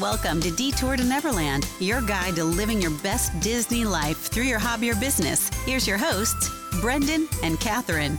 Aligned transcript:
Welcome 0.00 0.40
to 0.40 0.50
Detour 0.50 0.96
to 0.96 1.04
Neverland, 1.04 1.68
your 1.78 2.00
guide 2.00 2.36
to 2.36 2.44
living 2.44 2.80
your 2.80 2.92
best 3.02 3.38
Disney 3.40 3.84
life 3.84 4.16
through 4.16 4.44
your 4.44 4.58
hobby 4.58 4.90
or 4.90 4.94
business. 4.94 5.50
Here's 5.66 5.86
your 5.86 5.98
hosts, 5.98 6.50
Brendan 6.80 7.28
and 7.42 7.60
Catherine. 7.60 8.18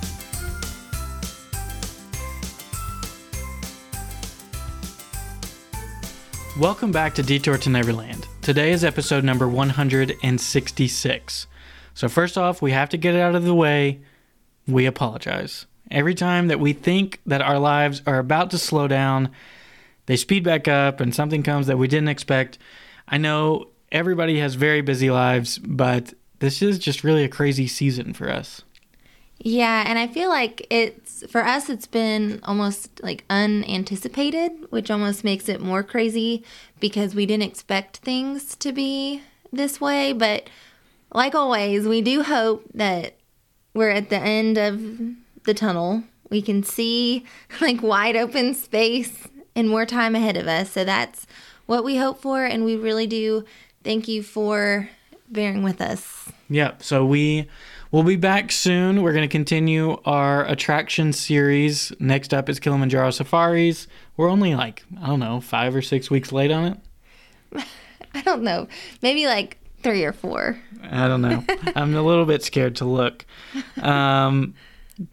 Welcome 6.60 6.92
back 6.92 7.16
to 7.16 7.24
Detour 7.24 7.58
to 7.58 7.72
Neverland. 7.72 8.28
Today 8.44 8.72
is 8.72 8.84
episode 8.84 9.24
number 9.24 9.48
166. 9.48 11.48
So, 11.96 12.08
first 12.08 12.38
off, 12.38 12.62
we 12.62 12.70
have 12.70 12.90
to 12.90 12.98
get 12.98 13.16
it 13.16 13.20
out 13.20 13.34
of 13.34 13.46
the 13.46 13.56
way. 13.56 14.00
We 14.68 14.86
apologize. 14.86 15.66
Every 15.90 16.14
time 16.14 16.50
that 16.50 16.60
we 16.60 16.74
think 16.74 17.20
that 17.26 17.42
our 17.42 17.58
lives 17.58 18.04
are 18.06 18.20
about 18.20 18.52
to 18.52 18.60
slow 18.60 18.88
down, 18.88 19.32
they 20.06 20.16
speed 20.16 20.44
back 20.44 20.68
up 20.68 21.00
and 21.00 21.14
something 21.14 21.44
comes 21.44 21.68
that 21.68 21.78
we 21.78 21.88
didn't 21.88 22.10
expect. 22.10 22.58
I 23.08 23.18
know 23.18 23.70
everybody 23.92 24.40
has 24.40 24.56
very 24.56 24.82
busy 24.82 25.10
lives, 25.10 25.58
but 25.60 26.14
this 26.40 26.62
is 26.62 26.80
just 26.80 27.04
really 27.04 27.24
a 27.24 27.30
crazy 27.30 27.68
season 27.68 28.14
for 28.14 28.30
us. 28.30 28.64
Yeah, 29.40 29.84
and 29.86 30.00
I 30.00 30.08
feel 30.08 30.30
like 30.30 30.66
it's 30.70 31.26
for 31.30 31.46
us 31.46 31.70
it's 31.70 31.88
been 31.88 32.40
almost 32.44 33.02
like 33.04 33.26
unanticipated, 33.30 34.52
which 34.70 34.90
almost 34.90 35.24
makes 35.24 35.50
it 35.50 35.60
more 35.60 35.84
crazy 35.84 36.44
because 36.80 37.14
we 37.14 37.26
didn't 37.26 37.44
expect 37.44 37.98
things 37.98 38.56
to 38.58 38.72
be 38.72 39.22
this 39.52 39.82
way, 39.82 40.14
but 40.14 40.50
like 41.14 41.36
always, 41.36 41.88
we 41.88 42.02
do 42.02 42.24
hope 42.24 42.66
that 42.74 43.16
we're 43.74 43.90
at 43.90 44.10
the 44.10 44.20
end 44.20 44.58
of 44.58 44.82
the 45.44 45.54
tunnel. 45.54 46.04
We 46.30 46.42
can 46.42 46.64
see 46.64 47.26
like 47.62 47.82
wide 47.82 48.16
open 48.16 48.54
space 48.54 49.28
and 49.56 49.70
more 49.70 49.86
time 49.86 50.16
ahead 50.16 50.38
of 50.38 50.48
us. 50.48 50.72
So 50.72 50.84
that's 50.84 51.28
what 51.66 51.84
we 51.84 51.98
hope 51.98 52.22
for 52.22 52.44
and 52.46 52.66
we 52.66 52.76
really 52.76 53.08
do 53.08 53.46
thank 53.84 54.08
you 54.08 54.24
for 54.24 54.90
bearing 55.30 55.64
with 55.64 55.82
us. 55.82 56.30
Yep. 56.50 56.84
so 56.84 57.06
we 57.06 57.48
We'll 57.94 58.02
be 58.02 58.16
back 58.16 58.52
soon. 58.52 59.04
We're 59.04 59.14
going 59.14 59.22
to 59.22 59.32
continue 59.32 60.02
our 60.04 60.48
attraction 60.48 61.14
series. 61.14 61.94
Next 62.00 62.34
up 62.34 62.50
is 62.50 62.60
Kilimanjaro 62.60 63.12
Safaris. 63.12 63.86
We're 64.18 64.32
only 64.32 64.56
like, 64.56 64.84
I 65.00 65.06
don't 65.06 65.20
know, 65.20 65.40
five 65.40 65.76
or 65.76 65.84
six 65.84 66.10
weeks 66.10 66.32
late 66.32 66.50
on 66.50 66.80
it. 67.54 67.66
I 68.16 68.22
don't 68.22 68.42
know. 68.42 68.68
Maybe 69.04 69.28
like 69.28 69.60
three 69.84 70.04
or 70.04 70.12
four. 70.12 70.60
I 70.82 71.08
don't 71.08 71.22
know. 71.22 71.46
I'm 71.76 71.94
a 71.94 72.02
little 72.02 72.26
bit 72.26 72.42
scared 72.42 72.78
to 72.78 72.86
look. 72.86 73.28
Um, 73.80 74.56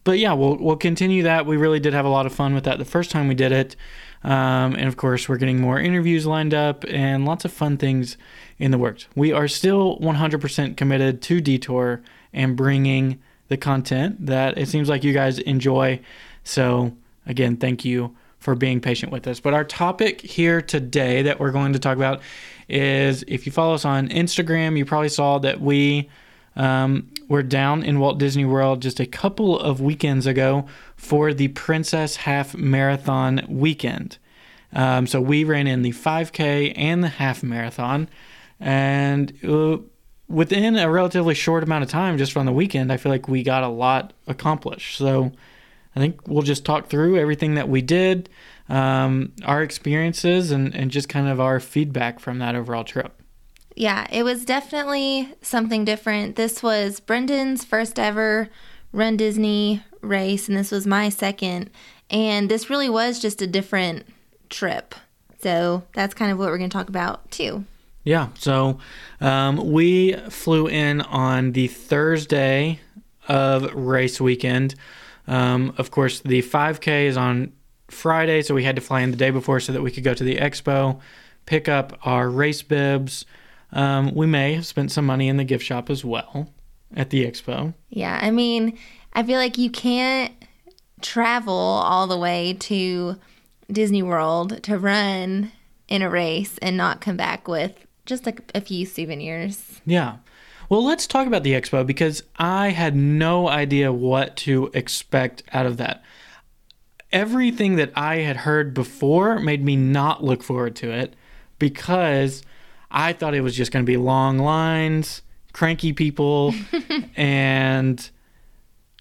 but 0.02 0.19
yeah, 0.19 0.32
we'll 0.32 0.56
we'll 0.56 0.77
continue 0.77 1.25
that. 1.25 1.44
We 1.44 1.58
really 1.58 1.80
did 1.80 1.92
have 1.92 2.06
a 2.06 2.10
lot 2.10 2.25
of 2.25 2.32
fun 2.32 2.54
with 2.54 2.64
that 2.64 2.78
the 2.78 2.86
first 2.86 3.10
time 3.10 3.28
we 3.28 3.34
did 3.34 3.52
it. 3.52 3.77
Um, 4.22 4.74
and 4.74 4.86
of 4.86 4.96
course, 4.96 5.28
we're 5.28 5.36
getting 5.36 5.60
more 5.60 5.78
interviews 5.78 6.26
lined 6.26 6.52
up 6.52 6.84
and 6.88 7.24
lots 7.24 7.44
of 7.44 7.52
fun 7.52 7.76
things 7.78 8.16
in 8.58 8.70
the 8.70 8.78
works. 8.78 9.06
We 9.14 9.32
are 9.32 9.48
still 9.48 9.98
100% 9.98 10.76
committed 10.76 11.22
to 11.22 11.40
Detour 11.40 12.02
and 12.32 12.56
bringing 12.56 13.20
the 13.48 13.56
content 13.56 14.26
that 14.26 14.58
it 14.58 14.68
seems 14.68 14.88
like 14.88 15.04
you 15.04 15.12
guys 15.12 15.38
enjoy. 15.38 16.00
So, 16.44 16.96
again, 17.26 17.56
thank 17.56 17.84
you 17.84 18.14
for 18.38 18.54
being 18.54 18.80
patient 18.80 19.12
with 19.12 19.26
us. 19.26 19.41
But 19.41 19.54
our 19.54 19.64
topic 19.64 20.20
here 20.20 20.62
today 20.62 21.22
that 21.22 21.41
we're 21.41 21.50
going 21.50 21.72
to 21.72 21.78
talk 21.78 21.96
about 21.96 22.20
is 22.68 23.24
if 23.26 23.46
you 23.46 23.52
follow 23.52 23.74
us 23.74 23.84
on 23.84 24.08
Instagram, 24.08 24.78
you 24.78 24.84
probably 24.84 25.08
saw 25.08 25.38
that 25.38 25.60
we 25.60 26.08
um, 26.56 27.10
were 27.31 27.45
down 27.45 27.84
in 27.84 28.00
Walt 28.00 28.19
Disney 28.19 28.45
World 28.45 28.83
just 28.83 28.98
a 28.98 29.06
couple 29.06 29.56
of 29.56 29.81
weekends 29.81 30.27
ago 30.27 30.67
for 30.97 31.33
the 31.33 31.47
Princess 31.48 32.17
Half 32.17 32.56
Marathon 32.56 33.47
weekend. 33.48 34.19
Um, 34.72 35.06
so 35.06 35.20
we 35.20 35.45
ran 35.45 35.69
in 35.69 35.83
the 35.83 35.92
5K 35.92 36.75
and 36.77 37.05
the 37.05 37.09
half 37.09 37.45
marathon, 37.45 38.09
and 38.59 39.33
uh, 39.45 39.78
within 40.28 40.77
a 40.77 40.91
relatively 40.91 41.34
short 41.34 41.62
amount 41.62 41.84
of 41.84 41.89
time, 41.91 42.19
just 42.19 42.33
from 42.33 42.47
the 42.47 42.53
weekend, 42.53 42.92
I 42.92 42.97
feel 42.97 43.12
like 43.12 43.28
we 43.28 43.44
got 43.44 43.62
a 43.62 43.69
lot 43.69 44.12
accomplished. 44.27 44.99
So 44.99 45.31
I 45.94 46.00
think 46.00 46.27
we'll 46.27 46.43
just 46.43 46.65
talk 46.65 46.88
through 46.88 47.16
everything 47.16 47.54
that 47.54 47.69
we 47.69 47.81
did, 47.81 48.28
um, 48.69 49.33
our 49.44 49.62
experiences, 49.62 50.50
and, 50.50 50.75
and 50.75 50.91
just 50.91 51.09
kind 51.09 51.28
of 51.28 51.41
our 51.41 51.60
feedback 51.60 52.19
from 52.19 52.41
that 52.41 52.56
overall 52.56 52.84
trip. 52.84 53.19
Yeah, 53.80 54.06
it 54.12 54.24
was 54.24 54.44
definitely 54.44 55.32
something 55.41 55.86
different. 55.86 56.36
This 56.36 56.62
was 56.62 57.00
Brendan's 57.00 57.64
first 57.64 57.98
ever 57.98 58.50
Run 58.92 59.16
Disney 59.16 59.82
race, 60.02 60.48
and 60.48 60.58
this 60.58 60.70
was 60.70 60.86
my 60.86 61.08
second. 61.08 61.70
And 62.10 62.50
this 62.50 62.68
really 62.68 62.91
was 62.91 63.18
just 63.18 63.41
a 63.41 63.46
different 63.46 64.04
trip. 64.50 64.94
So 65.41 65.82
that's 65.94 66.12
kind 66.12 66.30
of 66.30 66.38
what 66.38 66.50
we're 66.50 66.58
going 66.58 66.68
to 66.68 66.76
talk 66.76 66.91
about 66.91 67.30
too. 67.30 67.64
Yeah. 68.04 68.28
So 68.34 68.80
um, 69.18 69.72
we 69.72 70.12
flew 70.28 70.66
in 70.66 71.00
on 71.00 71.52
the 71.52 71.68
Thursday 71.68 72.80
of 73.28 73.72
race 73.72 74.20
weekend. 74.20 74.74
Um, 75.26 75.72
of 75.78 75.91
course, 75.91 76.20
the 76.20 76.42
5K 76.42 77.06
is 77.06 77.16
on 77.16 77.54
Friday, 77.88 78.42
so 78.42 78.54
we 78.54 78.62
had 78.62 78.76
to 78.76 78.82
fly 78.82 79.00
in 79.00 79.10
the 79.10 79.16
day 79.16 79.30
before 79.30 79.58
so 79.58 79.72
that 79.72 79.80
we 79.80 79.91
could 79.91 80.04
go 80.04 80.12
to 80.12 80.22
the 80.22 80.36
expo, 80.36 81.00
pick 81.47 81.66
up 81.66 81.98
our 82.02 82.28
race 82.28 82.60
bibs. 82.60 83.24
Um, 83.72 84.14
we 84.14 84.26
may 84.26 84.54
have 84.54 84.66
spent 84.66 84.91
some 84.91 85.06
money 85.06 85.28
in 85.28 85.36
the 85.36 85.44
gift 85.44 85.64
shop 85.64 85.91
as 85.91 86.04
well 86.04 86.53
at 86.94 87.10
the 87.10 87.25
expo. 87.25 87.75
Yeah. 87.88 88.19
I 88.20 88.31
mean, 88.31 88.78
I 89.12 89.22
feel 89.22 89.38
like 89.38 89.58
you 89.58 89.70
can't 89.70 90.32
travel 91.00 91.54
all 91.54 92.06
the 92.06 92.19
way 92.19 92.56
to 92.60 93.16
Disney 93.70 94.03
World 94.03 94.62
to 94.64 94.78
run 94.78 95.53
in 95.88 96.03
a 96.03 96.10
race 96.10 96.59
and 96.62 96.76
not 96.76 97.00
come 97.00 97.16
back 97.16 97.48
with 97.48 97.86
just 98.06 98.26
like 98.26 98.50
a 98.54 98.60
few 98.60 98.86
souvenirs. 98.86 99.80
Yeah. 99.86 100.16
Well, 100.69 100.84
let's 100.84 101.06
talk 101.06 101.26
about 101.26 101.42
the 101.42 101.53
expo 101.53 101.84
because 101.84 102.22
I 102.36 102.70
had 102.70 102.94
no 102.94 103.48
idea 103.48 103.92
what 103.92 104.36
to 104.38 104.70
expect 104.72 105.42
out 105.53 105.66
of 105.66 105.78
that. 105.78 106.03
Everything 107.12 107.75
that 107.76 107.91
I 107.97 108.19
had 108.19 108.38
heard 108.38 108.72
before 108.72 109.41
made 109.41 109.64
me 109.64 109.75
not 109.75 110.22
look 110.22 110.44
forward 110.44 110.76
to 110.76 110.92
it 110.92 111.14
because 111.59 112.42
I 112.91 113.12
thought 113.12 113.34
it 113.34 113.43
was 113.43 113.56
just 113.56 113.73
going 113.73 113.84
to 113.84 113.91
be 113.91 113.97
long 113.97 114.39
lines, 114.39 115.23
cranky 115.53 115.93
people, 115.93 116.55
and 117.17 118.11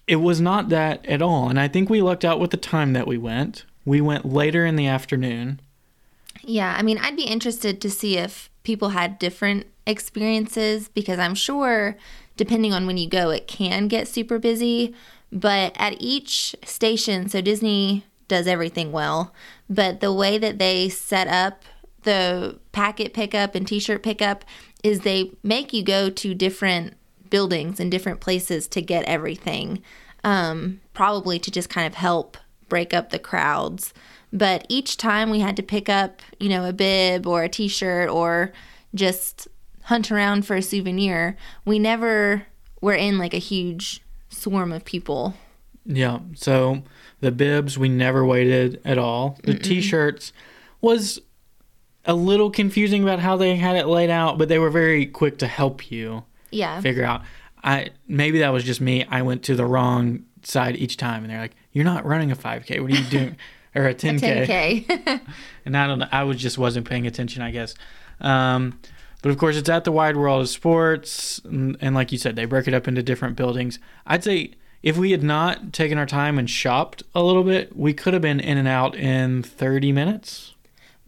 it 0.06 0.16
was 0.16 0.40
not 0.40 0.68
that 0.68 1.04
at 1.06 1.22
all. 1.22 1.48
And 1.48 1.58
I 1.58 1.68
think 1.68 1.90
we 1.90 2.02
lucked 2.02 2.24
out 2.24 2.40
with 2.40 2.50
the 2.50 2.56
time 2.56 2.92
that 2.92 3.06
we 3.06 3.18
went. 3.18 3.64
We 3.84 4.00
went 4.00 4.24
later 4.26 4.66
in 4.66 4.76
the 4.76 4.86
afternoon. 4.86 5.60
Yeah, 6.42 6.74
I 6.76 6.82
mean, 6.82 6.98
I'd 6.98 7.16
be 7.16 7.24
interested 7.24 7.80
to 7.80 7.90
see 7.90 8.16
if 8.16 8.50
people 8.62 8.90
had 8.90 9.18
different 9.18 9.66
experiences 9.86 10.88
because 10.88 11.18
I'm 11.18 11.34
sure 11.34 11.96
depending 12.36 12.72
on 12.72 12.86
when 12.86 12.96
you 12.96 13.08
go, 13.08 13.30
it 13.30 13.46
can 13.46 13.86
get 13.86 14.08
super 14.08 14.38
busy. 14.38 14.94
But 15.30 15.74
at 15.76 16.00
each 16.00 16.56
station, 16.64 17.28
so 17.28 17.40
Disney 17.40 18.04
does 18.28 18.46
everything 18.46 18.92
well, 18.92 19.34
but 19.68 20.00
the 20.00 20.12
way 20.12 20.38
that 20.38 20.58
they 20.58 20.88
set 20.88 21.28
up 21.28 21.64
the 22.02 22.58
packet 22.72 23.12
pickup 23.12 23.54
and 23.54 23.66
t 23.66 23.78
shirt 23.78 24.02
pickup 24.02 24.44
is 24.82 25.00
they 25.00 25.32
make 25.42 25.72
you 25.72 25.82
go 25.82 26.10
to 26.10 26.34
different 26.34 26.94
buildings 27.28 27.78
and 27.80 27.90
different 27.90 28.20
places 28.20 28.66
to 28.68 28.82
get 28.82 29.04
everything, 29.04 29.82
um, 30.24 30.80
probably 30.94 31.38
to 31.38 31.50
just 31.50 31.68
kind 31.68 31.86
of 31.86 31.94
help 31.94 32.36
break 32.68 32.92
up 32.92 33.10
the 33.10 33.18
crowds. 33.18 33.94
But 34.32 34.66
each 34.68 34.96
time 34.96 35.30
we 35.30 35.40
had 35.40 35.56
to 35.56 35.62
pick 35.62 35.88
up, 35.88 36.22
you 36.38 36.48
know, 36.48 36.68
a 36.68 36.72
bib 36.72 37.26
or 37.26 37.42
a 37.42 37.48
t 37.48 37.68
shirt 37.68 38.08
or 38.08 38.52
just 38.94 39.48
hunt 39.84 40.10
around 40.10 40.46
for 40.46 40.56
a 40.56 40.62
souvenir, 40.62 41.36
we 41.64 41.78
never 41.78 42.46
were 42.80 42.94
in 42.94 43.18
like 43.18 43.34
a 43.34 43.38
huge 43.38 44.02
swarm 44.28 44.72
of 44.72 44.84
people. 44.84 45.34
Yeah. 45.84 46.20
So 46.34 46.82
the 47.20 47.32
bibs, 47.32 47.76
we 47.76 47.88
never 47.88 48.24
waited 48.24 48.80
at 48.84 48.98
all. 48.98 49.38
The 49.42 49.54
t 49.54 49.80
shirts 49.80 50.32
was 50.80 51.20
a 52.04 52.14
little 52.14 52.50
confusing 52.50 53.02
about 53.02 53.18
how 53.18 53.36
they 53.36 53.56
had 53.56 53.76
it 53.76 53.86
laid 53.86 54.10
out, 54.10 54.38
but 54.38 54.48
they 54.48 54.58
were 54.58 54.70
very 54.70 55.06
quick 55.06 55.38
to 55.38 55.46
help 55.46 55.90
you. 55.90 56.24
Yeah. 56.50 56.80
Figure 56.80 57.04
out. 57.04 57.22
I 57.62 57.90
maybe 58.08 58.38
that 58.38 58.52
was 58.52 58.64
just 58.64 58.80
me. 58.80 59.04
I 59.04 59.22
went 59.22 59.42
to 59.44 59.54
the 59.54 59.66
wrong 59.66 60.24
side 60.42 60.76
each 60.76 60.96
time, 60.96 61.22
and 61.22 61.30
they're 61.30 61.40
like, 61.40 61.54
"You're 61.72 61.84
not 61.84 62.06
running 62.06 62.30
a 62.32 62.36
5K. 62.36 62.80
What 62.80 62.90
are 62.90 62.94
you 62.94 63.04
doing?" 63.10 63.36
or 63.74 63.86
a 63.86 63.94
10K. 63.94 64.22
A 64.22 64.46
10K. 64.84 65.20
and 65.64 65.76
I 65.76 65.86
don't 65.86 66.00
know. 66.00 66.08
I 66.10 66.24
was 66.24 66.38
just 66.38 66.58
wasn't 66.58 66.88
paying 66.88 67.06
attention, 67.06 67.42
I 67.42 67.50
guess. 67.50 67.74
Um, 68.20 68.78
but 69.22 69.30
of 69.30 69.38
course, 69.38 69.56
it's 69.56 69.68
at 69.68 69.84
the 69.84 69.92
Wide 69.92 70.16
World 70.16 70.42
of 70.42 70.48
Sports, 70.48 71.40
and, 71.44 71.76
and, 71.80 71.94
like 71.94 72.10
you 72.10 72.18
said, 72.18 72.36
they 72.36 72.46
break 72.46 72.66
it 72.66 72.74
up 72.74 72.88
into 72.88 73.02
different 73.02 73.36
buildings. 73.36 73.78
I'd 74.06 74.24
say 74.24 74.52
if 74.82 74.96
we 74.96 75.10
had 75.10 75.22
not 75.22 75.72
taken 75.72 75.98
our 75.98 76.06
time 76.06 76.38
and 76.38 76.48
shopped 76.48 77.02
a 77.14 77.22
little 77.22 77.44
bit, 77.44 77.76
we 77.76 77.92
could 77.92 78.14
have 78.14 78.22
been 78.22 78.40
in 78.40 78.56
and 78.56 78.66
out 78.66 78.94
in 78.94 79.42
30 79.42 79.92
minutes. 79.92 80.54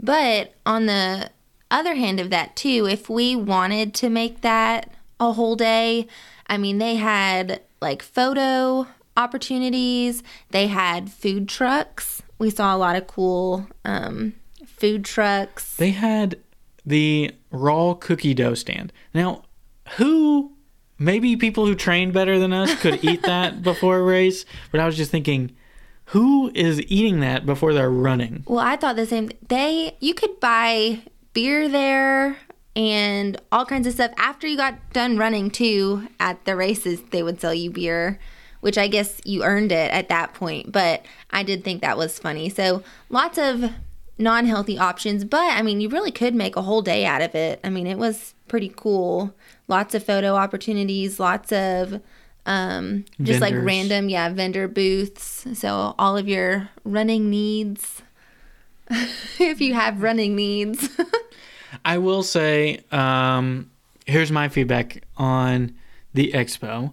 But 0.02 0.54
on 0.66 0.86
the 0.86 1.30
other 1.70 1.94
hand 1.94 2.20
of 2.20 2.30
that, 2.30 2.56
too, 2.56 2.86
if 2.90 3.08
we 3.08 3.36
wanted 3.36 3.94
to 3.94 4.10
make 4.10 4.40
that 4.40 4.90
a 5.20 5.32
whole 5.32 5.56
day, 5.56 6.08
I 6.48 6.58
mean, 6.58 6.78
they 6.78 6.96
had 6.96 7.62
like 7.80 8.02
photo 8.02 8.86
opportunities, 9.16 10.22
they 10.50 10.66
had 10.66 11.10
food 11.10 11.48
trucks. 11.48 12.22
We 12.38 12.50
saw 12.50 12.74
a 12.74 12.78
lot 12.78 12.96
of 12.96 13.06
cool 13.06 13.68
um, 13.84 14.34
food 14.66 15.04
trucks. 15.04 15.76
They 15.76 15.90
had 15.90 16.38
the 16.84 17.30
raw 17.50 17.94
cookie 17.94 18.34
dough 18.34 18.54
stand. 18.54 18.92
Now, 19.14 19.44
who 19.96 20.52
maybe 20.98 21.36
people 21.36 21.66
who 21.66 21.74
train 21.74 22.10
better 22.10 22.38
than 22.38 22.52
us 22.52 22.74
could 22.80 23.04
eat 23.04 23.22
that 23.22 23.62
before 23.62 23.98
a 23.98 24.02
race, 24.02 24.44
but 24.70 24.80
I 24.80 24.86
was 24.86 24.96
just 24.96 25.10
thinking 25.10 25.54
who 26.12 26.52
is 26.54 26.78
eating 26.82 27.20
that 27.20 27.46
before 27.46 27.72
they're 27.72 27.90
running? 27.90 28.44
Well, 28.46 28.58
I 28.58 28.76
thought 28.76 28.96
the 28.96 29.06
same. 29.06 29.30
They 29.48 29.96
you 29.98 30.12
could 30.12 30.40
buy 30.40 31.00
beer 31.32 31.70
there 31.70 32.36
and 32.76 33.40
all 33.50 33.64
kinds 33.64 33.86
of 33.86 33.94
stuff. 33.94 34.12
After 34.18 34.46
you 34.46 34.58
got 34.58 34.92
done 34.92 35.16
running 35.16 35.50
too 35.50 36.08
at 36.20 36.44
the 36.44 36.54
races 36.54 37.02
they 37.10 37.22
would 37.22 37.40
sell 37.40 37.54
you 37.54 37.70
beer 37.70 38.18
which 38.60 38.78
i 38.78 38.86
guess 38.86 39.20
you 39.24 39.42
earned 39.42 39.72
it 39.72 39.90
at 39.90 40.08
that 40.08 40.34
point. 40.34 40.70
But 40.70 41.04
i 41.30 41.42
did 41.42 41.64
think 41.64 41.80
that 41.80 41.96
was 41.96 42.18
funny. 42.18 42.50
So 42.50 42.82
lots 43.08 43.38
of 43.38 43.70
non-healthy 44.18 44.78
options. 44.78 45.24
But 45.24 45.56
i 45.56 45.62
mean 45.62 45.80
you 45.80 45.88
really 45.88 46.12
could 46.12 46.34
make 46.34 46.56
a 46.56 46.62
whole 46.62 46.82
day 46.82 47.06
out 47.06 47.22
of 47.22 47.34
it. 47.34 47.58
I 47.64 47.70
mean 47.70 47.86
it 47.86 47.96
was 47.96 48.34
pretty 48.48 48.72
cool. 48.76 49.34
Lots 49.66 49.94
of 49.94 50.04
photo 50.04 50.34
opportunities 50.34 51.18
lots 51.18 51.52
of 51.52 52.02
um, 52.44 53.04
just 53.20 53.40
like 53.40 53.54
random 53.56 54.08
yeah 54.08 54.28
vendor 54.28 54.66
booths 54.66 55.46
so 55.54 55.94
all 55.98 56.16
of 56.16 56.28
your 56.28 56.68
running 56.84 57.30
needs 57.30 58.02
if 59.38 59.60
you 59.60 59.74
have 59.74 60.02
running 60.02 60.34
needs 60.34 60.88
I 61.84 61.98
will 61.98 62.22
say, 62.22 62.80
um, 62.90 63.70
here's 64.06 64.30
my 64.30 64.48
feedback 64.48 65.02
on 65.16 65.74
the 66.14 66.32
expo. 66.32 66.92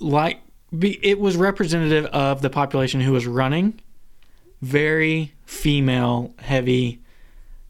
Like, 0.00 0.40
be, 0.76 0.98
it 1.04 1.18
was 1.18 1.36
representative 1.36 2.06
of 2.06 2.42
the 2.42 2.50
population 2.50 3.00
who 3.00 3.12
was 3.12 3.26
running. 3.26 3.80
Very 4.62 5.32
female 5.46 6.34
heavy 6.38 7.00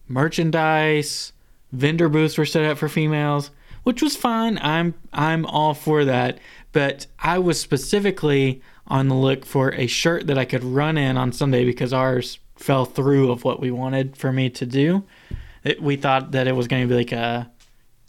merchandise. 0.09 1.33
Vendor 1.73 2.09
booths 2.09 2.39
were 2.39 2.47
set 2.47 2.65
up 2.65 2.79
for 2.79 2.89
females, 2.89 3.51
which 3.83 4.01
was 4.01 4.17
fine. 4.17 4.59
I'm 4.63 4.95
I'm 5.13 5.45
all 5.47 5.75
for 5.75 6.05
that. 6.05 6.39
But 6.75 7.07
I 7.21 7.39
was 7.39 7.59
specifically 7.59 8.61
on 8.89 9.09
the 9.09 9.15
look 9.15 9.47
for 9.47 9.73
a 9.75 9.87
shirt 9.87 10.27
that 10.27 10.37
I 10.37 10.45
could 10.45 10.65
run 10.65 10.99
in 10.99 11.17
on 11.17 11.33
Sunday 11.33 11.65
because 11.65 11.93
ours 11.93 12.41
fell 12.57 12.85
through 12.85 13.31
of 13.31 13.45
what 13.45 13.61
we 13.61 13.71
wanted 13.71 14.17
for 14.17 14.33
me 14.33 14.51
to 14.51 14.67
do. 14.67 15.05
It, 15.63 15.81
we 15.81 15.95
thought 15.97 16.33
that 16.33 16.49
it 16.49 16.57
was 16.57 16.67
going 16.67 16.83
to 16.83 16.89
be 16.89 16.97
like 16.97 17.13
a 17.13 17.49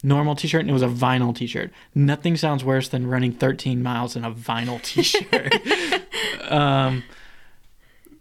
normal 0.02 0.36
t-shirt 0.36 0.62
and 0.62 0.70
it 0.70 0.74
was 0.74 0.82
a 0.82 0.88
vinyl 0.88 1.34
t-shirt. 1.34 1.72
Nothing 1.94 2.36
sounds 2.36 2.66
worse 2.66 2.90
than 2.90 3.06
running 3.06 3.34
13 3.34 3.84
miles 3.84 4.16
in 4.16 4.26
a 4.26 4.32
vinyl 4.32 4.82
t-shirt. 4.84 6.52
Um, 6.52 7.04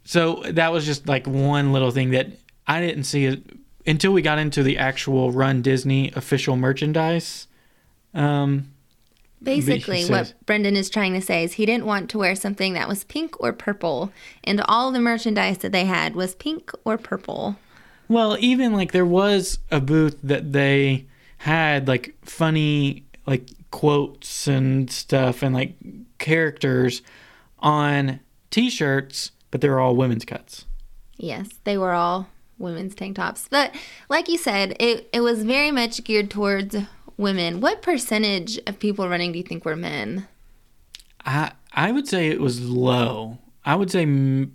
so 0.05 0.43
that 0.51 0.73
was 0.73 0.85
just 0.85 1.09
like 1.09 1.27
one 1.27 1.73
little 1.73 1.91
thing 1.91 2.11
that 2.11 2.29
i 2.67 2.79
didn't 2.79 3.05
see 3.05 3.25
it 3.25 3.43
until 3.87 4.13
we 4.13 4.21
got 4.21 4.39
into 4.39 4.63
the 4.63 4.77
actual 4.77 5.33
run 5.33 5.63
disney 5.63 6.13
official 6.15 6.57
merchandise. 6.57 7.47
Um, 8.13 8.74
Basically, 9.45 10.03
says- 10.03 10.11
what 10.11 10.35
Brendan 10.47 10.77
is 10.77 10.91
trying 10.91 11.13
to 11.15 11.21
say 11.21 11.45
is 11.45 11.55
he 11.55 11.67
didn't 11.67 11.87
want 11.87 12.11
to 12.11 12.19
wear 12.19 12.35
something 12.35 12.75
that 12.75 12.89
was 12.89 13.05
pink 13.05 13.35
or 13.41 13.53
purple, 13.53 14.13
and 14.43 14.61
all 14.63 14.91
the 14.91 15.01
merchandise 15.01 15.59
that 15.59 15.73
they 15.73 15.85
had 15.85 16.15
was 16.15 16.35
pink 16.35 16.71
or 16.85 16.99
purple. 16.99 17.57
Well, 18.09 18.37
even 18.41 18.73
like 18.73 18.93
there 18.93 19.07
was 19.07 19.59
a 19.71 19.81
booth 19.81 20.19
that 20.23 20.53
they 20.53 21.07
had 21.39 21.89
like 21.89 22.15
funny 22.23 23.05
like 23.27 23.49
quotes 23.71 24.47
and 24.47 24.91
stuff 24.91 25.43
and 25.43 25.55
like 25.55 25.75
characters 26.19 27.03
on 27.59 28.21
t-shirts, 28.51 29.33
but 29.51 29.61
they 29.61 29.69
were 29.69 29.81
all 29.81 29.97
women's 29.97 30.25
cuts. 30.25 30.67
Yes, 31.17 31.49
they 31.65 31.79
were 31.79 31.93
all 31.93 32.29
women's 32.59 32.95
tank 32.95 33.17
tops. 33.17 33.49
But 33.49 33.75
like 34.09 34.29
you 34.29 34.39
said, 34.39 34.77
it, 34.79 35.09
it 35.13 35.21
was 35.21 35.45
very 35.45 35.71
much 35.71 36.05
geared 36.05 36.31
towards 36.31 36.77
women. 37.17 37.61
What 37.61 37.83
percentage 37.83 38.59
of 38.67 38.79
people 38.79 39.09
running 39.09 39.33
do 39.33 39.39
you 39.39 39.45
think 39.45 39.65
were 39.65 39.77
men? 39.77 40.29
I 41.25 41.53
I 41.73 41.93
would 41.93 42.09
say 42.09 42.29
it 42.29 42.41
was 42.41 42.61
low. 42.61 43.39
I 43.65 43.77
would 43.77 43.91
say 43.91 44.49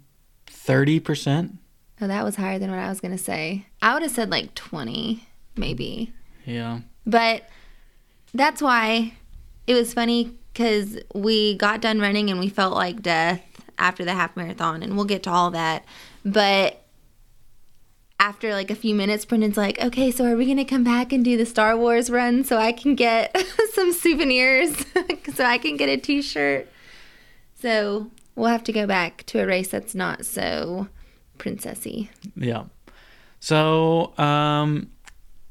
thirty 0.48 1.00
percent. 1.00 1.58
Oh, 2.02 2.08
that 2.08 2.24
was 2.24 2.38
higher 2.38 2.60
than 2.60 2.70
what 2.70 2.80
I 2.80 2.90
was 2.90 3.02
going 3.02 3.12
to 3.12 3.18
say. 3.18 3.66
I 3.82 3.94
would 3.94 4.04
have 4.04 4.12
said 4.12 4.30
like 4.30 4.56
20, 4.56 5.22
maybe. 5.58 6.14
Yeah. 6.46 6.80
But 7.06 7.44
that's 8.34 8.62
why 8.62 9.16
it 9.68 9.74
was 9.74 9.94
funny 9.94 10.32
because 10.54 10.98
we 11.14 11.58
got 11.58 11.82
done 11.82 12.00
running 12.00 12.30
and 12.30 12.40
we 12.40 12.48
felt 12.48 12.74
like 12.74 13.02
death 13.02 13.42
after 13.78 14.06
the 14.06 14.14
half 14.14 14.36
marathon, 14.36 14.84
and 14.84 14.96
we'll 14.96 15.06
get 15.06 15.24
to 15.24 15.30
all 15.30 15.52
that. 15.52 15.86
But 16.24 16.79
after 18.20 18.52
like 18.52 18.70
a 18.70 18.76
few 18.76 18.94
minutes, 18.94 19.26
Brendan's 19.26 19.58
like, 19.58 19.82
okay, 19.82 20.12
so 20.12 20.26
are 20.26 20.36
we 20.36 20.46
going 20.46 20.58
to 20.58 20.66
come 20.66 20.84
back 20.84 21.14
and 21.14 21.24
do 21.24 21.38
the 21.38 21.46
Star 21.46 21.78
Wars 21.78 22.10
run 22.10 22.44
so 22.44 22.58
I 22.58 22.72
can 22.72 22.96
get 22.96 23.36
some 23.74 23.94
souvenirs, 23.94 24.86
so 25.34 25.46
I 25.46 25.58
can 25.58 25.78
get 25.78 25.90
a 25.90 25.98
t 25.98 26.22
shirt? 26.22 26.68
So 27.56 28.12
we'll 28.36 28.50
have 28.50 28.64
to 28.66 28.74
go 28.74 28.86
back 28.86 29.26
to 29.28 29.40
a 29.40 29.48
race 29.48 29.70
that's 29.70 29.96
not 29.96 30.26
so 30.26 30.88
princessy. 31.38 32.10
Yeah. 32.36 32.66
So 33.40 34.18
um, 34.18 34.92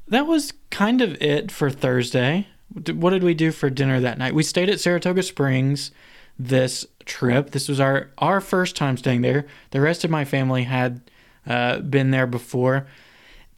that 0.07 0.27
was 0.27 0.53
kind 0.69 1.01
of 1.01 1.19
it 1.21 1.51
for 1.51 1.69
Thursday. 1.69 2.47
What 2.91 3.09
did 3.09 3.23
we 3.23 3.33
do 3.33 3.51
for 3.51 3.69
dinner 3.69 3.99
that 3.99 4.19
night? 4.19 4.35
We 4.35 4.43
stayed 4.43 4.69
at 4.69 4.79
Saratoga 4.79 5.23
Springs 5.23 5.91
this 6.37 6.85
trip. 7.05 7.51
This 7.51 7.67
was 7.67 7.79
our 7.79 8.11
our 8.19 8.39
first 8.39 8.75
time 8.75 8.95
staying 8.95 9.21
there. 9.21 9.45
The 9.71 9.81
rest 9.81 10.03
of 10.03 10.11
my 10.11 10.23
family 10.23 10.63
had 10.63 11.01
uh, 11.49 11.79
been 11.79 12.11
there 12.11 12.27
before. 12.27 12.87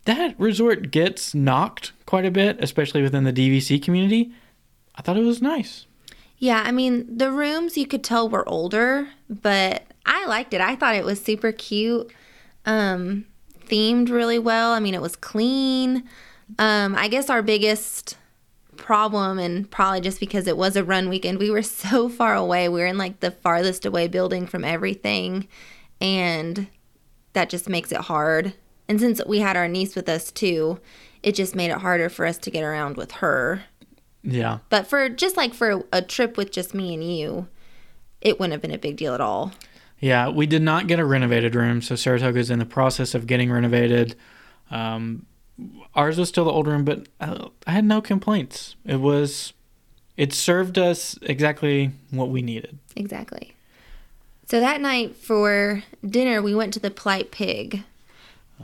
That 0.06 0.40
resort 0.40 0.90
gets 0.90 1.36
knocked 1.36 1.92
quite 2.08 2.26
a 2.26 2.32
bit, 2.32 2.58
especially 2.60 3.04
within 3.04 3.24
the 3.24 3.34
DVC 3.34 3.84
community. 3.84 4.32
I 4.96 5.02
thought 5.04 5.18
it 5.18 5.24
was 5.24 5.42
nice. 5.42 5.86
Yeah, 6.38 6.64
I 6.66 6.72
mean, 6.72 7.06
the 7.18 7.32
rooms 7.32 7.78
you 7.78 7.86
could 7.86 8.04
tell 8.04 8.28
were 8.28 8.48
older, 8.50 9.10
but 9.30 9.84
I 10.08 10.26
liked 10.26 10.56
it. 10.56 10.62
I 10.62 10.76
thought 10.76 10.96
it 10.96 11.06
was 11.06 11.22
super 11.22 11.52
cute. 11.52 12.12
Um, 12.66 13.26
themed 13.68 14.10
really 14.10 14.40
well. 14.40 14.74
I 14.74 14.80
mean, 14.80 14.96
it 14.96 15.02
was 15.02 15.16
clean. 15.16 16.04
Um, 16.58 16.96
I 16.96 17.08
guess 17.10 17.30
our 17.30 17.44
biggest 17.44 18.18
problem, 18.76 19.38
and 19.38 19.70
probably 19.70 20.02
just 20.02 20.20
because 20.20 20.48
it 20.48 20.58
was 20.58 20.76
a 20.76 20.84
run 20.84 21.10
weekend, 21.10 21.38
we 21.38 21.52
were 21.52 21.62
so 21.62 22.10
far 22.10 22.34
away. 22.34 22.68
We 22.70 22.80
were 22.80 22.88
in 22.88 22.98
like 22.98 23.20
the 23.20 23.32
farthest 23.32 23.86
away 23.86 24.08
building 24.08 24.48
from 24.48 24.66
everything, 24.66 25.48
and 26.00 26.68
that 27.34 27.50
just 27.50 27.70
makes 27.70 27.92
it 27.92 28.02
hard. 28.02 28.54
And 28.88 29.00
since 29.00 29.22
we 29.26 29.40
had 29.40 29.56
our 29.56 29.68
niece 29.68 29.96
with 29.96 30.10
us 30.10 30.32
too, 30.32 30.80
it 31.24 31.36
just 31.36 31.56
made 31.56 31.72
it 31.72 31.78
harder 31.78 32.10
for 32.10 32.26
us 32.26 32.38
to 32.40 32.52
get 32.52 32.64
around 32.64 32.98
with 32.98 33.12
her. 33.14 33.64
Yeah. 34.24 34.60
But 34.70 34.88
for 34.88 35.10
just 35.10 35.38
like 35.38 35.54
for 35.54 35.84
a 35.92 36.02
trip 36.02 36.38
with 36.38 36.52
just 36.52 36.74
me 36.74 36.94
and 36.94 37.04
you, 37.04 37.48
it 38.22 38.40
wouldn't 38.40 38.54
have 38.54 38.62
been 38.62 38.74
a 38.74 38.78
big 38.78 38.98
deal 38.98 39.14
at 39.14 39.22
all. 39.22 39.52
Yeah, 40.00 40.30
we 40.30 40.48
did 40.48 40.62
not 40.62 40.88
get 40.88 41.00
a 41.00 41.06
renovated 41.06 41.54
room, 41.54 41.82
so 41.82 41.96
Saratoga 41.96 42.40
is 42.40 42.50
in 42.50 42.60
the 42.60 42.66
process 42.66 43.14
of 43.14 43.28
getting 43.28 43.52
renovated. 43.52 44.16
Um, 44.72 45.28
ours 45.94 46.18
was 46.18 46.30
still 46.30 46.46
the 46.46 46.52
old 46.52 46.68
room, 46.68 46.84
but 46.84 47.08
I, 47.20 47.48
I 47.68 47.72
had 47.72 47.86
no 47.86 48.02
complaints. 48.02 48.76
It 48.84 49.00
was, 49.00 49.54
it 50.18 50.34
served 50.34 50.80
us 50.80 51.20
exactly 51.22 51.92
what 52.10 52.30
we 52.30 52.42
needed. 52.42 52.80
Exactly. 52.96 53.56
So 54.52 54.60
that 54.60 54.82
night 54.82 55.16
for 55.16 55.82
dinner, 56.06 56.42
we 56.42 56.54
went 56.54 56.74
to 56.74 56.82
the 56.82 56.92
Polite 56.92 57.32
Pig. 57.32 57.84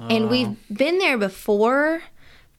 And 0.09 0.29
we've 0.29 0.57
been 0.69 0.99
there 0.99 1.17
before, 1.17 2.03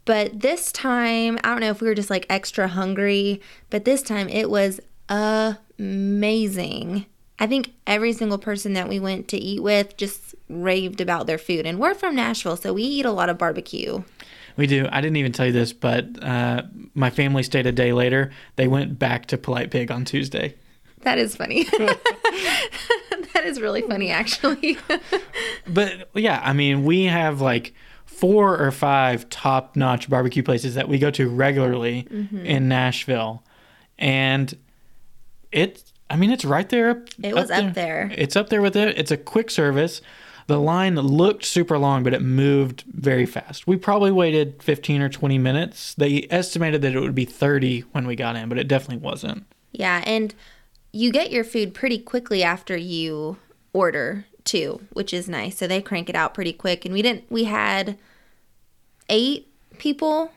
but 0.07 0.41
this 0.41 0.73
time, 0.73 1.39
I 1.45 1.51
don't 1.51 1.61
know 1.61 1.69
if 1.69 1.83
we 1.83 1.89
were 1.89 1.95
just 1.95 2.09
like 2.09 2.25
extra 2.31 2.69
hungry, 2.69 3.43
but 3.69 3.85
this 3.85 4.01
time 4.01 4.31
it 4.31 4.49
was 4.49 4.81
amazing. 5.11 7.05
I 7.39 7.47
think 7.47 7.75
every 7.87 8.15
single 8.15 8.39
person 8.39 8.73
that 8.73 8.89
we 8.89 8.99
went 8.99 9.29
to 9.29 9.37
eat 9.37 9.63
with 9.63 9.99
just 9.99 10.35
raved 10.49 11.03
about 11.03 11.27
their 11.27 11.37
food. 11.37 11.67
And 11.67 11.79
we're 11.79 11.95
from 11.95 12.17
Nashville, 12.17 12.57
so 12.57 12.73
we 12.73 12.83
eat 12.83 13.05
a 13.05 13.13
lot 13.13 13.29
of 13.29 13.37
barbecue. 13.37 14.05
We 14.57 14.67
do. 14.67 14.89
I 14.91 15.03
didn't 15.03 15.19
even 15.19 15.33
tell 15.33 15.45
you 15.45 15.53
this, 15.53 15.75
but 15.75 16.25
uh, 16.25 16.63
my 16.95 17.11
family 17.11 17.43
stayed 17.43 17.67
a 17.67 17.73
day 17.73 17.93
later. 17.93 18.33
They 18.57 18.69
went 18.69 18.99
back 18.99 19.27
to 19.27 19.37
Polite 19.37 19.71
Pig 19.71 19.91
on 19.91 20.07
Tuesday. 20.07 20.55
That 21.03 21.19
is 21.19 21.37
funny. 21.37 21.69
that 23.39 23.47
is 23.49 23.61
really 23.61 23.83
funny, 23.83 24.11
actually. 24.11 24.79
But 25.67 26.09
yeah, 26.15 26.41
I 26.43 26.53
mean, 26.55 26.85
we 26.85 27.05
have 27.05 27.41
like 27.41 27.75
four 28.07 28.59
or 28.59 28.71
five 28.71 29.29
top 29.29 29.77
notch 29.77 30.09
barbecue 30.09 30.43
places 30.43 30.75
that 30.75 30.89
we 30.89 30.99
go 30.99 31.11
to 31.13 31.29
regularly 31.29 32.07
Mm-hmm. 32.11 32.47
in 32.47 32.69
Nashville. 32.69 33.43
And 33.99 34.57
it, 35.53 35.85
I 36.11 36.17
mean, 36.17 36.31
it's 36.31 36.45
right 36.45 36.69
there. 36.69 36.91
up- 36.91 37.09
It 37.23 37.35
was 37.35 37.51
up 37.51 37.75
there. 37.75 38.11
It's 38.17 38.35
up 38.37 38.49
there 38.49 38.63
with 38.63 38.77
it. 38.77 38.99
It's 38.99 39.11
a 39.11 39.17
quick 39.17 39.51
service. 39.51 40.01
The 40.47 40.59
line 40.59 40.95
looked 40.97 41.45
super 41.45 41.77
long, 41.79 42.03
but 42.03 42.15
it 42.15 42.23
moved 42.23 42.83
very 42.89 43.27
fast. 43.27 43.67
We 43.67 43.77
probably 43.77 44.11
waited 44.11 44.63
15 44.63 45.03
or 45.03 45.11
20 45.11 45.37
minutes. 45.37 45.95
They 45.95 46.27
estimated 46.31 46.81
that 46.83 46.95
it 46.95 47.01
would 47.01 47.15
be 47.15 47.27
30 47.27 47.81
when 47.93 48.07
we 48.07 48.17
got 48.17 48.35
in, 48.37 48.49
but 48.49 48.57
it 48.59 48.67
definitely 48.69 49.05
wasn't. 49.05 49.45
Yeah, 49.73 50.03
and 50.07 50.35
you 50.93 51.13
get 51.13 51.31
your 51.31 51.45
food 51.45 51.75
pretty 51.75 51.99
quickly 51.99 52.43
after 52.43 52.77
you 52.77 53.37
order 53.73 54.25
too, 54.45 54.81
which 54.93 55.13
is 55.13 55.29
nice. 55.29 55.57
So 55.59 55.67
they 55.67 55.83
crank 55.83 56.09
it 56.09 56.17
out 56.17 56.35
pretty 56.35 56.53
quick. 56.53 56.85
And 56.85 56.95
we 56.95 57.03
didn't 57.03 57.25
we 57.31 57.45
had 57.45 57.99
eight 59.09 59.47
people, 59.79 60.33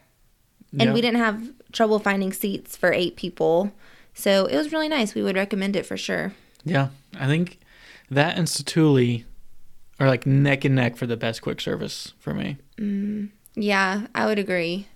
and 0.71 0.81
Yeah. 0.89 0.93
we 0.93 1.01
didn't 1.01 1.17
have 1.19 1.49
trouble 1.71 1.99
finding 1.99 2.33
seats 2.33 2.75
for 2.77 2.91
eight 2.93 3.15
people. 3.15 3.71
So 4.13 4.45
it 4.45 4.57
was 4.57 4.71
really 4.73 4.89
nice. 4.89 5.15
We 5.15 5.23
would 5.23 5.35
recommend 5.35 5.75
it 5.75 5.85
for 5.85 5.97
sure. 5.97 6.33
Yeah, 6.65 6.89
I 7.17 7.27
think 7.27 7.59
that 8.09 8.37
and 8.37 8.47
Satu'li 8.47 9.23
are 9.99 10.07
like 10.07 10.25
neck 10.25 10.65
and 10.65 10.75
neck 10.75 10.97
for 10.97 11.07
the 11.07 11.15
best 11.17 11.41
quick 11.41 11.61
service 11.61 12.13
for 12.19 12.33
me. 12.33 12.57
Yeah, 13.55 14.07
I 14.13 14.25
would 14.25 14.39
agree. 14.39 14.87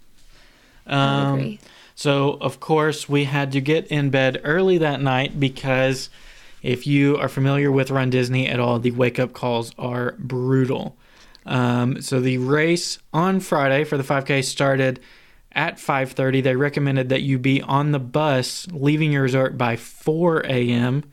I 0.87 0.95
would 0.95 1.27
Um, 1.27 1.39
agree. 1.39 1.59
So, 1.95 2.33
of 2.41 2.59
course, 2.59 3.07
we 3.07 3.23
had 3.23 3.51
to 3.53 3.61
get 3.61 3.87
in 3.87 4.09
bed 4.09 4.41
early 4.43 4.77
that 4.79 5.01
night 5.01 5.39
because 5.39 6.09
if 6.61 6.85
you 6.85 7.15
are 7.17 7.29
familiar 7.29 7.71
with 7.71 7.89
Run 7.89 8.09
Disney 8.09 8.47
at 8.47 8.59
all, 8.59 8.79
the 8.79 8.91
wake 8.91 9.17
up 9.17 9.33
calls 9.33 9.71
are 9.77 10.15
brutal. 10.19 10.97
Um, 11.45 12.01
so 12.01 12.19
the 12.19 12.37
race 12.39 12.97
on 13.13 13.39
Friday 13.39 13.83
for 13.85 13.97
the 13.97 14.03
5K 14.03 14.43
started 14.43 14.99
at 15.53 15.77
5:30. 15.77 16.41
They 16.41 16.55
recommended 16.55 17.07
that 17.09 17.21
you 17.21 17.37
be 17.39 17.61
on 17.61 17.91
the 17.91 17.99
bus 17.99 18.67
leaving 18.71 19.11
your 19.13 19.21
resort 19.23 19.57
by 19.57 19.75
4 19.77 20.41
a.m. 20.47 21.03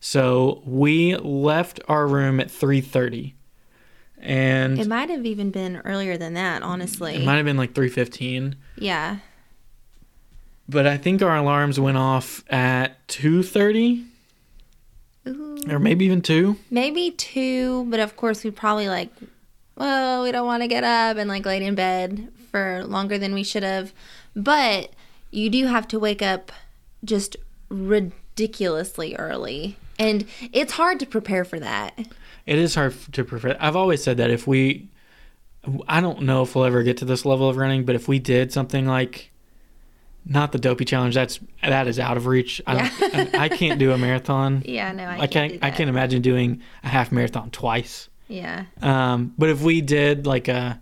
So 0.00 0.62
we 0.64 1.16
left 1.16 1.80
our 1.88 2.06
room 2.06 2.40
at 2.40 2.48
3:30, 2.48 3.34
and 4.18 4.78
It 4.78 4.82
it, 4.82 4.88
might 4.88 5.10
have 5.10 5.26
even 5.26 5.50
been 5.50 5.76
earlier 5.84 6.16
than 6.16 6.34
that, 6.34 6.62
honestly. 6.62 7.16
It 7.16 7.24
might 7.24 7.36
have 7.36 7.44
been 7.44 7.56
like 7.58 7.74
3:15. 7.74 8.54
yeah. 8.78 9.18
But 10.68 10.86
I 10.86 10.96
think 10.96 11.22
our 11.22 11.36
alarms 11.36 11.78
went 11.78 11.96
off 11.96 12.44
at 12.50 13.06
2:30 13.08 14.06
or 15.70 15.78
maybe 15.78 16.04
even 16.04 16.20
2. 16.20 16.56
Maybe 16.70 17.12
two, 17.12 17.84
but 17.88 18.00
of 18.00 18.16
course 18.16 18.44
we 18.44 18.50
probably 18.50 18.88
like, 18.88 19.10
well, 19.76 20.22
we 20.22 20.32
don't 20.32 20.46
want 20.46 20.62
to 20.62 20.68
get 20.68 20.84
up 20.84 21.16
and 21.16 21.28
like 21.28 21.46
laid 21.46 21.62
in 21.62 21.74
bed 21.74 22.28
for 22.50 22.84
longer 22.84 23.18
than 23.18 23.34
we 23.34 23.44
should 23.44 23.62
have. 23.62 23.92
But 24.34 24.92
you 25.30 25.50
do 25.50 25.66
have 25.66 25.86
to 25.88 25.98
wake 25.98 26.22
up 26.22 26.52
just 27.04 27.36
ridiculously 27.68 29.14
early. 29.16 29.76
And 29.98 30.26
it's 30.52 30.72
hard 30.72 31.00
to 31.00 31.06
prepare 31.06 31.44
for 31.44 31.60
that. 31.60 31.98
It 32.46 32.58
is 32.58 32.74
hard 32.74 32.94
to 33.12 33.24
prepare. 33.24 33.56
I've 33.60 33.76
always 33.76 34.02
said 34.02 34.16
that 34.16 34.30
if 34.30 34.46
we 34.46 34.88
I 35.86 36.00
don't 36.00 36.22
know 36.22 36.42
if 36.42 36.56
we'll 36.56 36.64
ever 36.64 36.82
get 36.82 36.96
to 36.98 37.04
this 37.04 37.24
level 37.24 37.48
of 37.48 37.56
running, 37.56 37.84
but 37.84 37.94
if 37.94 38.08
we 38.08 38.18
did 38.18 38.52
something 38.52 38.86
like 38.86 39.31
not 40.24 40.52
the 40.52 40.58
dopey 40.58 40.84
challenge, 40.84 41.14
that's 41.14 41.40
that 41.62 41.86
is 41.88 41.98
out 41.98 42.16
of 42.16 42.26
reach. 42.26 42.60
I, 42.66 42.74
don't, 42.74 43.34
I, 43.34 43.44
I 43.44 43.48
can't 43.48 43.78
do 43.78 43.92
a 43.92 43.98
marathon. 43.98 44.62
Yeah, 44.66 44.92
no, 44.92 45.04
I, 45.04 45.20
I 45.22 45.26
can't. 45.26 45.52
do 45.54 45.58
I 45.62 45.70
can't 45.70 45.90
imagine 45.90 46.22
doing 46.22 46.62
a 46.84 46.88
half 46.88 47.10
marathon 47.12 47.50
twice. 47.50 48.08
Yeah. 48.28 48.64
Um, 48.80 49.34
but 49.36 49.50
if 49.50 49.62
we 49.62 49.80
did 49.80 50.26
like 50.26 50.48
a 50.48 50.80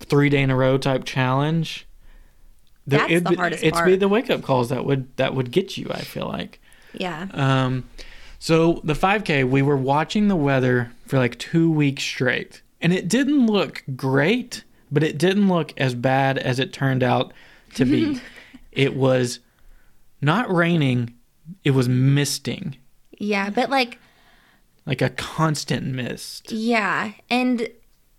three 0.00 0.28
day 0.28 0.42
in 0.42 0.50
a 0.50 0.56
row 0.56 0.78
type 0.78 1.04
challenge, 1.04 1.86
That's 2.86 3.02
the 3.04 3.08
hardest 3.08 3.12
it'd 3.12 3.28
be- 3.28 3.36
hardest 3.36 3.62
It's 3.64 3.80
be 3.82 3.96
the 3.96 4.08
wake 4.08 4.30
up 4.30 4.42
calls 4.42 4.68
that 4.70 4.84
would 4.84 5.16
that 5.16 5.34
would 5.34 5.50
get 5.52 5.76
you. 5.78 5.86
I 5.90 6.00
feel 6.02 6.26
like. 6.26 6.60
Yeah. 6.92 7.28
Um, 7.32 7.84
so 8.38 8.80
the 8.84 8.92
5K, 8.94 9.48
we 9.48 9.62
were 9.62 9.76
watching 9.76 10.28
the 10.28 10.36
weather 10.36 10.92
for 11.06 11.18
like 11.18 11.38
two 11.38 11.70
weeks 11.70 12.02
straight, 12.02 12.62
and 12.80 12.92
it 12.92 13.08
didn't 13.08 13.46
look 13.46 13.82
great, 13.96 14.64
but 14.90 15.02
it 15.02 15.18
didn't 15.18 15.48
look 15.48 15.72
as 15.78 15.94
bad 15.94 16.36
as 16.38 16.58
it 16.58 16.72
turned 16.72 17.02
out 17.02 17.32
to 17.74 17.84
be. 17.84 18.20
it 18.76 18.94
was 18.94 19.40
not 20.20 20.52
raining; 20.52 21.14
it 21.64 21.72
was 21.72 21.88
misting, 21.88 22.76
Yeah, 23.18 23.50
but 23.50 23.70
like 23.70 23.98
like 24.86 25.02
a 25.02 25.10
constant 25.10 25.86
mist. 25.86 26.52
Yeah, 26.52 27.12
and 27.28 27.68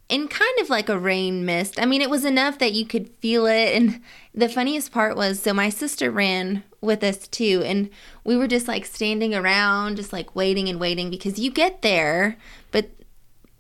and 0.10 0.30
kind 0.30 0.60
of 0.62 0.70
like 0.70 0.90
a 0.90 0.98
rain 1.00 1.46
mist. 1.46 1.80
I 1.82 1.86
mean, 1.86 2.02
it 2.02 2.10
was 2.10 2.24
enough 2.24 2.60
that 2.60 2.74
you 2.74 2.86
could 2.86 3.10
feel 3.10 3.46
it. 3.46 3.76
And 3.76 4.02
the 4.34 4.48
funniest 4.48 4.92
part 4.92 5.18
was, 5.18 5.42
so 5.42 5.54
my 5.54 5.70
sister 5.70 6.10
ran 6.12 6.64
with 6.80 7.04
us 7.04 7.28
too, 7.28 7.62
and 7.66 7.90
we 8.24 8.38
were 8.38 8.48
just 8.48 8.68
like 8.68 8.86
standing 8.86 9.36
around, 9.36 9.98
just 9.98 10.14
like 10.14 10.36
waiting 10.36 10.70
and 10.70 10.80
waiting 10.80 11.10
because 11.10 11.40
you 11.40 11.52
get 11.52 11.82
there, 11.82 12.38
but 12.72 12.90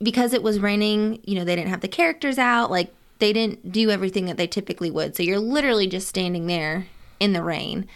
because 0.01 0.33
it 0.33 0.43
was 0.43 0.59
raining, 0.59 1.19
you 1.25 1.35
know, 1.35 1.43
they 1.43 1.55
didn't 1.55 1.69
have 1.69 1.81
the 1.81 1.87
characters 1.87 2.37
out, 2.37 2.69
like 2.71 2.93
they 3.19 3.33
didn't 3.33 3.71
do 3.71 3.89
everything 3.89 4.25
that 4.25 4.37
they 4.37 4.47
typically 4.47 4.91
would. 4.91 5.15
So 5.15 5.23
you're 5.23 5.39
literally 5.39 5.87
just 5.87 6.07
standing 6.07 6.47
there 6.47 6.87
in 7.19 7.33
the 7.33 7.43
rain. 7.43 7.87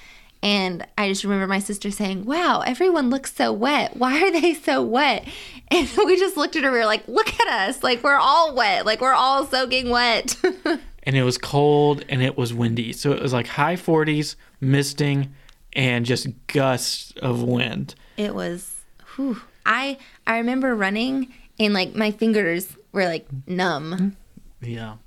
And 0.43 0.87
I 0.97 1.07
just 1.07 1.23
remember 1.23 1.45
my 1.45 1.59
sister 1.59 1.91
saying, 1.91 2.25
Wow, 2.25 2.61
everyone 2.61 3.09
looks 3.11 3.33
so 3.33 3.53
wet. 3.53 3.95
Why 3.97 4.21
are 4.23 4.31
they 4.31 4.53
so 4.53 4.81
wet? 4.81 5.27
And 5.73 5.87
we 6.05 6.17
just 6.17 6.35
looked 6.35 6.57
at 6.57 6.65
her, 6.65 6.71
we 6.71 6.79
were 6.79 6.85
like, 6.85 7.07
Look 7.07 7.29
at 7.39 7.47
us. 7.47 7.81
Like, 7.83 8.03
we're 8.03 8.15
all 8.17 8.53
wet. 8.55 8.85
Like, 8.85 8.99
we're 8.99 9.13
all 9.13 9.45
soaking 9.45 9.89
wet. 9.89 10.35
And 11.03 11.15
it 11.17 11.23
was 11.23 11.39
cold 11.39 12.05
and 12.09 12.21
it 12.21 12.37
was 12.37 12.53
windy, 12.53 12.93
so 12.93 13.11
it 13.11 13.19
was 13.23 13.33
like 13.33 13.47
high 13.47 13.75
40s, 13.75 14.35
misting, 14.59 15.33
and 15.73 16.05
just 16.05 16.27
gusts 16.45 17.11
of 17.23 17.41
wind. 17.41 17.95
it 18.17 18.35
was, 18.35 18.81
whew. 19.15 19.41
I, 19.65 19.97
I 20.27 20.37
remember 20.37 20.75
running 20.75 21.33
and 21.59 21.73
like 21.73 21.95
my 21.95 22.11
fingers 22.11 22.77
were 22.91 23.05
like 23.05 23.25
numb. 23.47 24.15
Yeah. 24.61 24.97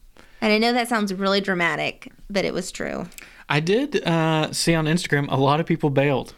And 0.44 0.52
I 0.52 0.58
know 0.58 0.74
that 0.74 0.88
sounds 0.88 1.14
really 1.14 1.40
dramatic, 1.40 2.12
but 2.28 2.44
it 2.44 2.52
was 2.52 2.70
true. 2.70 3.06
I 3.48 3.60
did 3.60 4.06
uh, 4.06 4.52
see 4.52 4.74
on 4.74 4.84
Instagram 4.84 5.26
a 5.30 5.36
lot 5.36 5.58
of 5.58 5.64
people 5.64 5.88
bailed. 5.88 6.34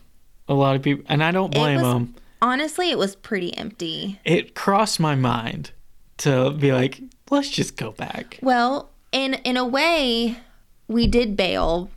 A 0.46 0.54
lot 0.54 0.76
of 0.76 0.82
people, 0.82 1.04
and 1.08 1.24
I 1.24 1.32
don't 1.32 1.52
blame 1.52 1.80
was- 1.80 1.92
them. 1.92 2.14
Honestly, 2.40 2.92
it 2.92 2.98
was 2.98 3.16
pretty 3.16 3.56
empty. 3.56 4.20
It 4.24 4.54
crossed 4.54 5.00
my 5.00 5.16
mind 5.16 5.72
to 6.18 6.52
be 6.52 6.70
like, 6.72 7.00
let's 7.30 7.50
just 7.50 7.76
go 7.76 7.90
back. 7.90 8.38
Well, 8.42 8.90
in 9.10 9.34
in 9.42 9.56
a 9.56 9.66
way, 9.66 10.36
we 10.86 11.08
did 11.08 11.36
bail 11.36 11.90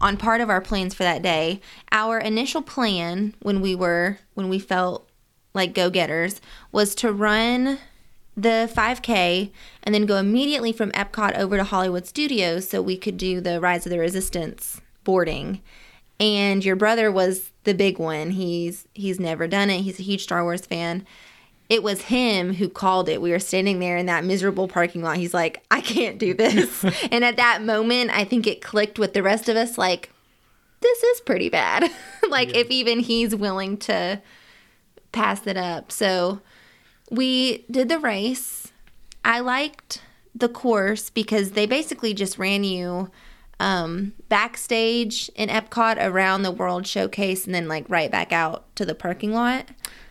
on 0.00 0.16
part 0.16 0.40
of 0.40 0.48
our 0.48 0.62
plans 0.62 0.94
for 0.94 1.02
that 1.02 1.20
day. 1.20 1.60
Our 1.92 2.18
initial 2.18 2.62
plan 2.62 3.34
when 3.42 3.60
we 3.60 3.74
were 3.74 4.18
when 4.32 4.48
we 4.48 4.58
felt 4.58 5.10
like 5.52 5.74
go-getters 5.74 6.40
was 6.72 6.94
to 6.94 7.12
run 7.12 7.78
the 8.36 8.70
5K 8.74 9.50
and 9.82 9.94
then 9.94 10.06
go 10.06 10.16
immediately 10.16 10.72
from 10.72 10.92
Epcot 10.92 11.36
over 11.36 11.56
to 11.56 11.64
Hollywood 11.64 12.06
Studios 12.06 12.68
so 12.68 12.80
we 12.80 12.96
could 12.96 13.16
do 13.16 13.40
the 13.40 13.60
Rise 13.60 13.86
of 13.86 13.90
the 13.90 13.98
Resistance 13.98 14.80
boarding. 15.04 15.60
And 16.18 16.64
your 16.64 16.76
brother 16.76 17.10
was 17.10 17.50
the 17.64 17.74
big 17.74 17.98
one. 17.98 18.30
He's 18.32 18.86
he's 18.92 19.18
never 19.18 19.46
done 19.46 19.70
it. 19.70 19.82
He's 19.82 19.98
a 19.98 20.02
huge 20.04 20.22
Star 20.22 20.44
Wars 20.44 20.66
fan 20.66 21.06
it 21.70 21.84
was 21.84 22.02
him 22.02 22.54
who 22.54 22.68
called 22.68 23.08
it. 23.08 23.22
We 23.22 23.30
were 23.30 23.38
standing 23.38 23.78
there 23.78 23.96
in 23.96 24.06
that 24.06 24.24
miserable 24.24 24.66
parking 24.66 25.02
lot. 25.02 25.18
He's 25.18 25.32
like, 25.32 25.62
I 25.70 25.80
can't 25.80 26.18
do 26.18 26.34
this. 26.34 26.84
and 27.12 27.24
at 27.24 27.36
that 27.36 27.62
moment, 27.62 28.10
I 28.10 28.24
think 28.24 28.48
it 28.48 28.60
clicked 28.60 28.98
with 28.98 29.14
the 29.14 29.22
rest 29.22 29.48
of 29.48 29.56
us 29.56 29.78
like, 29.78 30.10
this 30.80 31.02
is 31.02 31.20
pretty 31.20 31.48
bad. 31.48 31.88
like, 32.28 32.56
if 32.56 32.68
even 32.70 32.98
he's 32.98 33.36
willing 33.36 33.76
to 33.78 34.20
pass 35.12 35.46
it 35.46 35.56
up. 35.56 35.92
So 35.92 36.40
we 37.10 37.64
did 37.70 37.88
the 37.88 37.98
race. 37.98 38.72
I 39.24 39.40
liked 39.40 40.02
the 40.34 40.48
course 40.48 41.10
because 41.10 41.52
they 41.52 41.66
basically 41.66 42.14
just 42.14 42.38
ran 42.38 42.64
you 42.64 43.10
um, 43.58 44.12
backstage 44.28 45.30
in 45.34 45.48
Epcot 45.48 45.96
around 46.00 46.42
the 46.42 46.50
World 46.50 46.86
Showcase 46.86 47.44
and 47.44 47.54
then 47.54 47.68
like 47.68 47.84
right 47.88 48.10
back 48.10 48.32
out 48.32 48.74
to 48.76 48.86
the 48.86 48.94
parking 48.94 49.32
lot. 49.32 49.68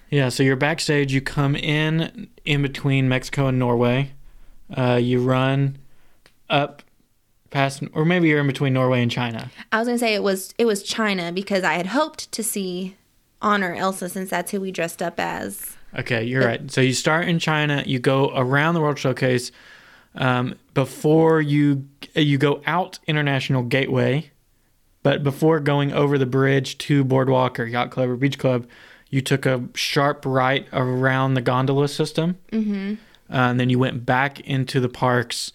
Yeah, 0.09 0.29
so 0.29 0.43
you're 0.43 0.55
backstage. 0.55 1.13
You 1.13 1.21
come 1.21 1.55
in 1.55 2.29
in 2.45 2.61
between 2.61 3.09
Mexico 3.09 3.47
and 3.47 3.59
Norway. 3.59 4.11
Uh, 4.75 4.99
you 5.01 5.21
run 5.21 5.77
up 6.49 6.83
past, 7.49 7.83
or 7.93 8.05
maybe 8.05 8.27
you're 8.27 8.39
in 8.39 8.47
between 8.47 8.73
Norway 8.73 9.01
and 9.01 9.11
China. 9.11 9.51
I 9.71 9.79
was 9.79 9.87
gonna 9.87 9.99
say 9.99 10.13
it 10.13 10.23
was 10.23 10.53
it 10.57 10.65
was 10.65 10.83
China 10.83 11.31
because 11.31 11.63
I 11.63 11.73
had 11.73 11.87
hoped 11.87 12.31
to 12.31 12.43
see 12.43 12.95
Honor 13.41 13.73
Elsa 13.73 14.09
since 14.09 14.29
that's 14.29 14.51
who 14.51 14.61
we 14.61 14.71
dressed 14.71 15.01
up 15.01 15.19
as. 15.19 15.77
Okay, 15.97 16.23
you're 16.23 16.43
right. 16.43 16.69
So 16.71 16.81
you 16.81 16.93
start 16.93 17.27
in 17.27 17.39
China, 17.39 17.83
you 17.85 17.99
go 17.99 18.31
around 18.35 18.75
the 18.75 18.81
World 18.81 18.99
Showcase. 18.99 19.51
Um, 20.15 20.55
before 20.73 21.39
you 21.41 21.87
you 22.15 22.37
go 22.37 22.61
out 22.65 22.99
International 23.07 23.63
Gateway, 23.63 24.31
but 25.03 25.23
before 25.23 25.59
going 25.59 25.93
over 25.93 26.17
the 26.17 26.25
bridge 26.25 26.77
to 26.79 27.03
Boardwalk 27.03 27.59
or 27.59 27.65
Yacht 27.65 27.91
Club 27.91 28.09
or 28.09 28.15
Beach 28.15 28.37
Club, 28.37 28.67
you 29.09 29.21
took 29.21 29.45
a 29.45 29.63
sharp 29.75 30.23
right 30.25 30.67
around 30.73 31.35
the 31.35 31.41
gondola 31.41 31.87
system, 31.87 32.37
mm-hmm. 32.51 32.93
uh, 33.31 33.49
and 33.49 33.59
then 33.59 33.69
you 33.69 33.79
went 33.79 34.05
back 34.05 34.39
into 34.41 34.79
the 34.79 34.89
parks 34.89 35.53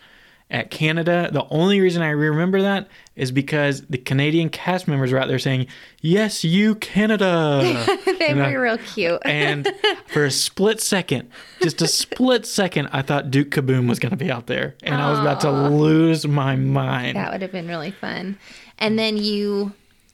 at 0.51 0.71
Canada. 0.71 1.31
The 1.33 1.47
only 1.51 1.81
reason 1.81 2.03
I 2.03 2.11
remember 2.11 2.61
that 2.63 2.89
is 3.17 3.33
because 3.33 3.83
the 3.87 3.99
Canadian 3.99 4.51
cast 4.51 4.87
members 4.87 5.11
were 5.13 5.19
out 5.19 5.29
there 5.29 5.39
saying, 5.39 5.67
"Yes, 6.01 6.45
you 6.45 6.75
Canada." 6.77 7.61
they 8.07 8.29
And 8.29 8.43
I- 8.43 8.53
were 8.53 8.61
real 8.63 8.79
cute. 8.79 9.21
and 9.25 9.73
for 10.09 10.25
a 10.25 10.31
split 10.31 10.81
second, 10.81 11.31
just 11.63 11.81
a 11.83 11.87
split 11.89 12.47
second, 12.47 12.89
I 12.93 13.03
thought 13.03 13.31
Duke 13.31 13.51
Kaboom 13.51 13.89
was 13.89 13.99
going 13.99 14.11
to 14.11 14.17
be 14.17 14.31
out 14.31 14.47
there, 14.47 14.75
and 14.83 14.95
I 14.95 15.11
was 15.11 15.19
about 15.19 15.41
to 15.41 15.51
lose 15.51 16.27
my 16.27 16.57
mind. 16.57 17.17
that 17.17 17.33
would 17.33 17.43
have 17.43 17.53
been 17.53 17.69
really 17.69 17.91
fun. 17.91 18.39
And 18.79 18.99
then 18.99 19.17
you 19.17 19.73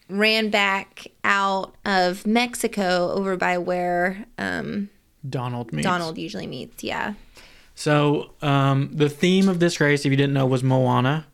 ran 0.09 0.51
back 0.51 1.07
out 1.25 1.75
of 1.85 2.27
Mexico 2.27 3.11
over 3.13 3.37
by 3.37 3.59
where 3.59 4.27
um, 4.39 4.91
Donald 5.29 5.73
meets. 5.73 5.87
Donald 5.87 6.19
usually 6.19 6.47
meets. 6.47 6.83
Yeah. 6.85 7.15
So 7.81 8.33
um, 8.43 8.91
the 8.93 9.09
theme 9.09 9.49
of 9.49 9.59
this 9.59 9.81
race, 9.81 10.05
if 10.05 10.11
you 10.11 10.17
didn't 10.17 10.35
know, 10.35 10.45
was 10.45 10.63
Moana. 10.63 11.27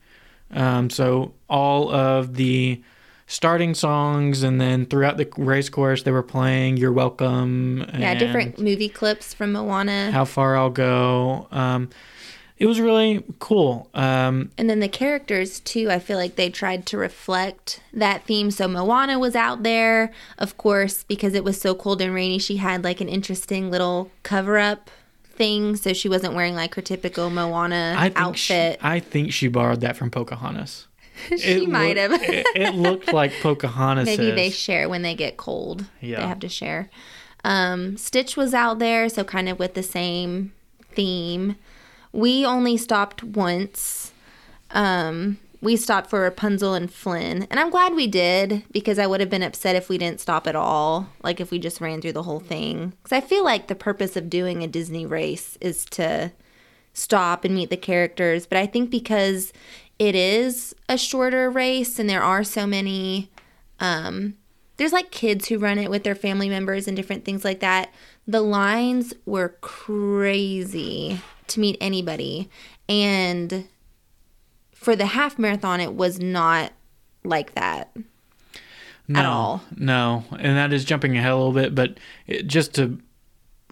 Um, 0.53 0.91
so 0.91 1.35
all 1.51 1.93
of 1.93 2.37
the 2.37 2.81
starting 3.27 3.75
songs, 3.75 4.45
and 4.45 4.61
then 4.61 4.87
throughout 4.87 5.17
the 5.17 5.29
race 5.37 5.69
course, 5.69 6.05
they 6.05 6.13
were 6.13 6.23
playing 6.23 6.77
"You're 6.77 6.93
Welcome." 6.93 7.85
Yeah, 7.99 8.15
different 8.15 8.61
movie 8.61 8.89
clips 8.89 9.35
from 9.35 9.55
Moana. 9.55 10.13
How 10.13 10.25
far 10.25 10.57
I'll 10.57 10.71
go. 10.71 11.49
Um, 11.51 11.91
it 12.59 12.67
was 12.67 12.81
really 12.81 13.25
cool. 13.41 13.91
Um, 13.93 14.53
And 14.57 14.71
then 14.71 14.79
the 14.79 14.89
characters 14.89 15.59
too, 15.59 15.91
I 15.91 15.99
feel 15.99 16.17
like 16.17 16.37
they 16.37 16.49
tried 16.49 16.87
to 16.87 16.97
reflect 16.97 17.81
that 17.93 18.25
theme. 18.25 18.53
So 18.53 18.69
Moana 18.69 19.19
was 19.19 19.35
out 19.35 19.65
there, 19.65 20.13
of 20.39 20.57
course, 20.57 21.03
because 21.09 21.35
it 21.35 21.43
was 21.43 21.61
so 21.61 21.75
cold 21.75 22.01
and 22.01 22.15
rainy. 22.15 22.39
She 22.39 22.59
had 22.59 22.85
like 22.85 23.01
an 23.01 23.09
interesting 23.09 23.69
little 23.69 24.13
cover 24.23 24.59
up 24.59 24.91
thing, 25.37 25.77
so 25.77 25.93
she 25.93 26.09
wasn't 26.09 26.35
wearing 26.35 26.55
like 26.55 26.75
her 26.75 26.83
typical 26.83 27.31
Moana 27.31 27.95
I 27.97 28.13
outfit. 28.17 28.79
She, 28.81 28.87
I 28.87 29.01
think 29.01 29.33
she 29.33 29.49
borrowed 29.49 29.81
that 29.83 29.97
from 29.97 30.11
Pocahontas. 30.11 30.87
She, 31.39 31.67
might 31.67 31.97
looked- 31.97 32.23
have. 32.25 32.35
it, 32.35 32.47
it 32.55 32.75
looked 32.75 33.13
like 33.13 33.33
Pocahontas. 33.43 34.05
Maybe 34.07 34.33
they 34.33 34.51
share 34.51 34.87
when 34.89 35.01
they 35.03 35.15
get 35.15 35.37
cold. 35.39 35.87
Yeah. 36.01 36.21
They 36.21 36.27
have 36.27 36.41
to 36.41 36.49
share. 36.49 36.91
Um, 37.43 37.97
Stitch 37.97 38.37
was 38.37 38.53
out 38.53 38.79
there, 38.81 39.09
so 39.09 39.25
kind 39.25 39.49
of 39.49 39.59
with 39.59 39.73
the 39.75 39.83
same 39.83 40.53
theme. 40.93 41.57
We 42.13 42.45
only 42.45 42.77
stopped 42.77 43.23
once. 43.25 44.13
Um, 44.73 45.39
we 45.61 45.77
stopped 45.77 46.11
for 46.11 46.21
Rapunzel 46.21 46.75
and 46.75 46.93
Flynn, 46.93 47.47
and 47.51 47.59
I'm 47.59 47.71
glad 47.71 47.95
we 47.95 48.07
did 48.07 48.65
because 48.71 48.99
I 48.99 49.07
would 49.07 49.21
have 49.21 49.31
been 49.31 49.43
upset 49.43 49.77
if 49.77 49.89
we 49.89 49.99
didn't 49.99 50.21
stop 50.21 50.47
at 50.47 50.57
all. 50.57 51.09
Like 51.23 51.41
if 51.41 51.51
we 51.51 51.59
just 51.59 51.81
ran 51.81 52.01
through 52.01 52.13
the 52.13 52.23
whole 52.25 52.41
thing. 52.41 52.93
Because 53.03 53.17
I 53.17 53.21
feel 53.21 53.45
like 53.45 53.69
the 53.69 53.75
purpose 53.75 54.17
of 54.17 54.31
doing 54.31 54.63
a 54.63 54.69
Disney 54.69 55.07
race 55.07 55.57
is 55.61 55.85
to 55.87 56.33
stop 56.93 57.45
and 57.45 57.55
meet 57.55 57.71
the 57.71 57.77
characters. 57.77 58.47
But 58.47 58.59
I 58.59 58.67
think 58.67 58.91
because 58.91 59.53
it 59.99 60.15
is 60.15 60.75
a 60.89 60.99
shorter 60.99 61.51
race 61.51 61.99
and 61.99 62.09
there 62.09 62.23
are 62.23 62.45
so 62.45 62.67
many 62.67 63.31
um 63.81 64.35
there's 64.77 64.93
like 64.93 65.11
kids 65.11 65.49
who 65.49 65.59
run 65.59 65.79
it 65.79 65.91
with 65.91 66.05
their 66.05 66.15
family 66.15 66.49
members 66.49 66.87
and 66.87 66.97
different 66.97 67.25
things 67.25 67.45
like 67.45 67.61
that. 67.61 67.91
The 68.27 68.43
lines 68.43 69.15
were 69.25 69.57
crazy 69.61 71.21
to 71.49 71.61
meet 71.61 71.79
anybody. 71.81 72.51
And 72.89 73.67
for 74.87 74.95
the 74.95 75.07
half 75.07 75.37
marathon 75.37 75.81
it 75.81 75.95
was 75.95 76.21
not 76.21 76.73
like 77.25 77.55
that. 77.55 77.91
no, 79.09 79.29
all. 79.29 79.63
No, 79.77 80.23
and 80.39 80.57
that 80.57 80.73
is 80.73 80.85
jumping 80.85 81.19
ahead 81.19 81.33
a 81.33 81.37
little 81.37 81.51
bit, 81.51 81.75
but 81.75 81.99
it, 82.29 82.47
just 82.47 82.73
to 82.75 82.97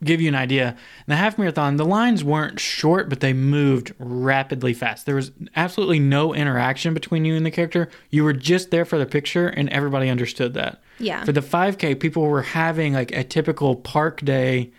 give 0.02 0.20
you 0.20 0.26
an 0.26 0.34
idea, 0.34 0.70
in 0.70 0.76
the 1.06 1.14
half 1.14 1.38
marathon, 1.38 1.76
the 1.76 1.84
lines 1.84 2.24
weren't 2.24 2.58
short, 2.58 3.08
but 3.08 3.20
they 3.20 3.32
moved 3.32 3.94
rapidly 4.00 4.74
fast. 4.74 5.06
There 5.06 5.14
was 5.14 5.30
absolutely 5.54 6.00
no 6.00 6.34
interaction 6.34 6.94
between 6.94 7.24
you 7.24 7.36
and 7.36 7.46
the 7.46 7.52
character. 7.52 7.88
You 8.10 8.24
were 8.24 8.32
just 8.32 8.72
there 8.72 8.84
for 8.84 8.98
the 8.98 9.06
picture, 9.06 9.46
and 9.46 9.68
everybody 9.68 10.10
understood 10.10 10.54
that. 10.54 10.82
Yeah. 10.98 11.22
For 11.22 11.30
the 11.30 11.42
5K, 11.42 12.00
people 12.00 12.26
were 12.26 12.42
having 12.42 12.92
like 12.92 13.12
a 13.12 13.22
typical 13.22 13.76
park 13.76 14.20
day 14.22 14.72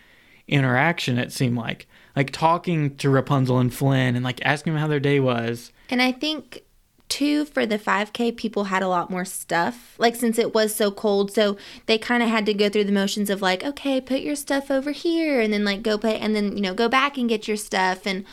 interaction, 0.49 1.17
it 1.17 1.31
seemed 1.31 1.55
like. 1.55 1.87
Like 2.13 2.31
talking 2.31 2.97
to 2.97 3.09
Rapunzel 3.09 3.59
and 3.59 3.73
Flynn 3.73 4.17
and 4.17 4.25
like 4.25 4.45
asking 4.45 4.73
them 4.73 4.81
how 4.81 4.89
their 4.89 4.99
day 4.99 5.21
was. 5.21 5.71
And 5.89 6.01
I 6.01 6.11
think 6.11 6.63
too 7.07 7.45
for 7.45 7.65
the 7.65 7.77
5k 7.77 8.35
people 8.35 8.65
had 8.65 8.81
a 8.81 8.87
lot 8.87 9.11
more 9.11 9.25
stuff 9.25 9.95
like 9.97 10.15
since 10.15 10.39
it 10.39 10.53
was 10.53 10.75
so 10.75 10.91
cold. 10.91 11.31
So 11.31 11.57
they 11.85 11.97
kind 11.97 12.23
of 12.23 12.29
had 12.29 12.45
to 12.47 12.53
go 12.53 12.69
through 12.69 12.85
the 12.85 12.91
motions 12.91 13.29
of 13.29 13.41
like 13.41 13.63
okay 13.63 14.01
put 14.01 14.21
your 14.21 14.35
stuff 14.35 14.71
over 14.71 14.91
here 14.91 15.39
and 15.39 15.53
then 15.53 15.63
like 15.63 15.83
go 15.83 15.97
put 15.97 16.15
and 16.15 16.35
then 16.35 16.55
you 16.55 16.61
know 16.61 16.73
go 16.73 16.89
back 16.89 17.17
and 17.17 17.29
get 17.29 17.47
your 17.47 17.57
stuff 17.57 18.05
and 18.05 18.25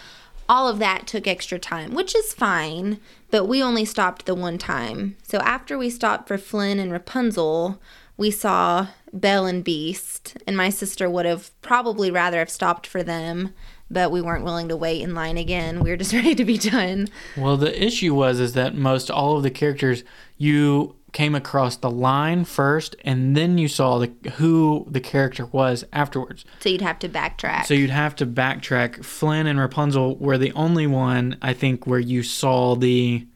all 0.49 0.69
of 0.69 0.79
that 0.79 1.07
took 1.07 1.27
extra 1.27 1.59
time 1.59 1.95
which 1.95 2.15
is 2.15 2.35
fine 2.35 2.99
but 3.31 3.47
we 3.47 3.63
only 3.63 3.85
stopped 3.85 4.27
the 4.27 4.35
one 4.35 4.59
time. 4.59 5.17
So 5.23 5.39
after 5.39 5.79
we 5.79 5.91
stopped 5.91 6.29
for 6.29 6.39
flynn 6.39 6.79
and 6.79 6.91
rapunzel 6.91 7.81
we 8.17 8.31
saw 8.31 8.89
belle 9.13 9.47
and 9.47 9.63
beast 9.63 10.37
and 10.47 10.57
my 10.57 10.71
sister 10.71 11.11
would 11.11 11.27
have 11.27 11.51
probably 11.61 12.11
rather 12.11 12.39
have 12.39 12.51
stopped 12.51 12.87
for 12.87 13.03
them 13.03 13.53
but 13.93 14.11
we 14.11 14.21
weren't 14.21 14.45
willing 14.45 14.69
to 14.69 14.77
wait 14.77 15.03
in 15.03 15.15
line 15.15 15.37
again 15.37 15.81
we 15.81 15.91
were 15.91 15.97
just 15.97 16.13
ready 16.21 16.35
to 16.35 16.45
be 16.45 16.57
done 16.59 17.09
Well, 17.37 17.57
the 17.57 17.85
issue 17.85 18.15
was 18.15 18.41
is 18.41 18.55
that 18.55 18.75
most 18.75 19.11
all 19.11 19.37
of 19.37 19.43
the 19.43 19.51
characters 19.51 20.03
you 20.39 20.97
came 21.13 21.35
across 21.35 21.77
the 21.77 21.91
line 21.91 22.43
first, 22.43 22.97
and 23.05 23.37
then 23.37 23.59
you 23.59 23.69
saw 23.69 23.99
the 23.99 24.11
who 24.37 24.87
the 24.91 24.99
character 25.01 25.45
was 25.45 25.85
afterwards. 25.93 26.47
So 26.61 26.71
you'd 26.71 26.81
have 26.81 26.99
to 27.01 27.09
backtrack. 27.09 27.67
So 27.67 27.75
you'd 27.75 27.91
have 27.91 28.17
to 28.17 28.25
backtrack. 28.27 29.05
Flynn 29.05 29.47
and 29.47 29.59
Rapunzel 29.61 30.17
were 30.17 30.39
the 30.39 30.53
only 30.53 30.87
one 30.87 31.37
I 31.43 31.53
think 31.53 31.87
where 31.87 31.99
you 32.01 32.23
saw 32.23 32.75
the 32.77 33.27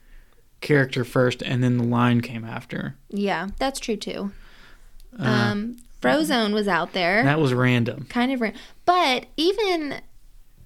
character 0.63 1.05
first, 1.05 1.43
and 1.43 1.63
then 1.63 1.77
the 1.77 1.85
line 1.85 2.23
came 2.23 2.47
after. 2.47 2.97
yeah, 3.11 3.49
that's 3.59 3.79
true 3.79 3.97
too. 3.97 4.33
um, 5.19 5.77
Frozone 6.01 6.53
was 6.55 6.69
out 6.69 6.93
there, 6.95 7.23
That 7.25 7.41
was 7.41 7.53
random. 7.53 8.07
kind 8.09 8.33
of, 8.33 8.41
ra- 8.41 8.53
but 8.87 9.27
even 9.37 10.01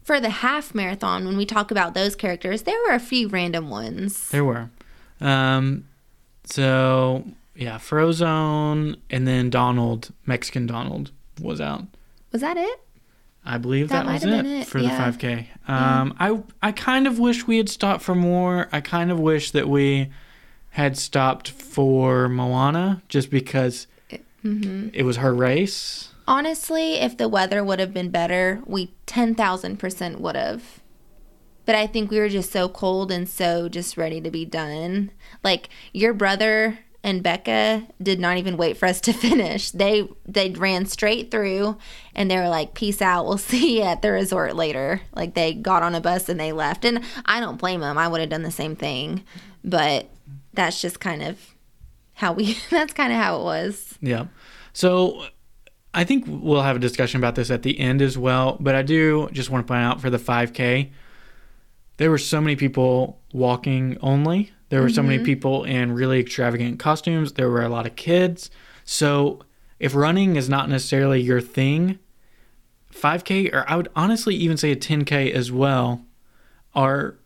for 0.03 0.21
the 0.21 0.31
half 0.31 0.75
marathon, 0.75 1.27
when 1.27 1.37
we 1.37 1.47
talk 1.47 1.71
about 1.71 1.95
those 1.95 2.15
characters, 2.17 2.63
there 2.63 2.79
were 2.89 2.95
a 2.95 3.01
few 3.01 3.29
random 3.29 3.69
ones. 3.71 4.29
There 4.31 4.45
were. 4.45 4.71
Um, 5.21 5.85
so 6.45 7.25
yeah, 7.55 7.79
Frozone, 7.79 8.97
and 9.11 9.27
then 9.27 9.51
Donald, 9.51 10.13
Mexican 10.27 10.67
Donald, 10.67 11.11
was 11.41 11.61
out. 11.61 11.85
Was 12.33 12.41
that 12.41 12.57
it? 12.57 12.81
I 13.45 13.57
believe 13.59 13.89
That 13.89 14.05
that, 14.05 14.13
was 14.13 14.25
it, 14.25 14.47
it, 14.47 14.67
for 14.67 14.79
yeah. 14.79 15.11
the 15.11 15.17
5K. 15.19 15.47
Um, 15.69 16.15
I 16.21 16.43
I 16.63 16.73
kind 16.73 17.07
of 17.07 17.19
wish 17.19 17.47
we 17.47 17.57
had 17.57 17.69
stopped 17.69 18.03
for 18.03 18.15
more. 18.15 18.69
I 18.71 18.81
kind 18.81 19.11
of 19.11 19.19
wish 19.19 19.51
that 19.53 19.69
we 19.69 20.11
had 20.71 20.97
stopped 20.99 21.51
for 21.51 22.29
Moana 22.29 23.03
just 23.09 23.31
because 23.31 23.87
Mm-hmm. 24.45 24.89
it 24.95 25.03
was 25.03 25.19
her 25.19 25.35
race. 25.35 26.10
Honestly, 26.27 26.95
if 26.95 27.17
the 27.17 27.29
weather 27.29 27.65
would 27.65 27.81
have 27.81 27.93
been 27.95 28.11
better, 28.11 28.63
we 28.67 28.95
10,000% 29.07 30.21
would 30.21 30.37
have. 30.37 30.81
But 31.67 31.75
I 31.75 31.87
think 31.87 32.11
we 32.11 32.19
were 32.19 32.29
just 32.29 32.51
so 32.51 32.69
cold 32.69 33.13
and 33.13 33.29
so 33.29 33.69
just 33.69 33.97
ready 33.97 34.21
to 34.21 34.31
be 34.31 34.45
done. 34.45 35.13
Like 35.45 35.69
your 35.93 36.13
brother 36.13 36.81
and 37.03 37.23
Becca 37.23 37.87
did 38.03 38.21
not 38.21 38.37
even 38.37 38.57
wait 38.57 38.77
for 38.77 38.87
us 38.87 39.01
to 39.03 39.13
finish. 39.29 39.71
They 39.71 40.09
they 40.27 40.51
ran 40.51 40.87
straight 40.87 41.31
through 41.31 41.79
and 42.15 42.31
they 42.31 42.37
were 42.37 42.49
like, 42.49 42.75
"Peace 42.75 43.01
out. 43.01 43.27
We'll 43.27 43.39
see 43.53 43.79
you 43.79 43.83
at 43.83 44.03
the 44.03 44.11
resort 44.11 44.57
later." 44.57 45.03
Like 45.15 45.35
they 45.35 45.55
got 45.55 45.83
on 45.83 45.95
a 45.95 46.01
bus 46.01 46.29
and 46.29 46.41
they 46.41 46.53
left. 46.53 46.85
And 46.85 47.05
I 47.25 47.41
don't 47.41 47.59
blame 47.59 47.81
them. 47.81 47.99
I 47.99 48.09
would 48.09 48.21
have 48.21 48.31
done 48.31 48.43
the 48.43 48.51
same 48.51 48.77
thing. 48.77 49.25
But 49.65 50.09
that's 50.53 50.81
just 50.81 51.01
kind 51.01 51.23
of 51.23 51.39
how 52.15 52.33
we 52.33 52.59
that's 52.71 52.93
kind 52.93 53.13
of 53.13 53.19
how 53.19 53.41
it 53.41 53.45
was. 53.45 53.99
Yeah. 54.01 54.27
So 54.73 55.27
I 55.93 56.05
think 56.05 56.25
we'll 56.29 56.63
have 56.63 56.77
a 56.77 56.81
discussion 56.81 57.19
about 57.19 57.35
this 57.35 57.51
at 57.51 57.63
the 57.63 57.79
end 57.79 58.01
as 58.01 58.17
well. 58.17 58.57
But 58.61 58.75
I 58.75 58.83
do 58.83 59.29
just 59.33 59.51
want 59.51 59.67
to 59.67 59.71
point 59.71 59.83
out 59.83 60.01
for 60.01 60.11
the 60.11 60.19
5K, 60.19 60.91
there 61.97 62.11
were 62.11 62.19
so 62.19 62.41
many 62.41 62.57
people 62.57 63.21
walking 63.33 63.99
only. 64.01 64.53
There 64.71 64.81
were 64.81 64.89
so 64.89 65.03
many 65.03 65.17
mm-hmm. 65.17 65.25
people 65.25 65.65
in 65.65 65.93
really 65.93 66.21
extravagant 66.21 66.79
costumes. 66.79 67.33
There 67.33 67.51
were 67.51 67.63
a 67.63 67.69
lot 67.69 67.87
of 67.87 67.97
kids. 67.97 68.51
So 68.85 69.41
if 69.81 69.95
running 69.95 70.37
is 70.37 70.49
not 70.49 70.69
necessarily 70.69 71.21
your 71.21 71.41
thing, 71.41 71.99
5K, 72.95 73.53
or 73.53 73.65
I 73.69 73.77
would 73.77 73.89
honestly 73.97 74.37
even 74.37 74.57
say 74.57 74.71
a 74.71 74.77
10K 74.77 75.33
as 75.33 75.51
well, 75.51 76.05
are 76.75 77.17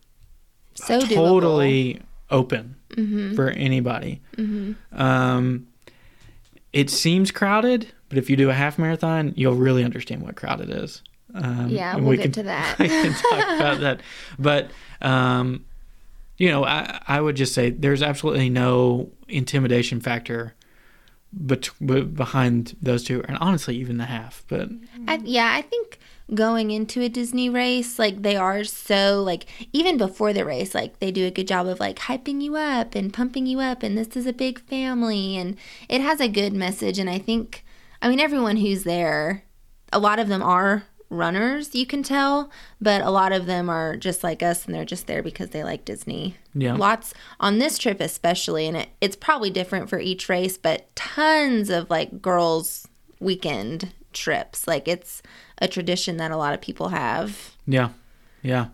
So 0.73 0.99
doable. 0.99 1.13
totally 1.13 2.01
open 2.31 2.75
mm-hmm. 2.89 3.35
for 3.35 3.49
anybody. 3.49 4.21
Mm-hmm. 4.37 4.99
Um, 4.99 5.67
it 6.73 6.89
seems 6.89 7.31
crowded, 7.31 7.93
but 8.15 8.23
if 8.23 8.29
you 8.29 8.35
do 8.37 8.49
a 8.49 8.53
half 8.53 8.79
marathon, 8.79 9.33
you'll 9.35 9.55
really 9.55 9.83
understand 9.83 10.21
what 10.23 10.35
crowded 10.35 10.69
is. 10.69 11.01
Um, 11.33 11.67
Yeah, 11.69 11.95
we'll 11.97 12.05
we 12.11 12.15
get 12.17 12.23
can- 12.23 12.31
to 12.33 12.43
that. 12.43 12.75
I 12.79 12.87
can 12.87 13.13
talk 13.13 13.43
about 13.59 13.79
that, 13.81 14.01
but 14.39 14.71
um, 15.01 15.65
you 16.37 16.49
know, 16.49 16.63
I 16.65 17.01
I 17.07 17.19
would 17.21 17.35
just 17.35 17.53
say 17.53 17.69
there's 17.71 18.01
absolutely 18.01 18.49
no 18.49 19.09
intimidation 19.27 19.99
factor. 19.99 20.53
But 21.37 21.69
behind 22.15 22.77
those 22.81 23.03
two, 23.03 23.21
and 23.27 23.37
honestly, 23.41 23.75
even 23.75 23.97
the 23.97 24.05
half. 24.05 24.45
But 24.47 24.69
I, 25.05 25.19
yeah, 25.25 25.51
I 25.53 25.61
think 25.63 25.99
going 26.33 26.71
into 26.71 27.01
a 27.01 27.09
Disney 27.09 27.49
race, 27.49 27.99
like 27.99 28.21
they 28.21 28.37
are 28.37 28.63
so 28.63 29.21
like 29.21 29.45
even 29.73 29.97
before 29.97 30.31
the 30.31 30.45
race, 30.45 30.73
like 30.73 30.99
they 30.99 31.11
do 31.11 31.25
a 31.25 31.31
good 31.31 31.47
job 31.49 31.67
of 31.67 31.81
like 31.81 31.97
hyping 31.99 32.41
you 32.41 32.55
up 32.55 32.95
and 32.95 33.13
pumping 33.13 33.47
you 33.47 33.59
up, 33.59 33.83
and 33.83 33.97
this 33.97 34.15
is 34.15 34.25
a 34.25 34.31
big 34.31 34.61
family, 34.61 35.35
and 35.35 35.57
it 35.89 35.99
has 35.99 36.21
a 36.21 36.29
good 36.29 36.53
message. 36.53 36.97
And 36.99 37.09
I 37.09 37.19
think, 37.19 37.64
I 38.01 38.09
mean, 38.09 38.19
everyone 38.19 38.57
who's 38.57 38.83
there, 38.83 39.43
a 39.91 39.99
lot 39.99 40.19
of 40.19 40.27
them 40.27 40.43
are 40.43 40.83
runners, 41.09 41.73
you 41.75 41.85
can 41.85 42.03
tell, 42.03 42.51
but 42.81 43.01
a 43.01 43.09
lot 43.09 43.31
of 43.31 43.45
them 43.45 43.69
are 43.69 43.95
just 43.95 44.23
like 44.23 44.41
us, 44.43 44.65
and 44.65 44.73
they're 44.73 44.85
just 44.85 45.07
there 45.07 45.23
because 45.23 45.49
they 45.49 45.63
like 45.63 45.85
Disney. 45.85 46.35
Yeah. 46.53 46.75
lots 46.75 47.13
on 47.39 47.59
this 47.59 47.77
trip 47.77 47.99
especially, 47.99 48.67
and 48.67 48.77
it, 48.77 48.89
it's 49.01 49.15
probably 49.15 49.49
different 49.49 49.89
for 49.89 49.99
each 49.99 50.29
race, 50.29 50.57
but 50.57 50.93
tons 50.95 51.69
of 51.69 51.89
like 51.89 52.21
girls' 52.21 52.87
weekend 53.19 53.93
trips. 54.13 54.67
Like 54.67 54.87
it's 54.87 55.21
a 55.59 55.67
tradition 55.67 56.17
that 56.17 56.31
a 56.31 56.37
lot 56.37 56.53
of 56.53 56.61
people 56.61 56.89
have. 56.89 57.55
yeah, 57.67 57.89
Yeah. 58.41 58.67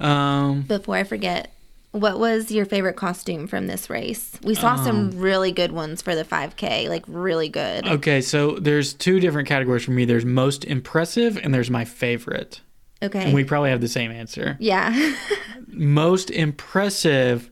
Um, 0.00 0.62
Before 0.62 0.96
I 0.96 1.04
forget, 1.04 1.51
what 1.92 2.18
was 2.18 2.50
your 2.50 2.64
favorite 2.64 2.96
costume 2.96 3.46
from 3.46 3.66
this 3.66 3.88
race? 3.88 4.32
We 4.42 4.54
saw 4.54 4.76
some 4.76 5.10
really 5.12 5.52
good 5.52 5.72
ones 5.72 6.00
for 6.02 6.14
the 6.14 6.24
5K, 6.24 6.88
like 6.88 7.04
really 7.06 7.48
good. 7.48 7.86
okay, 7.86 8.20
so 8.22 8.52
there's 8.58 8.94
two 8.94 9.20
different 9.20 9.46
categories 9.46 9.84
for 9.84 9.90
me. 9.92 10.04
There's 10.06 10.24
most 10.24 10.64
impressive 10.64 11.36
and 11.36 11.52
there's 11.54 11.70
my 11.70 11.84
favorite. 11.84 12.62
Okay. 13.02 13.24
And 13.24 13.34
we 13.34 13.44
probably 13.44 13.70
have 13.70 13.80
the 13.80 13.88
same 13.88 14.10
answer. 14.10 14.56
yeah. 14.60 15.14
Most 15.68 16.30
impressive 16.30 17.50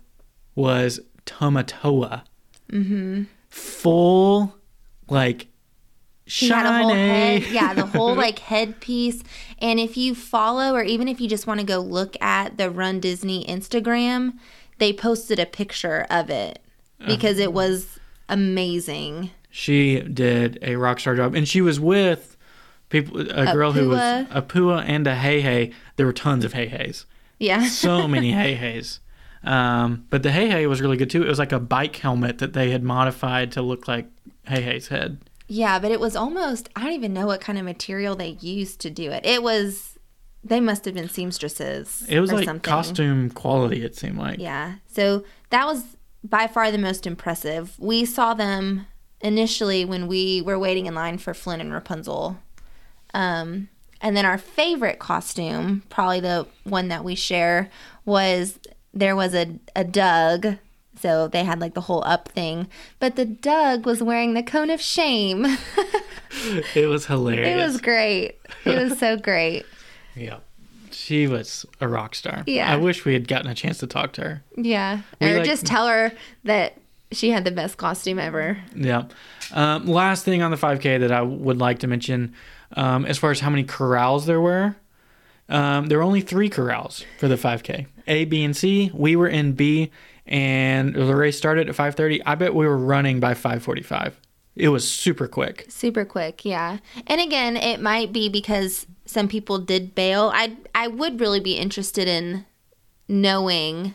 was 0.54 1.00
Tamatoa. 1.26 2.22
Mm-hmm. 2.70 3.24
Full, 3.48 4.54
like, 5.08 5.48
She 6.30 6.48
had 6.48 6.64
a 6.66 6.82
whole 6.82 6.94
head, 6.94 7.46
yeah, 7.48 7.74
the 7.74 7.86
whole 7.86 8.14
like 8.14 8.38
headpiece. 8.50 9.22
And 9.58 9.80
if 9.80 9.96
you 9.96 10.14
follow, 10.14 10.74
or 10.74 10.82
even 10.82 11.08
if 11.08 11.20
you 11.20 11.28
just 11.28 11.46
want 11.46 11.60
to 11.60 11.66
go 11.66 11.80
look 11.80 12.16
at 12.22 12.56
the 12.56 12.70
Run 12.70 13.00
Disney 13.00 13.44
Instagram, 13.44 14.38
they 14.78 14.92
posted 14.92 15.38
a 15.38 15.46
picture 15.46 16.06
of 16.08 16.30
it 16.30 16.60
because 17.06 17.38
it 17.38 17.52
was 17.52 17.98
amazing. 18.28 19.30
She 19.50 20.00
did 20.00 20.58
a 20.62 20.76
rock 20.76 21.00
star 21.00 21.16
job, 21.16 21.34
and 21.34 21.46
she 21.48 21.60
was 21.60 21.80
with 21.80 22.36
people. 22.88 23.20
A, 23.30 23.52
girl 23.52 23.72
who 23.72 23.88
was 23.88 24.26
a 24.30 24.42
Pua 24.42 24.84
and 24.86 25.06
a 25.06 25.16
Heihei. 25.16 25.72
There 25.96 26.06
were 26.06 26.12
tons 26.12 26.44
of 26.44 26.52
Heiheis, 26.52 27.04
Yeah. 27.38 27.66
so 27.66 28.06
many 28.14 28.32
Heiheis. 28.32 29.00
Um, 29.42 30.04
but 30.10 30.22
the 30.22 30.30
Hey 30.30 30.48
Hey 30.48 30.66
was 30.66 30.80
really 30.80 30.96
good 30.96 31.10
too. 31.10 31.22
It 31.22 31.28
was 31.28 31.38
like 31.38 31.52
a 31.52 31.58
bike 31.60 31.96
helmet 31.96 32.38
that 32.38 32.52
they 32.52 32.70
had 32.70 32.82
modified 32.84 33.52
to 33.52 33.62
look 33.62 33.88
like 33.88 34.06
Heihei's 34.46 34.88
head. 34.88 35.18
Yeah, 35.52 35.80
but 35.80 35.90
it 35.90 35.98
was 35.98 36.14
almost, 36.14 36.68
I 36.76 36.84
don't 36.84 36.92
even 36.92 37.12
know 37.12 37.26
what 37.26 37.40
kind 37.40 37.58
of 37.58 37.64
material 37.64 38.14
they 38.14 38.38
used 38.40 38.78
to 38.82 38.90
do 38.90 39.10
it. 39.10 39.26
It 39.26 39.42
was, 39.42 39.98
they 40.44 40.60
must 40.60 40.84
have 40.84 40.94
been 40.94 41.08
seamstresses. 41.08 42.04
It 42.08 42.20
was 42.20 42.30
like 42.30 42.44
something. 42.44 42.70
costume 42.70 43.30
quality. 43.30 43.84
It 43.84 43.96
seemed 43.96 44.16
like. 44.16 44.38
Yeah. 44.38 44.76
So 44.86 45.24
that 45.50 45.66
was 45.66 45.96
by 46.22 46.46
far 46.46 46.70
the 46.70 46.78
most 46.78 47.04
impressive. 47.04 47.74
We 47.80 48.04
saw 48.04 48.32
them 48.32 48.86
initially 49.20 49.84
when 49.84 50.06
we 50.06 50.40
were 50.40 50.56
waiting 50.56 50.86
in 50.86 50.94
line 50.94 51.18
for 51.18 51.34
Flynn 51.34 51.60
and 51.60 51.72
Rapunzel. 51.72 52.38
Um, 53.12 53.70
and 54.00 54.16
then 54.16 54.24
our 54.24 54.38
favorite 54.38 55.00
costume, 55.00 55.82
probably 55.90 56.20
the 56.20 56.46
one 56.62 56.86
that 56.88 57.02
we 57.02 57.16
share, 57.16 57.70
was 58.04 58.60
there 58.94 59.16
was 59.16 59.34
a, 59.34 59.58
a 59.74 59.82
Dug. 59.82 60.58
So 61.00 61.28
they 61.28 61.44
had 61.44 61.60
like 61.60 61.74
the 61.74 61.80
whole 61.82 62.02
up 62.04 62.28
thing. 62.28 62.68
But 62.98 63.16
the 63.16 63.24
Dug 63.24 63.86
was 63.86 64.02
wearing 64.02 64.34
the 64.34 64.42
cone 64.42 64.70
of 64.70 64.80
shame. 64.80 65.46
It 66.76 66.86
was 66.88 67.06
hilarious. 67.06 67.48
it 67.48 67.56
was 67.56 67.80
great. 67.80 68.38
It 68.64 68.78
was 68.78 68.98
so 69.00 69.16
great. 69.28 69.66
Yeah. 70.14 70.38
She 70.92 71.26
was 71.26 71.66
a 71.80 71.88
rock 71.88 72.14
star. 72.14 72.44
Yeah. 72.46 72.72
I 72.72 72.76
wish 72.76 73.04
we 73.04 73.14
had 73.14 73.26
gotten 73.26 73.50
a 73.50 73.54
chance 73.54 73.78
to 73.78 73.88
talk 73.88 74.12
to 74.12 74.20
her. 74.22 74.42
Yeah. 74.56 75.00
We 75.20 75.28
or 75.30 75.38
like- 75.38 75.44
just 75.44 75.66
tell 75.66 75.88
her 75.88 76.12
that 76.44 76.74
she 77.10 77.30
had 77.30 77.44
the 77.44 77.50
best 77.50 77.78
costume 77.78 78.20
ever. 78.20 78.58
Yeah. 78.76 79.04
Um, 79.52 79.86
last 79.86 80.24
thing 80.24 80.40
on 80.42 80.52
the 80.52 80.56
5K 80.56 81.00
that 81.00 81.10
I 81.10 81.22
would 81.22 81.58
like 81.58 81.80
to 81.80 81.88
mention, 81.88 82.32
um, 82.76 83.04
as 83.06 83.18
far 83.18 83.32
as 83.32 83.40
how 83.40 83.50
many 83.50 83.64
corrals 83.64 84.26
there 84.26 84.40
were, 84.40 84.76
um, 85.48 85.86
there 85.86 85.98
were 85.98 86.04
only 86.04 86.20
three 86.20 86.48
corrals 86.48 87.04
for 87.18 87.26
the 87.26 87.34
5K. 87.34 87.86
A, 88.06 88.24
B, 88.24 88.44
and 88.44 88.56
C. 88.56 88.92
We 88.94 89.16
were 89.16 89.26
in 89.28 89.52
B, 89.54 89.90
and 90.30 90.94
the 90.94 91.14
race 91.14 91.36
started 91.36 91.68
at 91.68 91.74
5:30. 91.74 92.22
I 92.24 92.36
bet 92.36 92.54
we 92.54 92.66
were 92.66 92.78
running 92.78 93.20
by 93.20 93.34
5:45. 93.34 94.14
It 94.56 94.68
was 94.68 94.88
super 94.88 95.26
quick. 95.26 95.66
Super 95.68 96.04
quick, 96.04 96.44
yeah. 96.44 96.78
And 97.06 97.20
again, 97.20 97.56
it 97.56 97.80
might 97.80 98.12
be 98.12 98.28
because 98.28 98.86
some 99.04 99.28
people 99.28 99.58
did 99.58 99.94
bail. 99.94 100.30
I 100.32 100.56
I 100.74 100.86
would 100.86 101.20
really 101.20 101.40
be 101.40 101.54
interested 101.54 102.08
in 102.08 102.46
knowing 103.08 103.94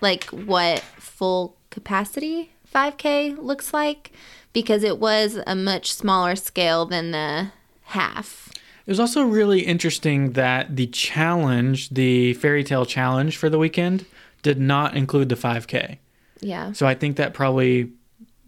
like 0.00 0.24
what 0.24 0.80
full 0.80 1.56
capacity 1.70 2.50
5k 2.72 3.36
looks 3.38 3.72
like 3.72 4.12
because 4.52 4.82
it 4.82 4.98
was 4.98 5.38
a 5.46 5.54
much 5.54 5.92
smaller 5.92 6.36
scale 6.36 6.86
than 6.86 7.10
the 7.10 7.50
half. 7.84 8.50
It 8.86 8.90
was 8.90 9.00
also 9.00 9.22
really 9.22 9.60
interesting 9.60 10.32
that 10.32 10.76
the 10.76 10.86
challenge, 10.86 11.90
the 11.90 12.34
fairy 12.34 12.64
tale 12.64 12.84
challenge 12.84 13.36
for 13.36 13.48
the 13.48 13.58
weekend, 13.58 14.04
did 14.44 14.60
not 14.60 14.96
include 14.96 15.30
the 15.30 15.34
5K. 15.34 15.98
Yeah. 16.40 16.72
So 16.72 16.86
I 16.86 16.94
think 16.94 17.16
that 17.16 17.34
probably 17.34 17.90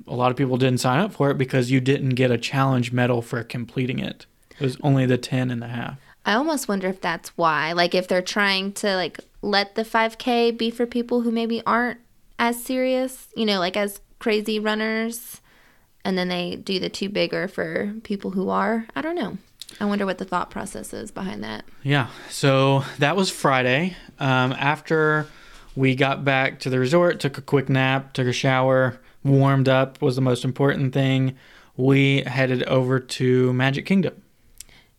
a 0.07 0.15
lot 0.15 0.31
of 0.31 0.37
people 0.37 0.59
didn't 0.59 0.79
sign 0.79 1.01
up 1.01 1.13
for 1.13 1.31
it 1.31 1.39
because 1.39 1.71
you 1.71 1.81
didn't 1.81 2.11
get 2.11 2.31
a 2.31 2.39
challenge 2.39 2.93
medal 2.93 3.23
for 3.23 3.43
completing 3.43 3.99
it. 3.99 4.27
It 4.53 4.61
was 4.61 4.77
only 4.83 5.07
the 5.07 5.19
10 5.19 5.51
and 5.51 5.65
a 5.65 5.69
half. 5.69 5.99
I 6.25 6.35
almost 6.35 6.69
wonder 6.69 6.87
if 6.87 7.01
that's 7.01 7.31
why. 7.31 7.73
Like 7.73 7.95
if 7.95 8.07
they're 8.07 8.23
trying 8.23 8.73
to 8.75 8.95
like 8.95 9.19
let 9.43 9.75
the 9.75 9.83
5k 9.83 10.57
be 10.57 10.71
for 10.71 10.87
people 10.87 11.23
who 11.23 11.31
maybe 11.31 11.63
aren't 11.65 11.99
as 12.39 12.63
serious, 12.63 13.29
you 13.35 13.47
know, 13.47 13.59
like 13.59 13.77
as 13.77 14.01
crazy 14.19 14.59
runners 14.59 15.41
and 16.05 16.17
then 16.17 16.29
they 16.29 16.57
do 16.57 16.79
the 16.79 16.89
two 16.89 17.09
bigger 17.09 17.49
for 17.49 17.95
people 18.05 18.33
who 18.33 18.51
are. 18.51 18.87
I 18.95 19.01
don't 19.01 19.17
know. 19.17 19.39
I 19.81 19.87
wonder 19.87 20.07
what 20.07 20.19
the 20.19 20.25
thought 20.25 20.51
process 20.51 20.93
is 20.93 21.11
behind 21.11 21.43
that. 21.43 21.65
Yeah. 21.83 22.09
So 22.31 22.85
that 22.99 23.17
was 23.17 23.31
Friday. 23.31 23.97
Um, 24.19 24.53
after 24.53 25.27
we 25.77 25.95
got 25.95 26.25
back 26.25 26.59
to 26.61 26.71
the 26.71 26.79
resort, 26.79 27.21
took 27.21 27.39
a 27.39 27.43
quick 27.43 27.69
nap, 27.69 28.15
took 28.15 28.27
a 28.27 28.33
shower, 28.33 28.99
warmed 29.23 29.69
up 29.69 30.01
was 30.01 30.17
the 30.17 30.23
most 30.23 30.45
important 30.45 30.93
thing. 30.93 31.37
We 31.77 32.23
headed 32.23 32.63
over 32.65 32.99
to 32.99 33.53
Magic 33.53 33.85
Kingdom. 33.85 34.23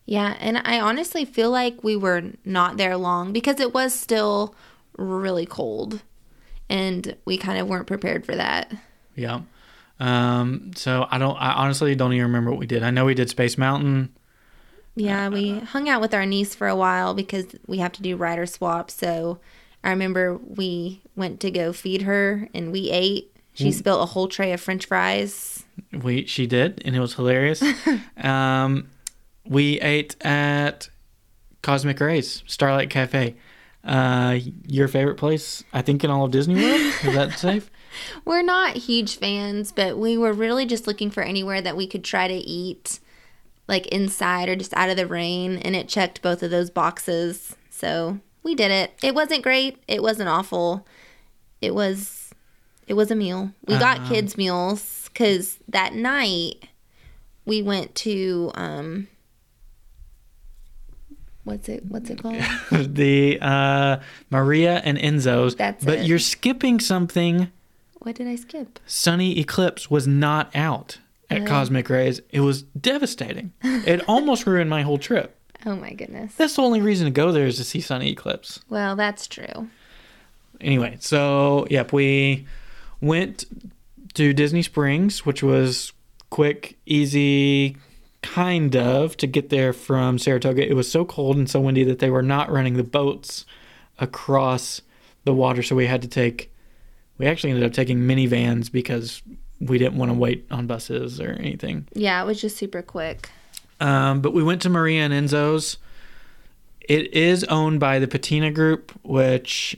Yeah, 0.06 0.38
and 0.40 0.62
I 0.64 0.80
honestly 0.80 1.26
feel 1.26 1.52
like 1.52 1.84
we 1.84 1.98
were 1.98 2.32
not 2.46 2.78
there 2.78 2.96
long 2.96 3.34
because 3.34 3.60
it 3.60 3.74
was 3.74 3.94
still 3.94 4.56
really 4.98 5.46
cold 5.46 6.02
and 6.70 7.16
we 7.26 7.38
kind 7.38 7.60
of 7.60 7.68
weren't 7.68 7.88
prepared 7.88 8.26
for 8.26 8.36
that. 8.36 8.72
Yeah. 9.16 9.42
Um, 10.00 10.72
so 10.76 11.08
I 11.10 11.18
don't. 11.18 11.36
I 11.38 11.54
honestly 11.54 11.96
don't 11.96 12.14
even 12.14 12.28
remember 12.28 12.52
what 12.52 12.60
we 12.60 12.68
did. 12.68 12.84
I 12.84 12.92
know 12.92 13.06
we 13.06 13.16
did 13.16 13.30
Space 13.30 13.58
Mountain. 13.58 14.14
Yeah, 14.96 15.30
we 15.30 15.60
hung 15.60 15.90
out 15.90 16.02
with 16.02 16.14
our 16.14 16.26
niece 16.26 16.56
for 16.56 16.68
a 16.68 16.76
while 16.76 17.14
because 17.14 17.46
we 17.68 17.78
have 17.80 17.92
to 17.94 18.02
do 18.02 18.16
rider 18.16 18.46
swaps. 18.46 18.96
So 18.96 19.40
I 19.88 19.92
remember 19.92 20.36
we 20.36 21.02
went 21.16 21.40
to 21.40 21.50
go 21.50 21.72
feed 21.72 22.02
her 22.02 22.50
and 22.54 22.74
we 22.74 22.92
ate. 22.92 23.34
She 23.54 23.72
spilled 23.72 24.02
a 24.02 24.06
whole 24.06 24.28
tray 24.28 24.52
of 24.52 24.60
french 24.60 24.86
fries. 24.86 25.64
We 25.92 26.26
she 26.26 26.46
did, 26.46 26.82
and 26.86 26.94
it 26.94 27.00
was 27.00 27.14
hilarious. 27.14 27.64
um, 28.18 28.90
we 29.46 29.80
ate 29.80 30.18
at 30.24 30.90
Cosmic 31.62 32.02
Rays 32.02 32.44
Starlight 32.48 32.90
Cafe. 32.90 33.36
Uh, 33.84 34.40
your 34.68 34.90
favorite 34.90 35.16
place, 35.16 35.64
I 35.72 35.82
think, 35.82 36.04
in 36.04 36.12
all 36.12 36.26
of 36.26 36.32
Disney 36.32 36.56
World. 36.56 36.82
Is 36.82 37.16
that 37.16 37.32
safe? 37.40 37.72
We're 38.26 38.44
not 38.44 38.76
huge 38.76 39.18
fans, 39.18 39.72
but 39.72 39.98
we 39.98 40.18
were 40.18 40.34
really 40.34 40.66
just 40.66 40.86
looking 40.86 41.10
for 41.10 41.24
anywhere 41.24 41.62
that 41.62 41.78
we 41.78 41.88
could 41.88 42.04
try 42.04 42.28
to 42.28 42.34
eat 42.34 43.00
like 43.70 43.88
inside 43.88 44.50
or 44.50 44.58
just 44.58 44.74
out 44.74 44.90
of 44.90 44.98
the 44.98 45.08
rain. 45.08 45.58
And 45.58 45.78
it 45.78 45.88
checked 45.88 46.22
both 46.22 46.44
of 46.44 46.52
those 46.52 46.70
boxes. 46.70 47.56
So 47.70 48.20
we 48.48 48.56
did 48.56 48.72
it. 48.72 48.94
It 49.04 49.14
wasn't 49.14 49.44
great. 49.44 49.84
It 49.90 50.02
wasn't 50.02 50.30
awful. 50.30 50.88
It 51.60 51.76
was, 51.76 52.34
it 52.88 52.94
was 52.94 53.12
a 53.12 53.16
meal. 53.16 53.52
We 53.68 53.78
got 53.78 54.08
kids 54.08 54.38
meals 54.38 55.10
because 55.12 55.60
that 55.68 55.94
night 55.94 56.70
we 57.44 57.62
went 57.62 57.94
to, 57.96 58.52
um, 58.56 59.10
what's 61.44 61.68
it, 61.68 61.84
what's 61.88 62.10
it 62.10 62.22
called? 62.22 62.42
the 62.72 63.38
uh, 63.42 63.98
Maria 64.30 64.78
and 64.86 64.98
Enzo's. 64.98 65.58
That's 65.58 65.84
but 65.84 66.00
it. 66.00 66.06
you're 66.06 66.18
skipping 66.18 66.80
something. 66.80 67.52
what 68.00 68.16
did 68.16 68.28
I 68.28 68.38
skip? 68.38 68.80
Sunny 68.86 69.38
Eclipse 69.42 69.92
was 69.92 70.08
not 70.08 70.56
out 70.56 71.00
at 71.30 71.46
Cosmic 71.46 71.90
Rays. 71.90 72.22
It 72.30 72.40
was 72.40 72.62
devastating. 72.62 73.52
It 73.62 74.02
almost 74.08 74.48
ruined 74.48 74.70
my 74.70 74.84
whole 74.84 74.98
trip. 74.98 75.37
Oh 75.66 75.76
my 75.76 75.94
goodness. 75.94 76.36
That's 76.36 76.56
the 76.56 76.62
only 76.62 76.82
reason 76.82 77.06
to 77.06 77.12
go 77.12 77.32
there 77.32 77.46
is 77.46 77.58
to 77.58 77.64
see 77.64 77.82
sun 77.82 78.02
Eclipse. 78.02 78.62
Well, 78.70 78.96
that's 78.96 79.28
true. 79.28 79.70
Anyway, 80.62 80.98
so 81.00 81.68
yep, 81.70 81.94
we 81.94 82.46
went 83.02 83.46
to 84.16 84.34
Disney 84.34 84.62
Springs, 84.62 85.26
which 85.26 85.44
was 85.44 85.94
quick, 86.30 86.78
easy, 86.86 87.78
kind 88.22 88.76
of 88.76 89.16
to 89.18 89.28
get 89.28 89.50
there 89.50 89.74
from 89.74 90.18
Saratoga. 90.18 90.68
It 90.68 90.74
was 90.74 90.92
so 90.92 91.06
cold 91.06 91.38
and 91.38 91.50
so 91.50 91.60
windy 91.60 91.84
that 91.84 92.00
they 92.00 92.10
were 92.10 92.24
not 92.24 92.52
running 92.52 92.74
the 92.74 92.84
boats 92.84 93.46
across 94.00 94.82
the 95.24 95.34
water, 95.34 95.62
so 95.64 95.76
we 95.76 95.88
had 95.88 96.02
to 96.02 96.08
take. 96.08 96.54
We 97.18 97.26
actually 97.26 97.52
ended 97.52 97.66
up 97.66 97.74
taking 97.74 98.00
minivans 98.00 98.72
because 98.72 99.24
we 99.60 99.78
didn't 99.78 99.98
want 99.98 100.12
to 100.12 100.18
wait 100.18 100.46
on 100.52 100.68
buses 100.68 101.20
or 101.20 101.32
anything. 101.32 101.88
Yeah, 101.94 102.22
it 102.22 102.26
was 102.26 102.40
just 102.40 102.58
super 102.58 102.82
quick. 102.82 103.30
Um, 103.80 104.22
but 104.22 104.34
we 104.34 104.44
went 104.44 104.62
to 104.64 104.70
Maria 104.70 105.02
and 105.02 105.14
Enzo's. 105.14 105.78
It 106.82 107.14
is 107.14 107.44
owned 107.46 107.80
by 107.80 108.00
the 108.00 108.08
Patina 108.08 108.50
Group, 108.50 108.92
which 109.04 109.76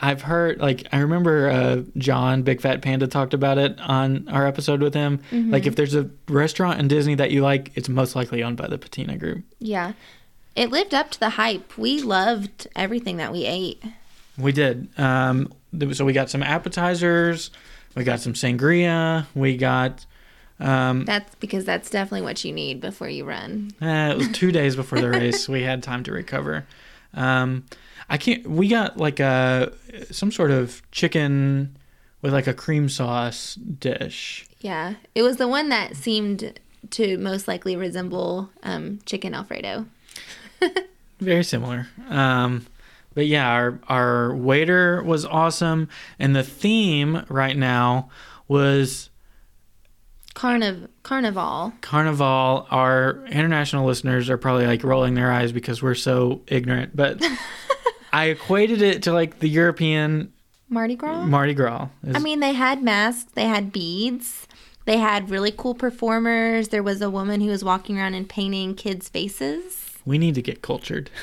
I've 0.00 0.22
heard. 0.22 0.58
Like 0.58 0.86
I 0.92 1.00
remember 1.00 1.50
uh, 1.50 1.82
John 1.98 2.42
Big 2.42 2.60
Fat 2.60 2.80
Panda 2.80 3.06
talked 3.06 3.34
about 3.34 3.58
it 3.58 3.78
on 3.80 4.28
our 4.28 4.46
episode 4.46 4.80
with 4.80 4.94
him. 4.94 5.20
Like 5.30 5.66
if 5.66 5.76
there's 5.76 5.94
a 5.94 6.08
restaurant 6.28 6.80
in 6.80 6.88
Disney 6.88 7.14
that 7.16 7.30
you 7.30 7.42
like, 7.42 7.70
it's 7.74 7.88
most 7.88 8.16
likely 8.16 8.42
owned 8.42 8.56
by 8.56 8.66
the 8.66 8.78
Patina 8.78 9.18
Group. 9.18 9.44
Yeah. 9.58 9.92
It 10.56 10.70
lived 10.70 10.94
up 10.94 11.10
to 11.10 11.20
the 11.20 11.30
hype. 11.30 11.76
We 11.76 12.00
loved 12.00 12.66
everything 12.74 13.18
that 13.18 13.30
we 13.30 13.44
ate. 13.44 13.82
We 14.38 14.52
did. 14.52 14.88
Um, 14.98 15.52
so 15.92 16.04
we 16.04 16.12
got 16.12 16.30
some 16.30 16.42
appetizers. 16.42 17.50
We 17.94 18.04
got 18.04 18.20
some 18.20 18.32
sangria. 18.32 19.26
We 19.34 19.56
got. 19.56 20.06
Um, 20.60 21.04
That's 21.06 21.34
because 21.36 21.64
that's 21.64 21.88
definitely 21.88 22.22
what 22.22 22.44
you 22.44 22.52
need 22.52 22.80
before 22.80 23.08
you 23.08 23.24
run. 23.24 23.72
eh, 23.80 24.12
it 24.12 24.16
was 24.18 24.28
two 24.32 24.52
days 24.52 24.76
before 24.76 25.00
the 25.00 25.08
race. 25.08 25.48
We 25.48 25.62
had 25.62 25.82
time 25.82 26.02
to 26.04 26.12
recover. 26.12 26.66
Um, 27.14 27.64
I 28.08 28.18
can't. 28.18 28.46
We 28.46 28.68
got 28.68 28.96
like 28.96 29.20
a 29.20 29.72
some 30.10 30.30
sort 30.30 30.50
of 30.50 30.82
chicken 30.90 31.76
with 32.22 32.32
like 32.32 32.46
a 32.46 32.54
cream 32.54 32.88
sauce 32.88 33.54
dish. 33.54 34.46
Yeah, 34.60 34.94
it 35.14 35.22
was 35.22 35.38
the 35.38 35.48
one 35.48 35.70
that 35.70 35.96
seemed 35.96 36.58
to 36.90 37.16
most 37.18 37.48
likely 37.48 37.76
resemble 37.76 38.50
um, 38.62 39.00
chicken 39.06 39.34
Alfredo. 39.34 39.86
Very 41.20 41.44
similar. 41.44 41.88
Um, 42.08 42.66
but 43.14 43.26
yeah, 43.26 43.48
our 43.50 43.78
our 43.88 44.34
waiter 44.34 45.02
was 45.02 45.24
awesome, 45.24 45.88
and 46.18 46.34
the 46.36 46.42
theme 46.42 47.24
right 47.28 47.56
now 47.56 48.10
was 48.48 49.08
Carniv- 50.40 50.88
Carnival. 51.02 51.72
Carnival. 51.82 52.66
Our 52.70 53.26
international 53.26 53.84
listeners 53.84 54.30
are 54.30 54.38
probably 54.38 54.66
like 54.66 54.82
rolling 54.82 55.12
their 55.14 55.30
eyes 55.30 55.52
because 55.52 55.82
we're 55.82 55.94
so 55.94 56.40
ignorant, 56.46 56.96
but 56.96 57.22
I 58.12 58.26
equated 58.26 58.80
it 58.80 59.02
to 59.02 59.12
like 59.12 59.40
the 59.40 59.48
European 59.48 60.32
Mardi 60.70 60.96
Gras? 60.96 61.24
Mardi 61.26 61.52
Gras. 61.52 61.88
Is- 62.06 62.16
I 62.16 62.20
mean, 62.20 62.40
they 62.40 62.54
had 62.54 62.82
masks, 62.82 63.30
they 63.34 63.44
had 63.44 63.70
beads, 63.70 64.46
they 64.86 64.96
had 64.96 65.28
really 65.28 65.52
cool 65.54 65.74
performers. 65.74 66.68
There 66.68 66.82
was 66.82 67.02
a 67.02 67.10
woman 67.10 67.42
who 67.42 67.48
was 67.48 67.62
walking 67.62 67.98
around 67.98 68.14
and 68.14 68.26
painting 68.26 68.74
kids' 68.74 69.08
faces. 69.10 69.98
we 70.06 70.16
need 70.16 70.34
to 70.36 70.42
get 70.42 70.62
cultured. 70.62 71.10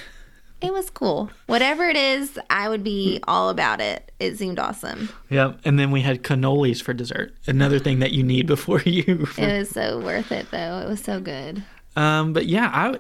It 0.60 0.74
was 0.74 0.90
cool. 0.90 1.30
Whatever 1.46 1.88
it 1.88 1.96
is, 1.96 2.40
I 2.50 2.68
would 2.68 2.84
be 2.84 3.20
all 3.28 3.50
about 3.50 3.80
it. 3.80 4.12
It 4.20 4.38
seemed 4.38 4.58
awesome. 4.58 5.10
Yeah, 5.30 5.54
And 5.64 5.78
then 5.78 5.92
we 5.92 6.02
had 6.02 6.24
cannolis 6.24 6.82
for 6.82 6.94
dessert. 6.94 7.34
Another 7.46 7.78
thing 7.78 8.00
that 8.00 8.12
you 8.12 8.24
need 8.24 8.48
before 8.56 8.82
you. 8.82 9.28
It 9.38 9.60
was 9.60 9.70
so 9.72 10.00
worth 10.00 10.32
it, 10.32 10.50
though. 10.52 10.80
It 10.80 10.88
was 10.90 11.02
so 11.02 11.20
good. 11.20 11.64
Um, 11.96 12.34
but 12.34 12.46
yeah, 12.46 12.70
I 12.74 13.00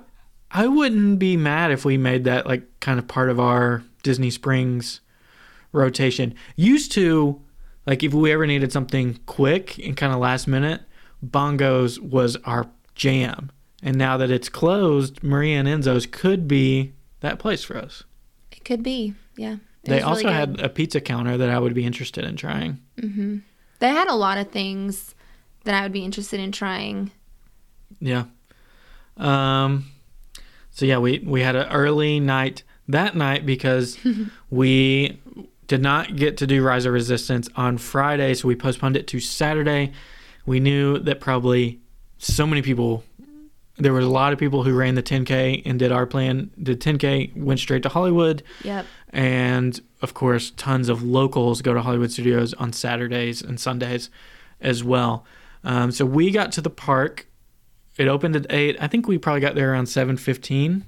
I 0.49 0.67
wouldn't 0.67 1.19
be 1.19 1.35
mad 1.35 1.71
if 1.71 1.83
we 1.83 1.97
made 1.97 2.23
that 2.23 2.47
like 2.47 2.79
kind 2.79 2.99
of 2.99 3.07
part 3.07 3.29
of 3.29 3.39
our 3.39 3.83
Disney 4.03 4.29
Springs 4.29 5.01
rotation. 5.71 6.33
Used 6.55 6.91
to, 6.93 7.41
like 7.85 8.01
if 8.03 8.13
we 8.13 8.31
ever 8.31 8.47
needed 8.47 8.71
something 8.71 9.19
quick 9.25 9.77
and 9.79 9.97
kind 9.97 10.13
of 10.13 10.19
last 10.19 10.47
minute, 10.47 10.81
Bongos 11.25 11.99
was 11.99 12.37
our 12.45 12.69
jam. 12.95 13.51
And 13.83 13.97
now 13.97 14.17
that 14.17 14.31
it's 14.31 14.49
closed, 14.49 15.21
Maria 15.21 15.59
and 15.59 15.67
Enzo's 15.67 16.05
could 16.05 16.47
be 16.47 16.93
that 17.21 17.39
place 17.39 17.63
for 17.63 17.77
us. 17.77 18.03
It 18.51 18.63
could 18.63 18.83
be. 18.83 19.13
Yeah. 19.35 19.57
They 19.83 19.95
was 19.95 20.03
really 20.03 20.25
also 20.25 20.29
had 20.29 20.59
a 20.59 20.69
pizza 20.69 20.99
counter 21.01 21.37
that 21.37 21.49
I 21.49 21.59
would 21.59 21.73
be 21.73 21.85
interested 21.85 22.25
in 22.25 22.35
trying. 22.35 22.79
They 23.79 23.89
had 23.89 24.07
a 24.07 24.15
lot 24.15 24.37
of 24.37 24.51
things 24.51 25.15
that 25.63 25.73
I 25.73 25.83
would 25.83 25.93
be 25.93 26.03
interested 26.03 26.39
in 26.39 26.51
trying. 26.51 27.11
Yeah. 27.99 28.25
Um 29.15 29.91
so 30.71 30.85
yeah, 30.85 30.99
we 30.99 31.19
we 31.19 31.41
had 31.41 31.55
an 31.55 31.67
early 31.71 32.19
night 32.19 32.63
that 32.87 33.15
night 33.15 33.45
because 33.45 33.97
we 34.49 35.19
did 35.67 35.81
not 35.81 36.15
get 36.15 36.37
to 36.37 36.47
do 36.47 36.63
Rise 36.63 36.85
of 36.85 36.93
Resistance 36.93 37.49
on 37.55 37.77
Friday, 37.77 38.33
so 38.33 38.47
we 38.47 38.55
postponed 38.55 38.95
it 38.95 39.07
to 39.07 39.19
Saturday. 39.19 39.91
We 40.45 40.59
knew 40.59 40.97
that 40.99 41.19
probably 41.19 41.81
so 42.17 42.47
many 42.47 42.61
people 42.61 43.03
there 43.77 43.93
was 43.93 44.05
a 44.05 44.09
lot 44.09 44.33
of 44.33 44.39
people 44.39 44.63
who 44.63 44.73
ran 44.75 44.95
the 44.95 45.03
10K 45.03 45.61
and 45.65 45.77
did 45.77 45.91
our 45.91 46.05
plan, 46.05 46.49
did 46.61 46.81
10K, 46.81 47.35
went 47.37 47.59
straight 47.59 47.83
to 47.83 47.89
Hollywood, 47.89 48.41
Yep. 48.63 48.85
and 49.09 49.79
of 50.01 50.13
course, 50.13 50.51
tons 50.57 50.89
of 50.89 51.03
locals 51.03 51.61
go 51.61 51.73
to 51.73 51.81
Hollywood 51.81 52.11
Studios 52.11 52.53
on 52.55 52.73
Saturdays 52.73 53.41
and 53.41 53.59
Sundays 53.59 54.09
as 54.61 54.83
well. 54.83 55.25
Um, 55.63 55.91
so 55.91 56.05
we 56.05 56.31
got 56.31 56.51
to 56.53 56.61
the 56.61 56.69
park. 56.69 57.27
It 57.97 58.07
opened 58.07 58.35
at 58.35 58.45
eight. 58.51 58.77
I 58.79 58.87
think 58.87 59.07
we 59.07 59.17
probably 59.17 59.41
got 59.41 59.55
there 59.55 59.71
around 59.73 59.87
seven 59.87 60.17
fifteen, 60.17 60.85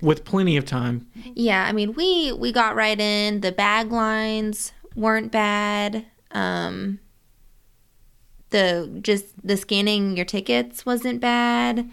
with 0.00 0.24
plenty 0.24 0.56
of 0.56 0.64
time. 0.64 1.06
Yeah, 1.34 1.64
I 1.66 1.72
mean, 1.72 1.92
we 1.94 2.32
we 2.32 2.52
got 2.52 2.76
right 2.76 2.98
in. 2.98 3.40
The 3.40 3.50
bag 3.52 3.90
lines 3.92 4.72
weren't 4.94 5.32
bad. 5.32 6.06
Um 6.30 7.00
the 8.50 8.90
just 9.02 9.26
the 9.46 9.56
scanning 9.56 10.16
your 10.16 10.26
tickets 10.26 10.84
wasn't 10.84 11.20
bad. 11.20 11.88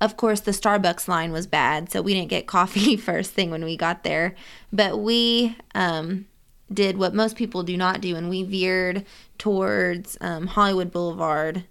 Of 0.00 0.16
course, 0.16 0.40
the 0.40 0.52
Starbucks 0.52 1.08
line 1.08 1.30
was 1.30 1.46
bad, 1.46 1.92
so 1.92 2.00
we 2.00 2.14
didn't 2.14 2.30
get 2.30 2.46
coffee 2.46 2.96
first 2.98 3.32
thing 3.32 3.50
when 3.50 3.64
we 3.64 3.76
got 3.76 4.04
there. 4.04 4.34
But 4.72 5.00
we 5.00 5.56
um 5.74 6.26
did 6.72 6.96
what 6.98 7.14
most 7.14 7.36
people 7.36 7.62
do 7.62 7.76
not 7.76 8.00
do, 8.00 8.16
and 8.16 8.30
we 8.30 8.42
veered 8.42 9.04
towards 9.38 10.16
um, 10.20 10.46
Hollywood 10.46 10.92
Boulevard. 10.92 11.64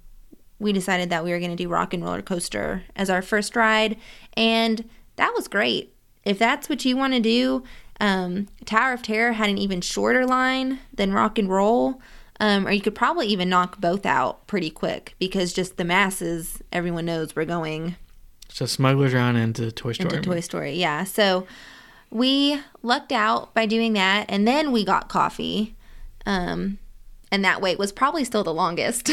We 0.60 0.74
decided 0.74 1.10
that 1.10 1.24
we 1.24 1.32
were 1.32 1.40
going 1.40 1.52
to 1.52 1.56
do 1.56 1.70
Rock 1.70 1.94
and 1.94 2.04
Roller 2.04 2.22
Coaster 2.22 2.84
as 2.96 3.10
our 3.10 3.22
first 3.22 3.56
ride, 3.56 3.98
and 4.36 4.90
that 5.16 5.34
was 5.34 5.48
great. 5.48 5.96
If 6.26 6.38
that's 6.38 6.68
what 6.68 6.84
you 6.84 6.98
want 6.98 7.14
to 7.14 7.22
do, 7.22 7.64
um, 8.00 8.48
Tower 8.66 8.94
of 8.94 9.02
Terror 9.02 9.34
had 9.34 9.50
an 9.50 9.58
even 9.58 9.82
shorter 9.82 10.26
line 10.26 10.80
than 10.94 11.14
Rock 11.14 11.38
and 11.38 11.50
Roll, 11.50 12.02
um, 12.40 12.68
or 12.68 12.72
you 12.72 12.82
could 12.82 12.96
probably 12.96 13.28
even 13.28 13.50
knock 13.50 13.80
both 13.80 14.06
out 14.06 14.48
pretty 14.48 14.70
quick 14.70 15.16
because 15.20 15.54
just 15.54 15.78
the 15.78 15.84
masses, 15.86 16.62
everyone 16.72 17.06
knows 17.06 17.36
we're 17.36 17.46
going 17.46 17.96
So 18.50 18.66
Smuggler's 18.66 19.14
Run 19.14 19.36
into 19.36 19.72
Toy 19.72 19.92
Story. 19.94 20.16
into 20.16 20.22
Toy 20.30 20.40
Story. 20.40 20.74
Yeah. 20.74 21.04
So 21.04 21.46
we 22.10 22.60
lucked 22.82 23.12
out 23.12 23.54
by 23.54 23.66
doing 23.66 23.94
that. 23.94 24.26
And 24.30 24.48
then 24.48 24.72
we 24.72 24.84
got 24.84 25.10
coffee. 25.10 25.76
Um, 26.26 26.80
and 27.32 27.44
that 27.46 27.62
wait 27.62 27.78
was 27.78 27.92
probably 27.92 28.24
still 28.24 28.44
the 28.44 28.54
longest 28.54 29.12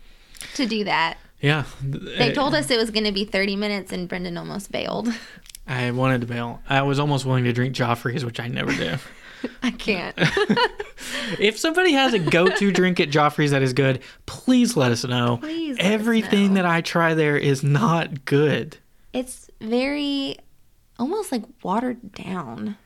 to 0.54 0.66
do 0.66 0.84
that. 0.84 1.18
yeah, 1.40 1.64
They 1.82 2.32
told 2.32 2.54
us 2.54 2.70
it 2.70 2.78
was 2.78 2.90
going 2.90 3.04
to 3.04 3.12
be 3.12 3.24
30 3.24 3.56
minutes, 3.56 3.92
and 3.92 4.08
Brendan 4.08 4.36
almost 4.38 4.72
bailed. 4.72 5.08
I 5.66 5.90
wanted 5.90 6.22
to 6.22 6.26
bail. 6.26 6.62
I 6.68 6.82
was 6.82 6.98
almost 6.98 7.26
willing 7.26 7.44
to 7.44 7.52
drink 7.52 7.74
Joffrey's, 7.76 8.24
which 8.24 8.40
I 8.40 8.48
never 8.48 8.72
do. 8.72 8.94
I 9.62 9.70
can't. 9.70 10.14
if 11.38 11.58
somebody 11.58 11.92
has 11.92 12.14
a 12.14 12.18
go-to 12.18 12.72
drink 12.72 13.00
at 13.00 13.10
Joffrey's 13.10 13.50
that 13.50 13.62
is 13.62 13.72
good, 13.72 14.00
please 14.26 14.76
let 14.76 14.90
us 14.92 15.04
know. 15.04 15.38
Please 15.38 15.76
Everything 15.78 16.48
know. 16.48 16.54
that 16.54 16.66
I 16.66 16.80
try 16.80 17.14
there 17.14 17.36
is 17.36 17.62
not 17.62 18.24
good. 18.24 18.78
it's 19.12 19.50
very 19.60 20.36
almost 20.98 21.32
like 21.32 21.42
watered 21.62 22.12
down, 22.12 22.76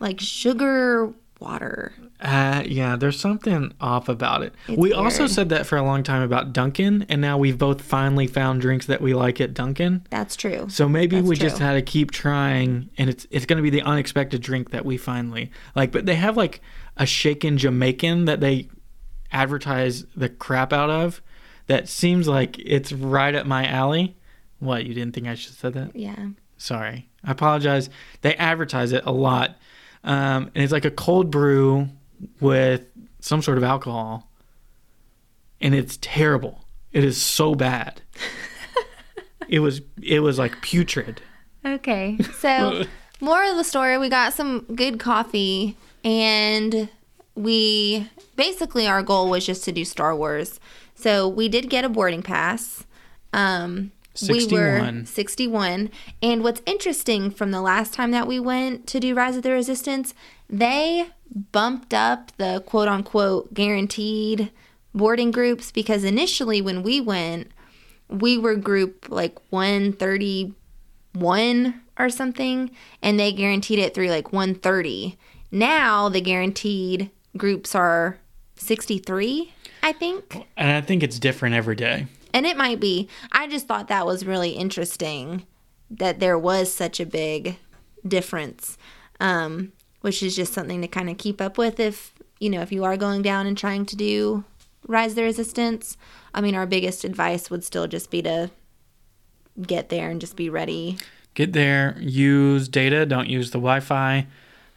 like 0.00 0.20
sugar 0.20 1.12
water. 1.40 1.92
Uh, 2.20 2.62
yeah, 2.66 2.96
there's 2.96 3.18
something 3.18 3.72
off 3.80 4.08
about 4.08 4.42
it. 4.42 4.54
It's 4.66 4.78
we 4.78 4.92
also 4.92 5.26
said 5.26 5.50
that 5.50 5.66
for 5.66 5.76
a 5.76 5.82
long 5.82 6.02
time 6.02 6.22
about 6.22 6.52
Dunkin', 6.52 7.06
and 7.08 7.20
now 7.20 7.38
we've 7.38 7.58
both 7.58 7.80
finally 7.80 8.26
found 8.26 8.60
drinks 8.60 8.86
that 8.86 9.00
we 9.00 9.14
like 9.14 9.40
at 9.40 9.54
Dunkin'. 9.54 10.06
That's 10.10 10.34
true. 10.36 10.66
So 10.68 10.88
maybe 10.88 11.16
That's 11.16 11.28
we 11.28 11.36
just 11.36 11.58
had 11.58 11.74
to 11.74 11.82
keep 11.82 12.10
trying, 12.10 12.90
and 12.98 13.08
it's 13.08 13.26
it's 13.30 13.46
gonna 13.46 13.62
be 13.62 13.70
the 13.70 13.82
unexpected 13.82 14.42
drink 14.42 14.70
that 14.70 14.84
we 14.84 14.96
finally 14.96 15.50
like. 15.76 15.92
But 15.92 16.06
they 16.06 16.16
have 16.16 16.36
like 16.36 16.60
a 16.96 17.06
shaken 17.06 17.56
Jamaican 17.58 18.24
that 18.24 18.40
they 18.40 18.68
advertise 19.30 20.04
the 20.16 20.28
crap 20.28 20.72
out 20.72 20.90
of. 20.90 21.22
That 21.66 21.88
seems 21.88 22.26
like 22.26 22.58
it's 22.58 22.92
right 22.92 23.34
up 23.34 23.46
my 23.46 23.66
alley. 23.66 24.16
What 24.58 24.86
you 24.86 24.94
didn't 24.94 25.14
think 25.14 25.28
I 25.28 25.34
should 25.34 25.50
have 25.50 25.58
said 25.58 25.74
that? 25.74 25.94
Yeah. 25.94 26.28
Sorry, 26.56 27.08
I 27.22 27.30
apologize. 27.30 27.88
They 28.22 28.34
advertise 28.34 28.92
it 28.92 29.04
a 29.06 29.12
lot, 29.12 29.56
um, 30.04 30.50
and 30.54 30.64
it's 30.64 30.72
like 30.72 30.84
a 30.84 30.90
cold 30.90 31.30
brew 31.30 31.88
with 32.40 32.82
some 33.20 33.42
sort 33.42 33.58
of 33.58 33.64
alcohol, 33.64 34.30
and 35.60 35.74
it's 35.74 35.98
terrible. 36.00 36.64
It 36.92 37.04
is 37.04 37.20
so 37.20 37.54
bad. 37.54 38.00
it 39.48 39.60
was 39.60 39.80
it 40.02 40.20
was 40.20 40.38
like 40.38 40.60
putrid. 40.62 41.20
Okay. 41.64 42.18
So, 42.38 42.84
more 43.20 43.44
of 43.44 43.56
the 43.56 43.64
story 43.64 43.98
we 43.98 44.08
got 44.08 44.32
some 44.32 44.60
good 44.74 44.98
coffee, 44.98 45.76
and 46.04 46.88
we 47.34 48.08
basically 48.36 48.86
our 48.86 49.02
goal 49.02 49.28
was 49.28 49.44
just 49.44 49.64
to 49.64 49.72
do 49.72 49.84
Star 49.84 50.14
Wars. 50.14 50.60
So, 50.94 51.28
we 51.28 51.48
did 51.48 51.70
get 51.70 51.84
a 51.84 51.88
boarding 51.88 52.22
pass. 52.22 52.84
Um, 53.32 53.92
we 54.22 54.28
were 54.28 54.80
61. 54.80 55.06
61. 55.06 55.90
And 56.22 56.42
what's 56.42 56.62
interesting 56.66 57.30
from 57.30 57.50
the 57.50 57.60
last 57.60 57.92
time 57.94 58.10
that 58.12 58.26
we 58.26 58.40
went 58.40 58.86
to 58.88 59.00
do 59.00 59.14
Rise 59.14 59.36
of 59.36 59.42
the 59.42 59.52
Resistance, 59.52 60.14
they 60.48 61.08
bumped 61.52 61.94
up 61.94 62.32
the 62.36 62.62
quote 62.66 62.88
unquote 62.88 63.54
guaranteed 63.54 64.50
boarding 64.94 65.30
groups 65.30 65.70
because 65.70 66.04
initially 66.04 66.62
when 66.62 66.82
we 66.82 67.00
went, 67.00 67.48
we 68.08 68.38
were 68.38 68.56
group 68.56 69.06
like 69.08 69.38
131 69.50 71.82
or 71.98 72.08
something, 72.08 72.70
and 73.02 73.20
they 73.20 73.32
guaranteed 73.32 73.78
it 73.78 73.94
through 73.94 74.08
like 74.08 74.32
130. 74.32 75.16
Now 75.50 76.08
the 76.08 76.20
guaranteed 76.20 77.10
groups 77.36 77.74
are 77.74 78.18
63, 78.56 79.52
I 79.82 79.92
think. 79.92 80.46
And 80.56 80.70
I 80.70 80.80
think 80.80 81.02
it's 81.02 81.18
different 81.18 81.54
every 81.54 81.76
day. 81.76 82.06
And 82.32 82.46
it 82.46 82.56
might 82.56 82.80
be. 82.80 83.08
I 83.32 83.48
just 83.48 83.66
thought 83.66 83.88
that 83.88 84.06
was 84.06 84.26
really 84.26 84.50
interesting 84.50 85.46
that 85.90 86.20
there 86.20 86.38
was 86.38 86.72
such 86.72 87.00
a 87.00 87.06
big 87.06 87.56
difference, 88.06 88.76
um, 89.20 89.72
which 90.00 90.22
is 90.22 90.36
just 90.36 90.52
something 90.52 90.80
to 90.82 90.88
kind 90.88 91.08
of 91.10 91.18
keep 91.18 91.40
up 91.40 91.58
with 91.58 91.80
if 91.80 92.12
you 92.38 92.50
know 92.50 92.60
if 92.60 92.70
you 92.70 92.84
are 92.84 92.96
going 92.96 93.22
down 93.22 93.46
and 93.46 93.56
trying 93.56 93.84
to 93.86 93.96
do 93.96 94.44
rise 94.86 95.14
the 95.14 95.22
resistance. 95.22 95.96
I 96.34 96.40
mean, 96.40 96.54
our 96.54 96.66
biggest 96.66 97.04
advice 97.04 97.50
would 97.50 97.64
still 97.64 97.86
just 97.86 98.10
be 98.10 98.22
to 98.22 98.50
get 99.60 99.88
there 99.88 100.10
and 100.10 100.20
just 100.20 100.36
be 100.36 100.50
ready. 100.50 100.98
Get 101.34 101.52
there, 101.52 101.96
use 102.00 102.68
data, 102.68 103.06
don't 103.06 103.28
use 103.28 103.50
the 103.50 103.58
Wi 103.58 103.80
Fi, 103.80 104.26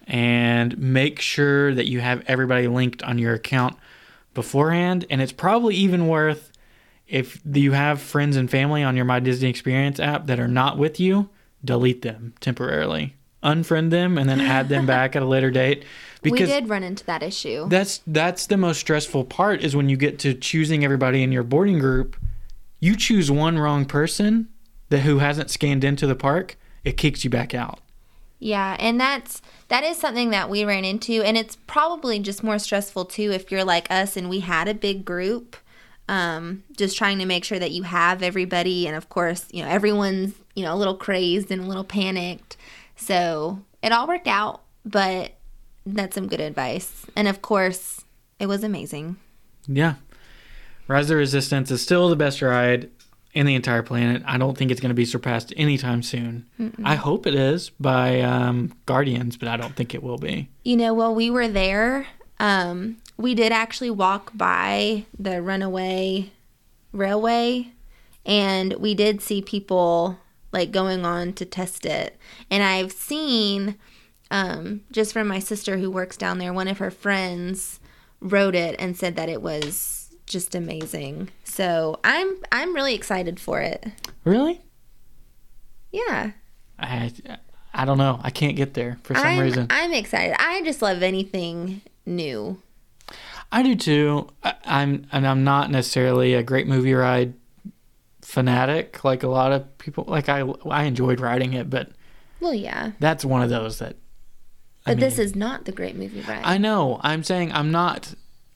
and 0.05 0.77
make 0.77 1.19
sure 1.19 1.73
that 1.73 1.87
you 1.87 2.01
have 2.01 2.23
everybody 2.27 2.67
linked 2.67 3.01
on 3.03 3.17
your 3.17 3.33
account 3.33 3.75
beforehand. 4.33 5.05
And 5.09 5.21
it's 5.21 5.31
probably 5.31 5.75
even 5.75 6.07
worth 6.07 6.50
if 7.11 7.41
you 7.45 7.73
have 7.73 8.01
friends 8.01 8.37
and 8.37 8.49
family 8.49 8.83
on 8.83 8.95
your 8.95 9.03
My 9.03 9.19
Disney 9.19 9.49
Experience 9.49 9.99
app 9.99 10.27
that 10.27 10.39
are 10.39 10.47
not 10.47 10.77
with 10.77 10.97
you, 10.97 11.29
delete 11.63 12.01
them 12.03 12.33
temporarily. 12.39 13.15
Unfriend 13.43 13.89
them 13.89 14.17
and 14.17 14.29
then 14.29 14.39
add 14.39 14.69
them 14.69 14.85
back 14.87 15.15
at 15.15 15.21
a 15.21 15.25
later 15.25 15.51
date. 15.51 15.83
Because 16.21 16.47
we 16.47 16.53
did 16.53 16.69
run 16.69 16.83
into 16.83 17.03
that 17.05 17.21
issue. 17.21 17.67
That's 17.67 18.01
that's 18.07 18.47
the 18.47 18.55
most 18.55 18.79
stressful 18.79 19.25
part 19.25 19.61
is 19.61 19.75
when 19.75 19.89
you 19.89 19.97
get 19.97 20.19
to 20.19 20.33
choosing 20.33 20.85
everybody 20.85 21.21
in 21.21 21.33
your 21.33 21.43
boarding 21.43 21.79
group. 21.79 22.15
You 22.79 22.95
choose 22.95 23.29
one 23.29 23.59
wrong 23.59 23.85
person 23.85 24.47
that 24.89 24.99
who 24.99 25.19
hasn't 25.19 25.49
scanned 25.49 25.83
into 25.83 26.07
the 26.07 26.15
park, 26.15 26.57
it 26.83 26.97
kicks 26.97 27.23
you 27.23 27.29
back 27.29 27.53
out. 27.53 27.79
Yeah, 28.39 28.77
and 28.79 28.99
that's 28.99 29.41
that 29.67 29.83
is 29.83 29.97
something 29.97 30.29
that 30.29 30.49
we 30.49 30.63
ran 30.63 30.85
into 30.85 31.23
and 31.23 31.35
it's 31.35 31.57
probably 31.67 32.19
just 32.19 32.41
more 32.41 32.57
stressful 32.57 33.05
too 33.05 33.31
if 33.31 33.51
you're 33.51 33.65
like 33.65 33.91
us 33.91 34.15
and 34.15 34.29
we 34.29 34.39
had 34.39 34.69
a 34.69 34.73
big 34.73 35.03
group. 35.03 35.57
Um, 36.09 36.63
just 36.75 36.97
trying 36.97 37.19
to 37.19 37.25
make 37.25 37.45
sure 37.45 37.59
that 37.59 37.71
you 37.71 37.83
have 37.83 38.21
everybody 38.21 38.85
and 38.85 38.97
of 38.97 39.07
course, 39.07 39.45
you 39.51 39.63
know, 39.63 39.69
everyone's, 39.69 40.33
you 40.55 40.63
know, 40.63 40.73
a 40.73 40.75
little 40.75 40.95
crazed 40.95 41.51
and 41.51 41.63
a 41.63 41.65
little 41.65 41.85
panicked. 41.85 42.57
So, 42.97 43.63
it 43.81 43.91
all 43.91 44.07
worked 44.07 44.27
out, 44.27 44.61
but 44.85 45.33
that's 45.85 46.15
some 46.15 46.27
good 46.27 46.41
advice. 46.41 47.05
And 47.15 47.27
of 47.27 47.41
course, 47.41 48.03
it 48.39 48.47
was 48.47 48.63
amazing. 48.63 49.17
Yeah. 49.67 49.95
Rise 50.87 51.05
of 51.05 51.09
the 51.09 51.15
Resistance 51.15 51.71
is 51.71 51.81
still 51.81 52.09
the 52.09 52.15
best 52.15 52.41
ride 52.41 52.89
in 53.33 53.45
the 53.45 53.55
entire 53.55 53.83
planet. 53.83 54.23
I 54.25 54.37
don't 54.37 54.57
think 54.57 54.71
it's 54.71 54.81
going 54.81 54.89
to 54.89 54.95
be 54.95 55.05
surpassed 55.05 55.53
anytime 55.55 56.03
soon. 56.03 56.45
Mm-mm. 56.59 56.81
I 56.83 56.95
hope 56.95 57.25
it 57.25 57.35
is 57.35 57.69
by 57.69 58.21
um, 58.21 58.73
Guardians, 58.85 59.37
but 59.37 59.47
I 59.47 59.57
don't 59.57 59.75
think 59.75 59.95
it 59.95 60.03
will 60.03 60.17
be. 60.17 60.49
You 60.63 60.77
know, 60.77 60.93
while 60.93 61.15
we 61.15 61.29
were 61.29 61.47
there, 61.47 62.07
um, 62.39 62.97
we 63.17 63.35
did 63.35 63.51
actually 63.51 63.91
walk 63.91 64.31
by 64.33 65.05
the 65.17 65.41
runaway 65.41 66.31
railway 66.91 67.71
and 68.25 68.73
we 68.73 68.93
did 68.93 69.21
see 69.21 69.41
people 69.41 70.17
like 70.51 70.71
going 70.71 71.05
on 71.05 71.33
to 71.33 71.45
test 71.45 71.85
it. 71.85 72.17
And 72.49 72.63
I've 72.63 72.91
seen 72.91 73.77
um, 74.29 74.81
just 74.91 75.13
from 75.13 75.27
my 75.27 75.39
sister 75.39 75.77
who 75.77 75.89
works 75.89 76.17
down 76.17 76.37
there, 76.37 76.53
one 76.53 76.67
of 76.67 76.77
her 76.79 76.91
friends 76.91 77.79
wrote 78.19 78.55
it 78.55 78.75
and 78.79 78.97
said 78.97 79.15
that 79.15 79.29
it 79.29 79.41
was 79.41 80.15
just 80.25 80.55
amazing. 80.55 81.29
So 81.43 81.99
I'm 82.03 82.37
I'm 82.51 82.73
really 82.73 82.95
excited 82.95 83.39
for 83.39 83.59
it. 83.59 83.85
Really? 84.23 84.61
Yeah. 85.91 86.31
I 86.79 87.11
I 87.73 87.85
don't 87.85 87.97
know. 87.97 88.19
I 88.23 88.29
can't 88.29 88.55
get 88.55 88.73
there 88.73 88.97
for 89.03 89.15
some 89.15 89.25
I'm, 89.25 89.39
reason. 89.39 89.67
I'm 89.69 89.93
excited. 89.93 90.35
I 90.39 90.61
just 90.63 90.81
love 90.81 91.03
anything 91.03 91.81
new. 92.05 92.61
I 93.51 93.63
do 93.63 93.75
too. 93.75 94.29
I, 94.43 94.55
I'm 94.65 95.07
and 95.11 95.27
I'm 95.27 95.43
not 95.43 95.69
necessarily 95.69 96.33
a 96.33 96.43
great 96.43 96.67
movie 96.67 96.93
ride 96.93 97.33
fanatic 98.21 99.03
like 99.03 99.23
a 99.23 99.27
lot 99.27 99.51
of 99.51 99.77
people. 99.77 100.05
Like 100.07 100.29
I 100.29 100.41
I 100.69 100.83
enjoyed 100.83 101.19
riding 101.19 101.53
it, 101.53 101.69
but 101.69 101.91
well, 102.39 102.53
yeah, 102.53 102.91
that's 102.99 103.23
one 103.23 103.41
of 103.41 103.49
those 103.49 103.79
that. 103.79 103.95
But 104.85 104.91
mean, 104.91 104.99
this 105.01 105.19
is 105.19 105.35
not 105.35 105.65
the 105.65 105.71
great 105.71 105.95
movie 105.95 106.21
ride. 106.21 106.41
I 106.43 106.57
know. 106.57 106.99
I'm 107.03 107.23
saying 107.23 107.51
I'm 107.51 107.71
not. 107.71 108.13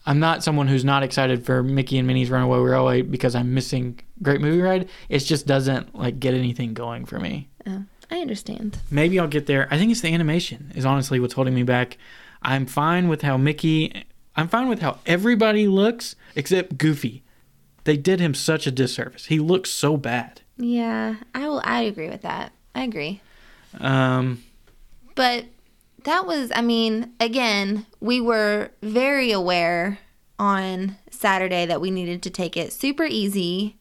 I'm 0.08 0.20
not 0.20 0.44
someone 0.44 0.68
who's 0.68 0.86
not 0.86 1.02
excited 1.02 1.46
for 1.46 1.64
Mickey 1.64 1.98
and 1.98 2.06
Minnie's 2.08 2.30
Runaway 2.30 2.60
Railway 2.60 3.02
because 3.02 3.34
I'm 3.34 3.56
missing 3.56 4.00
great 4.22 4.40
movie 4.40 4.62
ride. 4.62 4.88
It 5.10 5.20
just 5.20 5.48
doesn't 5.48 5.96
like 5.96 6.20
get 6.20 6.36
anything 6.36 6.74
going 6.74 7.06
for 7.06 7.20
me. 7.20 7.50
Oh, 7.66 7.84
I 8.12 8.20
understand. 8.20 8.78
Maybe 8.92 9.20
I'll 9.20 9.28
get 9.28 9.48
there. 9.48 9.68
I 9.72 9.78
think 9.78 9.92
it's 9.92 10.02
the 10.02 10.14
animation 10.14 10.72
is 10.76 10.86
honestly 10.86 11.20
what's 11.20 11.34
holding 11.34 11.56
me 11.56 11.64
back. 11.64 11.98
I'm 12.42 12.66
fine 12.66 13.08
with 13.08 13.24
how 13.24 13.38
Mickey. 13.38 14.06
I'm 14.36 14.48
fine 14.48 14.68
with 14.68 14.82
how 14.82 15.00
everybody 15.06 15.68
looks 15.68 16.16
except 16.36 16.78
Goofy. 16.78 17.24
They 17.86 17.98
did 17.98 18.20
him 18.20 18.34
such 18.34 18.68
a 18.68 18.72
disservice. 18.72 19.26
He 19.26 19.40
looks 19.40 19.70
so 19.70 19.96
bad. 19.96 20.42
Yeah, 20.58 21.16
I 21.34 21.48
will. 21.48 21.62
I 21.64 21.82
agree 21.82 22.10
with 22.10 22.24
that. 22.24 22.52
I 22.74 22.84
agree. 22.84 23.22
Um, 23.80 24.44
but 25.16 25.46
that 26.04 26.26
was. 26.26 26.52
I 26.56 26.62
mean, 26.62 27.14
again, 27.20 27.86
we 28.00 28.20
were 28.20 28.72
very 28.82 29.32
aware 29.32 30.00
on 30.40 30.98
Saturday 31.10 31.66
that 31.66 31.82
we 31.82 31.92
needed 31.92 32.22
to 32.24 32.30
take 32.30 32.58
it 32.58 32.74
super 32.74 33.06
easy. 33.06 33.78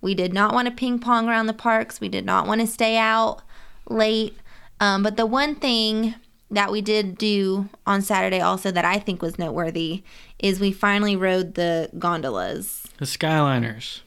We 0.00 0.14
did 0.14 0.32
not 0.32 0.54
want 0.54 0.68
to 0.68 0.74
ping 0.74 0.98
pong 1.00 1.28
around 1.28 1.46
the 1.46 1.52
parks. 1.52 2.00
We 2.00 2.08
did 2.08 2.24
not 2.24 2.46
want 2.46 2.60
to 2.60 2.66
stay 2.66 2.96
out 2.96 3.42
late. 3.88 4.36
Um, 4.80 5.02
but 5.02 5.16
the 5.16 5.26
one 5.26 5.56
thing 5.56 6.14
that 6.50 6.70
we 6.70 6.80
did 6.80 7.18
do 7.18 7.68
on 7.86 8.02
Saturday 8.02 8.40
also 8.40 8.70
that 8.70 8.84
I 8.84 8.98
think 8.98 9.20
was 9.20 9.38
noteworthy 9.38 10.02
is 10.38 10.60
we 10.60 10.72
finally 10.72 11.16
rode 11.16 11.54
the 11.54 11.90
gondolas. 11.98 12.86
The 12.98 13.04
Skyliners. 13.04 14.00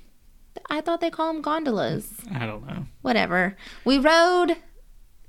I 0.69 0.81
thought 0.81 1.01
they 1.01 1.09
call 1.09 1.33
them 1.33 1.41
gondolas. 1.41 2.13
I 2.33 2.45
don't 2.45 2.65
know. 2.65 2.85
Whatever. 3.01 3.55
We 3.85 3.99
rode 3.99 4.57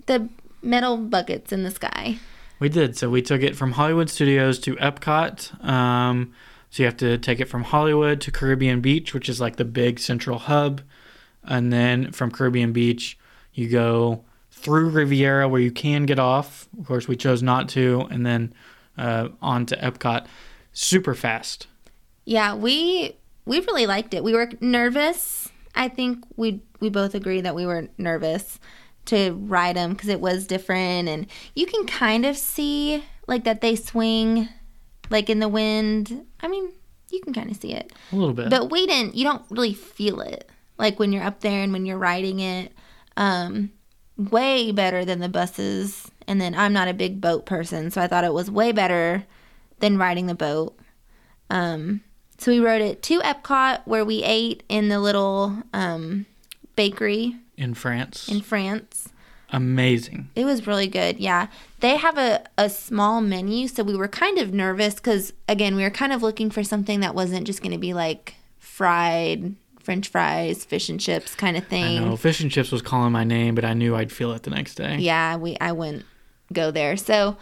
the 0.07 0.29
metal 0.63 0.97
buckets 0.97 1.53
in 1.53 1.65
the 1.65 1.71
sky. 1.71 2.19
We 2.59 2.69
did. 2.69 2.97
So 2.97 3.11
we 3.11 3.23
took 3.23 3.43
it 3.43 3.57
from 3.57 3.73
Hollywood 3.73 4.09
Studios 4.09 4.59
to 4.61 4.77
Epcot. 4.77 5.65
Um, 5.65 6.33
so 6.71 6.83
you 6.83 6.87
have 6.87 6.97
to 6.99 7.19
take 7.19 7.41
it 7.41 7.49
from 7.49 7.65
Hollywood 7.65 8.21
to 8.23 8.31
Caribbean 8.31 8.81
Beach, 8.81 9.13
which 9.13 9.29
is 9.29 9.41
like 9.41 9.57
the 9.57 9.65
big 9.65 9.99
central 9.99 10.39
hub. 10.39 10.81
And 11.43 11.73
then 11.73 12.13
from 12.13 12.31
Caribbean 12.31 12.73
Beach, 12.73 13.19
you 13.53 13.69
go 13.69 14.25
through 14.63 14.91
Riviera 14.91 15.49
where 15.49 15.61
you 15.61 15.73
can 15.73 16.07
get 16.07 16.19
off. 16.19 16.69
Of 16.79 16.87
course, 16.87 17.09
we 17.09 17.17
chose 17.17 17.43
not 17.43 17.69
to. 17.71 18.07
And 18.11 18.25
then 18.25 18.55
uh, 18.97 19.29
on 19.41 19.67
to 19.67 19.77
Epcot. 19.77 20.27
Super 20.73 21.15
fast. 21.15 21.67
Yeah, 22.25 22.55
we 22.55 23.17
we 23.45 23.61
really 23.61 23.87
liked 23.87 24.15
it. 24.15 24.25
We 24.25 24.33
were 24.33 24.51
nervous. 24.61 25.49
I 25.75 25.89
think 25.89 26.25
we 26.37 26.63
we 26.81 26.89
both 26.89 27.15
agree 27.15 27.41
that 27.41 27.55
we 27.55 27.67
were 27.67 27.89
nervous 27.99 28.59
to 29.07 29.33
ride 29.33 29.77
them 29.77 29.93
because 29.93 30.09
it 30.09 30.21
was 30.21 30.47
different, 30.47 31.09
and 31.09 31.27
you 31.55 31.67
can 31.67 31.87
kind 31.87 32.25
of 32.25 32.37
see 32.37 33.05
like 33.27 33.45
that 33.45 33.61
they 33.61 33.77
swing 33.77 34.49
like 35.11 35.29
in 35.29 35.41
the 35.41 35.49
wind. 35.49 36.25
I 36.41 36.49
mean, 36.49 36.73
you 37.11 37.21
can 37.21 37.35
kind 37.35 37.51
of 37.51 37.57
see 37.57 37.75
it 37.75 37.93
a 38.13 38.17
little 38.17 38.35
bit, 38.35 38.51
but 38.51 38.71
we 38.71 38.87
didn't. 38.87 39.15
You 39.17 39.25
don't 39.25 39.43
really 39.51 39.75
feel 39.75 40.21
it 40.21 40.49
like 40.79 40.99
when 40.99 41.13
you're 41.13 41.25
up 41.25 41.41
there 41.41 41.63
and 41.63 41.73
when 41.73 41.85
you're 41.87 41.99
riding 41.99 42.41
it. 42.41 42.73
Um, 43.17 43.73
way 44.17 44.73
better 44.73 45.05
than 45.05 45.21
the 45.21 45.29
buses. 45.29 46.11
And 46.27 46.41
then 46.41 46.55
I'm 46.55 46.73
not 46.73 46.89
a 46.89 46.95
big 46.95 47.21
boat 47.21 47.47
person, 47.47 47.91
so 47.91 48.01
I 48.01 48.07
thought 48.07 48.25
it 48.25 48.35
was 48.35 48.51
way 48.51 48.73
better 48.73 49.25
than 49.81 49.99
riding 49.99 50.27
the 50.27 50.35
boat. 50.35 50.79
Um, 51.51 52.03
so 52.39 52.53
we 52.53 52.61
rode 52.61 52.83
it 52.83 53.03
to 53.05 53.21
Epcot 53.21 53.83
where 53.85 54.05
we 54.05 54.23
ate 54.23 54.63
in 54.69 54.89
the 54.89 55.01
little 55.01 55.57
um, 55.73 56.27
bakery 56.77 57.37
in 57.57 57.75
France. 57.75 58.29
In 58.29 58.41
France. 58.41 59.09
Amazing. 59.51 60.31
It 60.35 60.47
was 60.47 60.67
really 60.67 60.87
good. 60.87 61.19
Yeah. 61.19 61.49
They 61.81 61.97
have 61.97 62.17
a, 62.17 62.45
a 62.57 62.71
small 62.71 63.21
menu, 63.21 63.69
so 63.69 63.83
we 63.83 63.97
were 63.97 64.09
kind 64.09 64.39
of 64.39 64.55
nervous 64.55 64.95
because, 64.95 65.35
again, 65.47 65.77
we 65.77 65.83
were 65.83 65.91
kind 65.91 66.13
of 66.13 66.23
looking 66.23 66.51
for 66.51 66.65
something 66.65 67.01
that 67.01 67.15
wasn't 67.15 67.47
just 67.47 67.61
going 67.61 67.73
to 67.73 67.79
be 67.79 67.93
like 67.93 68.35
fried 68.59 69.55
French 69.83 70.09
fries, 70.09 70.65
fish 70.65 70.89
and 70.89 71.01
chips 71.01 71.35
kind 71.35 71.57
of 71.57 71.67
thing. 71.67 71.99
I 71.99 72.05
know. 72.05 72.17
Fish 72.17 72.41
and 72.41 72.51
chips 72.51 72.73
was 72.73 72.83
calling 72.83 73.13
my 73.13 73.25
name, 73.25 73.55
but 73.55 73.65
I 73.65 73.75
knew 73.75 73.95
I'd 73.95 74.13
feel 74.13 74.33
it 74.33 74.43
the 74.43 74.51
next 74.51 74.77
day. 74.77 74.97
Yeah, 74.99 75.37
we 75.37 75.57
I 75.61 75.73
wouldn't 75.73 76.05
go 76.53 76.71
there. 76.71 76.97
So 76.97 77.37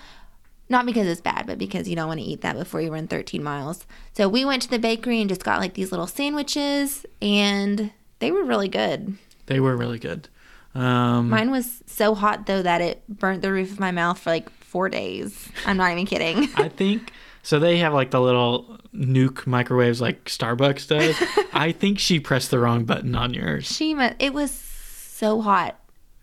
not 0.69 0.87
because 0.87 1.07
it's 1.07 1.21
bad, 1.21 1.47
but 1.47 1.59
because 1.59 1.89
you 1.89 1.97
don't 1.97 2.07
want 2.09 2.21
to 2.21 2.27
eat 2.27 2.43
that 2.43 2.57
before 2.57 2.81
you 2.81 2.93
run 2.93 3.09
13 3.09 3.43
miles. 3.43 3.87
So 4.13 4.29
we 4.29 4.45
went 4.45 4.63
to 4.63 4.71
the 4.71 4.79
bakery 4.79 5.21
and 5.21 5.29
just 5.29 5.43
got 5.45 5.61
like 5.61 5.75
these 5.75 5.91
little 5.91 6.07
sandwiches, 6.07 7.05
and 7.21 7.91
they 8.21 8.31
were 8.31 8.45
really 8.45 8.69
good. 8.69 9.17
They 9.47 9.61
were 9.61 9.77
really 9.77 9.99
good. 9.99 10.29
Um, 10.75 11.29
Mine 11.29 11.51
was 11.51 11.83
so 11.87 12.15
hot 12.15 12.47
though 12.47 12.63
that 12.63 12.81
it 12.81 13.03
burnt 13.09 13.43
the 13.43 13.51
roof 13.51 13.73
of 13.73 13.81
my 13.81 13.91
mouth 13.91 14.19
for 14.21 14.31
like 14.31 14.49
four 14.51 14.89
days. 14.89 15.49
I'm 15.67 15.77
not 15.77 15.91
even 15.91 16.07
kidding. 16.07 16.49
I 16.55 16.69
think 16.69 17.13
so. 17.43 17.59
They 17.59 17.79
have 17.79 17.93
like 17.93 18.11
the 18.11 18.21
little 18.21 18.79
nuke 18.95 19.47
microwaves 19.47 20.01
like 20.01 20.25
Starbucks 20.25 20.89
does. 20.89 21.47
I 21.53 21.73
think 21.73 21.99
she 21.99 22.21
pressed 22.21 22.51
the 22.51 22.59
wrong 22.59 22.85
button 22.85 23.15
on 23.15 23.35
yours. 23.35 23.67
She, 23.67 23.93
it 24.19 24.33
was 24.33 24.51
so 24.51 25.41
hot 25.41 25.77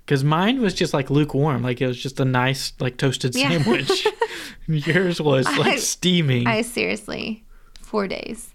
because 0.06 0.24
mine 0.24 0.62
was 0.62 0.74
just 0.74 0.94
like 0.94 1.10
lukewarm, 1.10 1.64
like 1.64 1.82
it 1.82 1.88
was 1.88 2.02
just 2.02 2.20
a 2.20 2.26
nice 2.26 2.74
like 2.80 2.98
toasted 2.98 3.34
sandwich. 3.36 4.08
Yours 4.68 5.20
was 5.22 5.46
like 5.58 5.74
I, 5.74 5.76
steaming. 5.78 6.48
I 6.48 6.62
seriously, 6.62 7.44
four 7.82 8.08
days. 8.08 8.54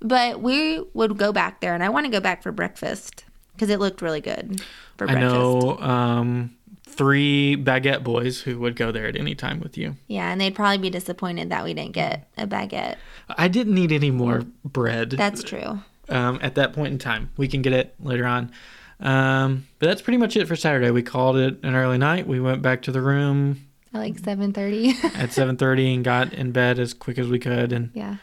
But 0.00 0.40
we 0.40 0.80
would 0.94 1.16
go 1.18 1.32
back 1.32 1.60
there, 1.60 1.74
and 1.74 1.82
I 1.84 1.88
want 1.88 2.06
to 2.06 2.10
go 2.12 2.20
back 2.20 2.42
for 2.42 2.50
breakfast. 2.52 3.24
because 3.54 3.68
it 3.70 3.78
looked 3.80 4.02
really 4.02 4.20
good 4.20 4.60
for 4.96 5.08
I 5.08 5.12
breakfast. 5.12 5.34
know 5.34 5.78
um, 5.78 6.56
three 6.92 7.56
baguette 7.56 8.02
boys 8.04 8.40
who 8.42 8.58
would 8.60 8.76
go 8.76 8.92
there 8.92 9.06
at 9.06 9.16
any 9.16 9.34
time 9.34 9.60
with 9.60 9.76
you. 9.78 9.96
Yeah, 10.08 10.30
and 10.30 10.40
they'd 10.40 10.54
probably 10.54 10.78
be 10.78 10.90
disappointed 10.90 11.50
that 11.50 11.64
we 11.64 11.74
didn't 11.74 11.92
get 11.92 12.28
a 12.36 12.46
baguette. 12.46 12.96
I 13.30 13.48
didn't 13.48 13.74
need 13.74 13.92
any 13.92 14.10
more 14.10 14.42
bread. 14.64 15.10
That's 15.10 15.42
true. 15.42 15.80
um, 16.08 16.38
at 16.42 16.54
that 16.56 16.72
point 16.72 16.92
in 16.92 16.98
time. 16.98 17.30
We 17.36 17.48
can 17.48 17.62
get 17.62 17.72
it 17.72 17.94
later 18.00 18.26
on. 18.26 18.52
Um, 19.00 19.66
but 19.78 19.86
that's 19.86 20.02
pretty 20.02 20.18
much 20.18 20.36
it 20.36 20.46
for 20.46 20.54
Saturday. 20.54 20.90
We 20.90 21.02
called 21.02 21.36
it 21.36 21.58
an 21.64 21.74
early 21.74 21.98
night. 21.98 22.26
We 22.28 22.38
went 22.40 22.62
back 22.62 22.82
to 22.82 22.92
the 22.92 23.00
room 23.00 23.66
At 23.92 23.98
like 24.00 24.18
seven 24.18 24.52
thirty. 24.52 24.90
at 25.02 25.30
7:30 25.30 25.94
and 25.94 26.04
got 26.04 26.32
in 26.32 26.52
bed 26.52 26.78
as 26.78 26.94
quick 26.94 27.18
as 27.18 27.26
we 27.28 27.38
could 27.40 27.72
and, 27.72 27.90
yeah, 27.94 28.16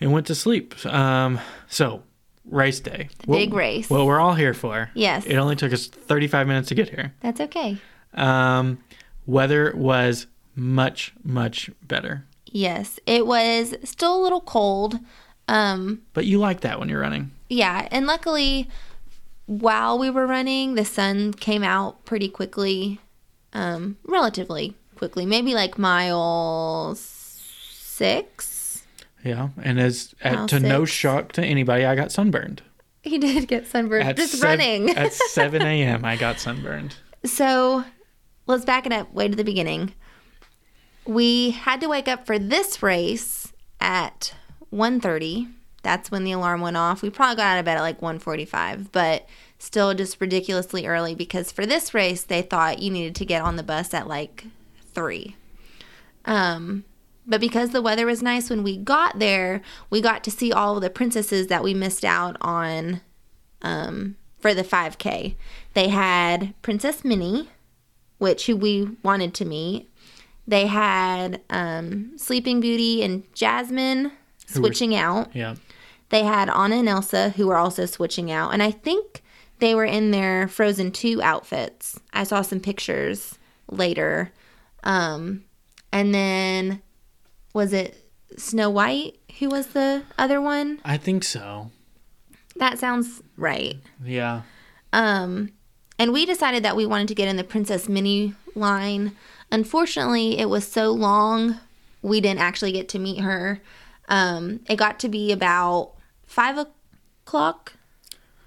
and 0.00 0.12
went 0.12 0.26
to 0.26 0.34
sleep. 0.34 0.84
Um, 0.84 1.40
so 1.68 2.02
race 2.44 2.80
day. 2.80 3.08
the 3.20 3.26
big 3.28 3.52
race. 3.54 3.88
What 3.90 4.06
we're 4.06 4.20
all 4.20 4.34
here 4.34 4.54
for. 4.54 4.90
yes, 4.94 5.24
It 5.26 5.36
only 5.36 5.56
took 5.56 5.72
us 5.72 5.86
35 5.86 6.46
minutes 6.46 6.68
to 6.68 6.74
get 6.74 6.88
here. 6.88 7.14
that's 7.20 7.40
okay. 7.40 7.78
Um, 8.14 8.78
weather 9.26 9.72
was 9.76 10.26
much 10.56 11.12
much 11.22 11.70
better. 11.82 12.24
Yes, 12.46 12.98
it 13.06 13.26
was 13.26 13.74
still 13.84 14.16
a 14.20 14.22
little 14.22 14.40
cold. 14.40 14.98
Um, 15.46 16.02
But 16.12 16.26
you 16.26 16.38
like 16.38 16.60
that 16.62 16.78
when 16.80 16.88
you're 16.88 17.00
running. 17.00 17.30
yeah, 17.48 17.86
and 17.90 18.06
luckily, 18.06 18.68
while 19.46 19.98
we 19.98 20.10
were 20.10 20.26
running, 20.26 20.74
the 20.74 20.84
sun 20.84 21.32
came 21.32 21.62
out 21.62 22.04
pretty 22.04 22.28
quickly, 22.28 23.00
um, 23.52 23.96
relatively 24.04 24.74
quickly, 24.96 25.24
maybe 25.26 25.54
like 25.54 25.78
mile 25.78 26.94
six. 26.96 28.49
Yeah, 29.24 29.48
and 29.62 29.78
as 29.78 30.14
at, 30.22 30.48
to 30.48 30.60
no 30.60 30.84
shock 30.84 31.32
to 31.32 31.42
anybody, 31.44 31.84
I 31.84 31.94
got 31.94 32.10
sunburned. 32.12 32.62
He 33.02 33.18
did 33.18 33.48
get 33.48 33.66
sunburned 33.66 34.06
At 34.08 34.16
just 34.16 34.32
sev- 34.34 34.42
running. 34.42 34.90
at 34.90 35.12
7 35.30 35.62
a.m., 35.62 36.04
I 36.04 36.16
got 36.16 36.38
sunburned. 36.38 36.96
So 37.24 37.84
let's 38.46 38.64
back 38.64 38.86
it 38.86 38.92
up 38.92 39.12
way 39.12 39.28
to 39.28 39.36
the 39.36 39.44
beginning. 39.44 39.94
We 41.06 41.50
had 41.50 41.80
to 41.80 41.88
wake 41.88 42.08
up 42.08 42.26
for 42.26 42.38
this 42.38 42.82
race 42.82 43.52
at 43.80 44.34
1.30. 44.72 45.50
That's 45.82 46.10
when 46.10 46.24
the 46.24 46.32
alarm 46.32 46.60
went 46.60 46.76
off. 46.76 47.00
We 47.02 47.08
probably 47.10 47.36
got 47.36 47.56
out 47.56 47.58
of 47.58 47.64
bed 47.64 47.78
at 47.78 47.82
like 47.82 48.00
1.45, 48.00 48.92
but 48.92 49.26
still 49.58 49.94
just 49.94 50.20
ridiculously 50.20 50.86
early 50.86 51.14
because 51.14 51.50
for 51.52 51.64
this 51.64 51.94
race, 51.94 52.22
they 52.22 52.42
thought 52.42 52.80
you 52.80 52.90
needed 52.90 53.14
to 53.16 53.24
get 53.24 53.42
on 53.42 53.56
the 53.56 53.62
bus 53.62 53.94
at 53.94 54.06
like 54.08 54.44
3. 54.92 55.36
Um, 56.26 56.84
but 57.30 57.40
because 57.40 57.70
the 57.70 57.80
weather 57.80 58.04
was 58.06 58.22
nice 58.22 58.50
when 58.50 58.64
we 58.64 58.76
got 58.76 59.20
there, 59.20 59.62
we 59.88 60.00
got 60.00 60.24
to 60.24 60.30
see 60.32 60.52
all 60.52 60.80
the 60.80 60.90
princesses 60.90 61.46
that 61.46 61.62
we 61.62 61.72
missed 61.72 62.04
out 62.04 62.36
on 62.40 63.00
um, 63.62 64.16
for 64.40 64.52
the 64.52 64.64
5K. 64.64 65.36
They 65.74 65.88
had 65.88 66.54
Princess 66.60 67.04
Minnie, 67.04 67.48
which 68.18 68.46
who 68.46 68.56
we 68.56 68.96
wanted 69.04 69.32
to 69.34 69.44
meet. 69.44 69.88
They 70.46 70.66
had 70.66 71.40
um, 71.50 72.18
Sleeping 72.18 72.58
Beauty 72.58 73.04
and 73.04 73.22
Jasmine 73.32 74.04
were- 74.04 74.10
switching 74.48 74.94
out. 74.96 75.34
Yeah. 75.34 75.54
They 76.08 76.24
had 76.24 76.50
Anna 76.50 76.78
and 76.80 76.88
Elsa 76.88 77.30
who 77.30 77.46
were 77.46 77.56
also 77.56 77.86
switching 77.86 78.32
out. 78.32 78.52
And 78.52 78.60
I 78.60 78.72
think 78.72 79.22
they 79.60 79.76
were 79.76 79.84
in 79.84 80.10
their 80.10 80.48
Frozen 80.48 80.90
2 80.90 81.22
outfits. 81.22 82.00
I 82.12 82.24
saw 82.24 82.42
some 82.42 82.58
pictures 82.58 83.38
later. 83.70 84.32
Um, 84.82 85.44
and 85.92 86.12
then 86.12 86.82
was 87.52 87.72
it 87.72 87.96
Snow 88.36 88.70
White 88.70 89.18
who 89.38 89.48
was 89.48 89.68
the 89.68 90.02
other 90.18 90.40
one? 90.40 90.80
I 90.84 90.96
think 90.96 91.24
so. 91.24 91.70
That 92.56 92.78
sounds 92.78 93.22
right. 93.36 93.76
Yeah. 94.04 94.42
Um, 94.92 95.52
and 95.98 96.12
we 96.12 96.26
decided 96.26 96.62
that 96.62 96.76
we 96.76 96.86
wanted 96.86 97.08
to 97.08 97.14
get 97.14 97.28
in 97.28 97.36
the 97.36 97.44
Princess 97.44 97.88
Minnie 97.88 98.34
line. 98.54 99.16
Unfortunately, 99.50 100.38
it 100.38 100.48
was 100.48 100.66
so 100.66 100.90
long, 100.90 101.58
we 102.02 102.20
didn't 102.20 102.40
actually 102.40 102.72
get 102.72 102.88
to 102.90 102.98
meet 102.98 103.20
her. 103.20 103.60
Um, 104.08 104.60
it 104.68 104.76
got 104.76 105.00
to 105.00 105.08
be 105.08 105.32
about 105.32 105.92
five 106.26 106.58
o'clock 106.58 107.74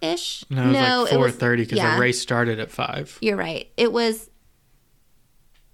ish. 0.01 0.43
No, 0.49 1.06
it 1.06 1.18
was 1.18 1.41
like 1.41 1.51
4:30 1.51 1.58
because 1.58 1.78
yeah, 1.78 1.95
the 1.95 2.01
race 2.01 2.22
started 2.22 2.60
at 2.60 2.70
five. 2.70 3.18
You're 3.22 3.38
right. 3.38 3.70
It 3.78 3.91
was. 3.91 4.30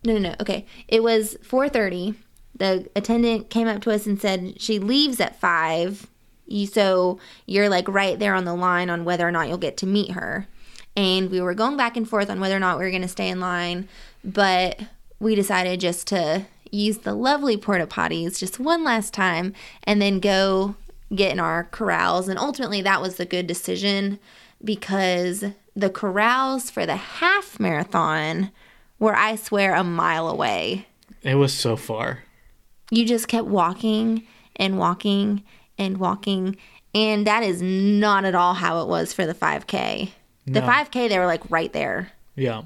No, 0.05 0.13
no, 0.13 0.29
no. 0.29 0.35
Okay, 0.39 0.65
it 0.87 1.03
was 1.03 1.35
four 1.43 1.67
thirty. 1.67 2.15
The 2.55 2.89
attendant 2.95 3.49
came 3.49 3.67
up 3.67 3.81
to 3.83 3.91
us 3.91 4.05
and 4.05 4.19
said 4.19 4.61
she 4.61 4.79
leaves 4.79 5.19
at 5.19 5.39
five. 5.39 6.07
You 6.45 6.65
so 6.65 7.19
you're 7.45 7.69
like 7.69 7.87
right 7.87 8.17
there 8.17 8.33
on 8.33 8.45
the 8.45 8.55
line 8.55 8.89
on 8.89 9.05
whether 9.05 9.27
or 9.27 9.31
not 9.31 9.47
you'll 9.47 9.57
get 9.57 9.77
to 9.77 9.87
meet 9.87 10.11
her. 10.11 10.47
And 10.95 11.29
we 11.29 11.39
were 11.39 11.53
going 11.53 11.77
back 11.77 11.95
and 11.95 12.09
forth 12.09 12.29
on 12.29 12.39
whether 12.39 12.55
or 12.55 12.59
not 12.59 12.77
we 12.77 12.83
were 12.83 12.89
going 12.89 13.03
to 13.03 13.07
stay 13.07 13.29
in 13.29 13.39
line, 13.39 13.87
but 14.23 14.79
we 15.19 15.35
decided 15.35 15.79
just 15.79 16.07
to 16.07 16.45
use 16.71 16.99
the 16.99 17.13
lovely 17.13 17.57
porta 17.57 17.87
potties 17.87 18.37
just 18.37 18.59
one 18.59 18.83
last 18.83 19.13
time 19.13 19.53
and 19.83 20.01
then 20.01 20.19
go 20.19 20.75
get 21.15 21.31
in 21.31 21.39
our 21.39 21.65
corrals. 21.65 22.27
And 22.27 22.37
ultimately, 22.39 22.81
that 22.81 23.01
was 23.01 23.15
the 23.15 23.25
good 23.25 23.47
decision 23.47 24.19
because 24.63 25.45
the 25.75 25.89
corrals 25.89 26.69
for 26.69 26.85
the 26.85 26.95
half 26.95 27.59
marathon 27.59 28.51
were, 28.99 29.15
I 29.15 29.35
swear, 29.35 29.75
a 29.75 29.83
mile 29.83 30.27
away. 30.27 30.87
It 31.21 31.35
was 31.35 31.53
so 31.53 31.75
far. 31.75 32.23
You 32.91 33.05
just 33.05 33.27
kept 33.27 33.47
walking 33.47 34.23
and 34.55 34.77
walking 34.77 35.43
and 35.77 35.97
walking. 35.97 36.57
And 36.95 37.27
that 37.27 37.43
is 37.43 37.61
not 37.61 38.25
at 38.25 38.35
all 38.35 38.55
how 38.55 38.81
it 38.81 38.87
was 38.87 39.13
for 39.13 39.25
the 39.25 39.33
5K. 39.33 40.09
The 40.47 40.61
5K, 40.61 41.09
they 41.09 41.19
were 41.19 41.27
like 41.27 41.43
right 41.51 41.71
there. 41.71 42.11
Yeah. 42.35 42.63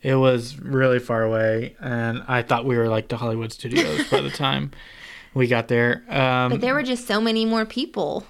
It 0.00 0.14
was 0.16 0.58
really 0.58 0.98
far 0.98 1.22
away, 1.22 1.76
and 1.80 2.24
I 2.26 2.42
thought 2.42 2.64
we 2.64 2.76
were 2.76 2.88
like 2.88 3.06
to 3.08 3.16
Hollywood 3.16 3.52
Studios 3.52 4.08
by 4.10 4.20
the 4.20 4.30
time 4.46 4.72
we 5.32 5.46
got 5.46 5.68
there. 5.68 6.02
Um, 6.08 6.50
But 6.50 6.60
there 6.60 6.74
were 6.74 6.82
just 6.82 7.06
so 7.06 7.20
many 7.20 7.44
more 7.44 7.64
people. 7.64 8.26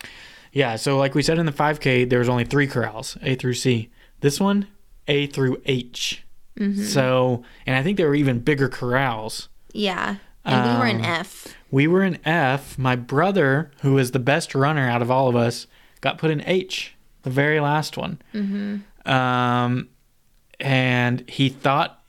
yeah, 0.53 0.77
so 0.77 0.99
like 0.99 1.15
we 1.15 1.23
said 1.23 1.39
in 1.39 1.47
the 1.47 1.53
5K, 1.53 2.09
there 2.11 2.19
was 2.19 2.29
only 2.29 2.45
three 2.45 2.67
corrals, 2.67 3.17
A 3.23 3.35
through 3.37 3.55
C. 3.55 3.89
This 4.21 4.39
one, 4.39 4.69
A 5.09 5.27
through 5.29 5.63
H. 5.65 6.23
Mm-hmm. 6.59 6.83
So, 6.83 7.43
and 7.67 7.75
I 7.75 7.83
think 7.83 7.97
there 7.97 8.07
were 8.09 8.15
even 8.15 8.41
bigger 8.41 8.69
corrals. 8.69 9.49
Yeah. 9.73 10.17
And 10.45 10.73
we 10.73 10.79
were 10.81 10.87
in 10.87 10.97
Um, 10.97 11.05
F. 11.05 11.57
We 11.71 11.87
were 11.87 12.03
in 12.03 12.19
F. 12.27 12.79
My 12.79 12.97
brother, 12.97 13.71
who 13.83 13.99
is 13.99 14.11
the 14.11 14.19
best 14.19 14.55
runner 14.55 14.89
out 14.89 15.03
of 15.03 15.11
all 15.11 15.29
of 15.29 15.37
us, 15.37 15.67
got 16.01 16.19
put 16.19 16.31
in 16.31 16.43
H, 16.47 16.95
the 17.23 17.31
very 17.31 17.61
last 17.61 17.97
one. 17.97 18.21
Mm-hmm. 18.35 19.11
Um, 19.11 19.89
and 20.61 21.29
he 21.29 21.49
thought 21.49 22.03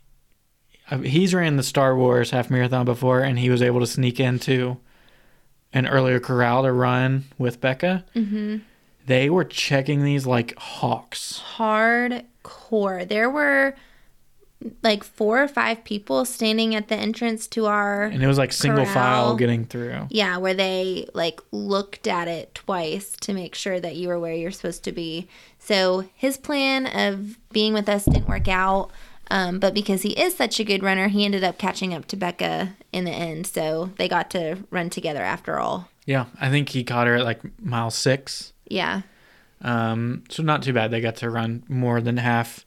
uh, 0.91 0.97
he's 0.99 1.33
ran 1.33 1.55
the 1.55 1.63
Star 1.63 1.95
Wars 1.95 2.31
half 2.31 2.49
marathon 2.49 2.85
before, 2.85 3.21
and 3.21 3.39
he 3.39 3.49
was 3.49 3.61
able 3.61 3.79
to 3.79 3.87
sneak 3.87 4.19
into 4.19 4.77
an 5.71 5.87
earlier 5.87 6.19
corral 6.19 6.63
to 6.63 6.71
run 6.71 7.25
with 7.37 7.61
Becca. 7.61 8.05
Mm-hmm. 8.15 8.57
They 9.05 9.29
were 9.29 9.45
checking 9.45 10.03
these 10.03 10.25
like 10.25 10.57
hawks. 10.57 11.41
Hardcore. 11.57 13.07
There 13.07 13.29
were 13.29 13.75
like 14.81 15.03
four 15.03 15.41
or 15.41 15.47
five 15.47 15.83
people 15.83 16.25
standing 16.25 16.75
at 16.75 16.87
the 16.87 16.95
entrance 16.95 17.47
to 17.47 17.65
our 17.65 18.03
And 18.03 18.23
it 18.23 18.27
was 18.27 18.37
like 18.37 18.51
single 18.51 18.85
file 18.85 19.35
getting 19.35 19.65
through. 19.65 20.07
Yeah, 20.09 20.37
where 20.37 20.53
they 20.53 21.07
like 21.13 21.41
looked 21.51 22.07
at 22.07 22.27
it 22.27 22.53
twice 22.55 23.15
to 23.21 23.33
make 23.33 23.55
sure 23.55 23.79
that 23.79 23.95
you 23.95 24.07
were 24.07 24.19
where 24.19 24.33
you're 24.33 24.51
supposed 24.51 24.83
to 24.85 24.91
be. 24.91 25.27
So 25.59 26.05
his 26.15 26.37
plan 26.37 26.87
of 26.87 27.37
being 27.51 27.73
with 27.73 27.89
us 27.89 28.05
didn't 28.05 28.27
work 28.27 28.47
out. 28.47 28.91
Um, 29.31 29.59
but 29.59 29.73
because 29.73 30.01
he 30.01 30.11
is 30.11 30.35
such 30.35 30.59
a 30.59 30.63
good 30.63 30.83
runner, 30.83 31.07
he 31.07 31.25
ended 31.25 31.43
up 31.43 31.57
catching 31.57 31.93
up 31.93 32.05
to 32.07 32.15
Becca 32.15 32.75
in 32.91 33.05
the 33.05 33.11
end. 33.11 33.47
So 33.47 33.91
they 33.97 34.07
got 34.07 34.29
to 34.31 34.57
run 34.69 34.89
together 34.89 35.21
after 35.21 35.59
all. 35.59 35.89
Yeah, 36.05 36.25
I 36.39 36.49
think 36.49 36.69
he 36.69 36.83
caught 36.83 37.07
her 37.07 37.15
at 37.15 37.23
like 37.23 37.39
mile 37.59 37.91
six. 37.91 38.53
Yeah. 38.67 39.03
Um, 39.61 40.25
so 40.29 40.43
not 40.43 40.61
too 40.61 40.73
bad. 40.73 40.91
They 40.91 40.99
got 40.99 41.15
to 41.17 41.29
run 41.29 41.63
more 41.69 42.01
than 42.01 42.17
half 42.17 42.65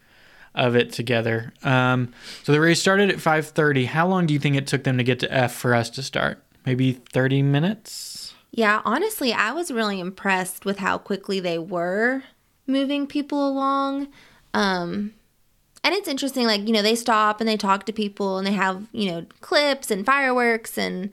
of 0.56 0.74
it 0.74 0.92
together. 0.92 1.52
Um, 1.62 2.12
so 2.42 2.52
the 2.52 2.60
race 2.60 2.80
started 2.80 3.10
at 3.10 3.16
5:30. 3.16 3.86
How 3.86 4.06
long 4.06 4.26
do 4.26 4.34
you 4.34 4.40
think 4.40 4.56
it 4.56 4.66
took 4.66 4.84
them 4.84 4.98
to 4.98 5.04
get 5.04 5.20
to 5.20 5.32
F 5.32 5.54
for 5.54 5.74
us 5.74 5.90
to 5.90 6.02
start? 6.02 6.42
Maybe 6.64 6.92
30 6.92 7.42
minutes. 7.42 8.34
Yeah, 8.50 8.80
honestly, 8.84 9.32
I 9.32 9.52
was 9.52 9.70
really 9.70 10.00
impressed 10.00 10.64
with 10.64 10.78
how 10.78 10.98
quickly 10.98 11.40
they 11.40 11.58
were 11.58 12.22
moving 12.66 13.06
people 13.06 13.46
along. 13.46 14.08
Um, 14.54 15.12
and 15.84 15.94
it's 15.94 16.08
interesting, 16.08 16.46
like, 16.46 16.66
you 16.66 16.72
know, 16.72 16.82
they 16.82 16.96
stop 16.96 17.40
and 17.40 17.48
they 17.48 17.56
talk 17.56 17.86
to 17.86 17.92
people 17.92 18.38
and 18.38 18.46
they 18.46 18.52
have, 18.52 18.86
you 18.92 19.10
know, 19.10 19.26
clips 19.40 19.90
and 19.90 20.04
fireworks 20.04 20.76
and 20.76 21.10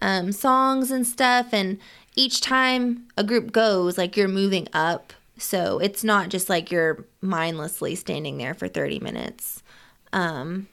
um, 0.00 0.32
songs 0.32 0.90
and 0.90 1.06
stuff. 1.06 1.48
And 1.52 1.78
each 2.14 2.40
time 2.40 3.06
a 3.16 3.24
group 3.24 3.52
goes, 3.52 3.98
like, 3.98 4.16
you're 4.16 4.28
moving 4.28 4.68
up. 4.72 5.12
So 5.36 5.78
it's 5.78 6.04
not 6.04 6.28
just 6.28 6.48
like 6.48 6.70
you're 6.70 7.06
mindlessly 7.20 7.94
standing 7.94 8.38
there 8.38 8.54
for 8.54 8.68
30 8.68 9.00
minutes. 9.00 9.62
Um, 10.12 10.68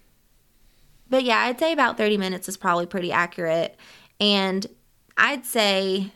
but 1.10 1.24
yeah, 1.24 1.40
I'd 1.40 1.60
say 1.60 1.74
about 1.74 1.98
30 1.98 2.18
minutes 2.18 2.48
is 2.48 2.58
probably 2.58 2.86
pretty 2.86 3.12
accurate. 3.12 3.78
And 4.20 4.68
I'd 5.18 5.46
say 5.46 6.12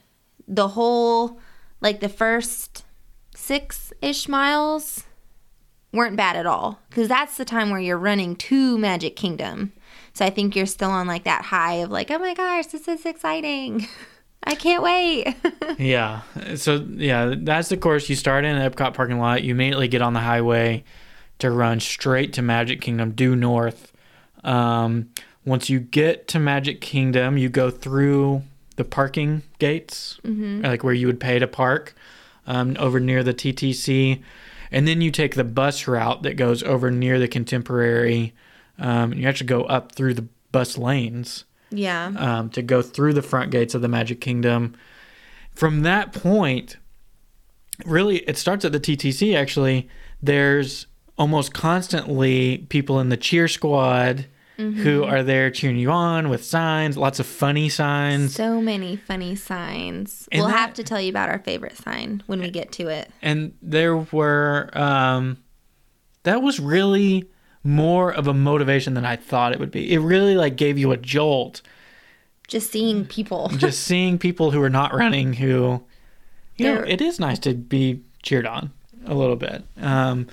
the 0.48 0.70
whole, 0.70 1.40
like 1.82 2.00
the 2.00 2.10
first 2.10 2.86
six 3.36 3.92
ish 4.02 4.28
miles 4.28 5.04
weren't 5.92 6.16
bad 6.16 6.36
at 6.36 6.46
all 6.46 6.80
because 6.90 7.08
that's 7.08 7.38
the 7.38 7.46
time 7.46 7.70
where 7.70 7.80
you're 7.80 7.98
running 7.98 8.36
to 8.36 8.78
Magic 8.78 9.16
Kingdom. 9.16 9.74
So 10.14 10.26
I 10.26 10.30
think 10.30 10.56
you're 10.56 10.66
still 10.66 10.92
on 10.92 11.08
like 11.08 11.24
that 11.24 11.44
high 11.44 11.76
of 11.76 11.90
like, 11.90 12.12
oh 12.12 12.20
my 12.20 12.34
gosh, 12.34 12.68
this 12.68 12.88
is 12.88 13.06
exciting. 13.06 13.88
I 14.46 14.56
can't 14.56 14.84
wait. 14.84 15.36
yeah. 15.80 16.22
So 16.56 16.86
yeah, 16.92 17.34
that's 17.38 17.70
the 17.70 17.78
course. 17.78 18.10
You 18.10 18.16
start 18.16 18.46
in 18.46 18.58
the 18.58 18.70
Epcot 18.70 18.94
parking 18.94 19.20
lot. 19.20 19.44
You 19.44 19.52
immediately 19.52 19.88
get 19.88 20.02
on 20.02 20.14
the 20.14 20.20
highway 20.20 20.84
to 21.40 21.50
run 21.52 21.80
straight 21.80 22.34
to 22.34 22.42
Magic 22.42 22.82
Kingdom 22.82 23.12
due 23.12 23.36
north. 23.36 23.92
Um, 24.44 25.10
once 25.46 25.70
you 25.70 25.80
get 25.80 26.28
to 26.30 26.40
Magic 26.40 26.82
Kingdom, 26.82 27.38
you 27.38 27.50
go 27.50 27.70
through 27.70 28.44
the 28.76 28.84
parking 28.84 29.42
gates, 29.60 30.20
like 30.24 30.84
where 30.84 30.94
you 30.94 31.08
would 31.08 31.20
pay 31.20 31.40
to 31.40 31.48
park, 31.48 31.96
um, 32.46 32.76
over 32.80 33.00
near 33.00 33.24
the 33.24 33.34
TTC, 33.34 34.22
and 34.72 34.88
then 34.88 35.02
you 35.02 35.12
take 35.12 35.36
the 35.36 35.44
bus 35.44 35.88
route 35.88 36.24
that 36.24 36.36
goes 36.36 36.62
over 36.64 36.92
near 36.92 37.20
the 37.20 37.28
Contemporary. 37.28 38.34
Um, 38.78 39.14
you 39.14 39.28
actually 39.28 39.48
go 39.48 39.64
up 39.64 39.94
through 39.94 40.16
the 40.16 40.28
bus 40.52 40.78
lanes 40.78 41.46
yeah. 41.78 42.12
um, 42.18 42.50
to 42.52 42.62
go 42.62 42.82
through 42.82 43.14
the 43.14 43.22
front 43.22 43.52
gates 43.52 43.74
of 43.76 43.82
the 43.82 43.88
Magic 43.88 44.22
Kingdom. 44.22 44.76
From 45.54 45.82
that 45.84 46.12
point, 46.14 46.78
really, 47.86 48.18
it 48.20 48.38
starts 48.38 48.66
at 48.66 48.72
the 48.72 48.80
TTC. 48.80 49.36
Actually, 49.36 49.88
there's 50.22 50.88
almost 51.18 51.54
constantly 51.54 52.60
people 52.70 53.00
in 53.00 53.10
the 53.10 53.18
cheer 53.18 53.48
squad 53.48 54.26
who 54.58 55.04
are 55.04 55.22
there 55.22 55.52
cheering 55.52 55.76
you 55.76 55.92
on 55.92 56.30
with 56.30 56.42
signs, 56.42 56.96
lots 56.96 57.20
of 57.20 57.26
funny 57.26 57.68
signs. 57.68 58.34
So 58.34 58.62
many 58.62 58.96
funny 58.96 59.36
signs. 59.36 60.30
And 60.32 60.40
we'll 60.40 60.50
that- 60.50 60.58
have 60.58 60.74
to 60.76 60.84
tell 60.84 61.02
you 61.02 61.10
about 61.10 61.28
our 61.28 61.40
favorite 61.40 61.76
sign 61.78 62.24
when 62.28 62.40
we 62.40 62.50
get 62.50 62.72
to 62.74 62.88
it. 62.88 63.12
and 63.22 63.54
there 63.62 63.98
were 63.98 64.70
um 64.72 65.38
that 66.24 66.42
was 66.42 66.58
really 66.62 67.26
more 67.66 68.14
of 68.14 68.28
a 68.28 68.34
motivation 68.34 68.94
than 68.94 69.04
I 69.06 69.16
thought 69.16 69.52
it 69.52 69.60
would 69.60 69.72
be. 69.72 69.92
It 69.92 69.98
really 70.00 70.36
like 70.36 70.56
gave 70.56 70.78
you 70.78 70.92
a 70.92 70.98
jolt 70.98 71.62
Just 72.48 72.72
seeing 72.72 73.06
people. 73.06 73.50
just 73.58 73.82
seeing 73.84 74.18
people 74.20 74.52
who 74.52 74.62
are 74.62 74.70
not 74.70 74.94
running 74.94 75.34
who 75.34 75.84
you 76.58 76.66
know 76.74 76.82
it 76.82 77.02
is 77.02 77.20
nice 77.20 77.40
to 77.40 77.54
be 77.56 78.02
cheered 78.22 78.46
on 78.46 78.72
a 79.06 79.14
little 79.16 79.36
bit. 79.36 79.64
Um 79.82 80.28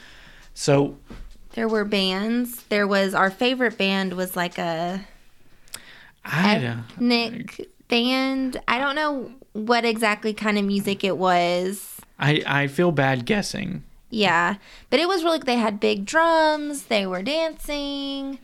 so 0.54 0.96
There 1.54 1.68
were 1.68 1.84
bands. 1.86 2.62
There 2.64 2.86
was 2.86 3.14
our 3.14 3.30
favorite 3.30 3.78
band 3.78 4.12
was 4.12 4.36
like 4.36 4.58
a 4.58 5.00
I 6.24 6.58
don't 6.58 6.84
ethnic 6.92 7.68
band. 7.88 8.60
I 8.68 8.78
don't 8.78 8.94
know 8.94 9.32
what 9.54 9.84
exactly 9.84 10.32
kind 10.34 10.58
of 10.58 10.64
music 10.64 11.02
it 11.02 11.16
was. 11.16 11.96
I 12.18 12.42
I 12.46 12.66
feel 12.66 12.92
bad 12.92 13.24
guessing. 13.24 13.84
Yeah, 14.14 14.56
but 14.90 15.00
it 15.00 15.08
was 15.08 15.24
really 15.24 15.38
they 15.38 15.56
had 15.56 15.80
big 15.80 16.04
drums. 16.04 16.84
They 16.84 17.06
were 17.06 17.22
dancing. 17.22 18.38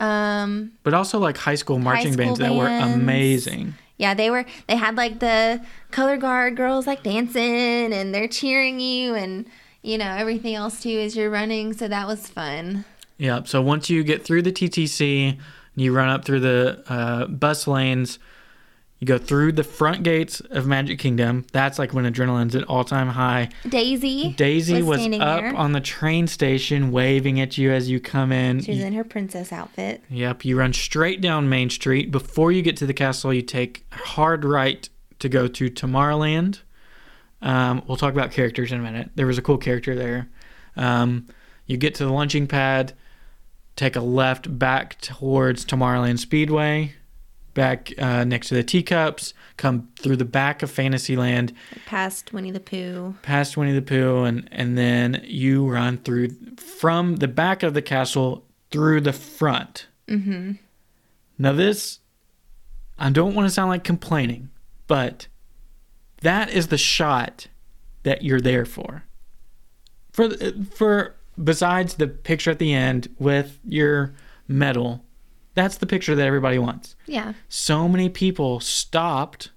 Um, 0.00 0.72
But 0.82 0.94
also 0.94 1.20
like 1.20 1.36
high 1.36 1.54
school 1.54 1.78
marching 1.78 2.12
school 2.14 2.24
bands 2.24 2.40
that 2.40 2.52
were 2.54 2.66
amazing. 2.66 3.74
yeah, 3.98 4.14
they 4.14 4.30
were. 4.30 4.44
They 4.66 4.74
had 4.74 4.96
like 4.96 5.20
the 5.20 5.62
color 5.92 6.16
guard 6.16 6.56
girls 6.56 6.88
like 6.88 7.04
dancing, 7.04 7.92
and 7.92 8.12
they're 8.12 8.26
cheering 8.26 8.80
you, 8.80 9.14
and 9.14 9.46
you 9.82 9.96
know 9.96 10.10
everything 10.10 10.56
else 10.56 10.82
too 10.82 10.98
as 10.98 11.14
you're 11.16 11.30
running. 11.30 11.72
So 11.72 11.86
that 11.86 12.08
was 12.08 12.26
fun. 12.28 12.84
Yeah. 13.16 13.42
So 13.44 13.62
once 13.62 13.88
you 13.88 14.02
get 14.02 14.24
through 14.24 14.42
the 14.42 14.50
TTC, 14.52 15.38
you 15.76 15.92
run 15.92 16.08
up 16.08 16.24
through 16.24 16.40
the 16.40 16.82
uh, 16.88 17.26
bus 17.28 17.68
lanes. 17.68 18.18
You 19.02 19.06
go 19.06 19.18
through 19.18 19.50
the 19.50 19.64
front 19.64 20.04
gates 20.04 20.38
of 20.38 20.68
Magic 20.68 21.00
Kingdom. 21.00 21.44
That's 21.50 21.76
like 21.76 21.92
when 21.92 22.04
adrenaline's 22.04 22.54
at 22.54 22.62
all 22.68 22.84
time 22.84 23.08
high. 23.08 23.48
Daisy. 23.68 24.32
Daisy 24.34 24.80
was, 24.80 25.00
standing 25.00 25.20
up 25.20 25.40
there. 25.40 25.56
on 25.56 25.72
the 25.72 25.80
train 25.80 26.28
station 26.28 26.92
waving 26.92 27.40
at 27.40 27.58
you 27.58 27.72
as 27.72 27.90
you 27.90 27.98
come 27.98 28.30
in. 28.30 28.60
She's 28.60 28.76
was 28.76 28.84
in 28.84 28.92
her 28.92 29.02
princess 29.02 29.52
outfit. 29.52 30.04
Yep, 30.08 30.44
you 30.44 30.56
run 30.56 30.72
straight 30.72 31.20
down 31.20 31.48
Main 31.48 31.68
Street. 31.68 32.12
Before 32.12 32.52
you 32.52 32.62
get 32.62 32.76
to 32.76 32.86
the 32.86 32.94
castle, 32.94 33.34
you 33.34 33.42
take 33.42 33.84
a 33.90 33.96
hard 33.96 34.44
right 34.44 34.88
to 35.18 35.28
go 35.28 35.48
to 35.48 35.68
Tomorrowland. 35.68 36.60
Um, 37.40 37.82
we'll 37.88 37.96
talk 37.96 38.12
about 38.12 38.30
characters 38.30 38.70
in 38.70 38.78
a 38.78 38.82
minute. 38.84 39.10
There 39.16 39.26
was 39.26 39.36
a 39.36 39.42
cool 39.42 39.58
character 39.58 39.96
there. 39.96 40.28
Um, 40.76 41.26
you 41.66 41.76
get 41.76 41.96
to 41.96 42.04
the 42.04 42.12
launching 42.12 42.46
pad, 42.46 42.92
take 43.74 43.96
a 43.96 44.00
left 44.00 44.60
back 44.60 45.00
towards 45.00 45.64
Tomorrowland 45.64 46.20
Speedway, 46.20 46.94
back 47.54 47.92
uh, 47.98 48.24
next 48.24 48.48
to 48.48 48.54
the 48.54 48.62
teacups, 48.62 49.34
come 49.56 49.88
through 49.98 50.16
the 50.16 50.24
back 50.24 50.62
of 50.62 50.70
Fantasyland, 50.70 51.52
Past 51.86 52.32
Winnie 52.32 52.50
the 52.50 52.60
Pooh. 52.60 53.14
past 53.22 53.56
Winnie 53.56 53.72
the 53.74 53.82
Pooh, 53.82 54.24
and, 54.24 54.48
and 54.52 54.76
then 54.76 55.22
you 55.24 55.68
run 55.68 55.98
through 55.98 56.30
from 56.56 57.16
the 57.16 57.28
back 57.28 57.62
of 57.62 57.74
the 57.74 57.82
castle 57.82 58.44
through 58.70 59.00
the 59.00 59.12
front. 59.12 59.86
Mm-hmm. 60.08 60.52
Now, 61.38 61.52
this, 61.52 62.00
I 62.98 63.10
don't 63.10 63.34
want 63.34 63.46
to 63.48 63.54
sound 63.54 63.70
like 63.70 63.84
complaining, 63.84 64.50
but 64.86 65.26
that 66.22 66.50
is 66.50 66.68
the 66.68 66.78
shot 66.78 67.48
that 68.02 68.22
you're 68.22 68.40
there 68.40 68.64
for. 68.64 69.04
For, 70.12 70.30
for 70.74 71.14
besides 71.42 71.94
the 71.94 72.08
picture 72.08 72.50
at 72.50 72.58
the 72.58 72.74
end 72.74 73.14
with 73.18 73.58
your 73.64 74.14
medal, 74.46 75.04
that's 75.54 75.78
the 75.78 75.86
picture 75.86 76.14
that 76.14 76.26
everybody 76.26 76.58
wants 76.58 76.96
Yeah. 77.06 77.34
so 77.48 77.88
many 77.88 78.08
people 78.08 78.60
stopped 78.60 79.50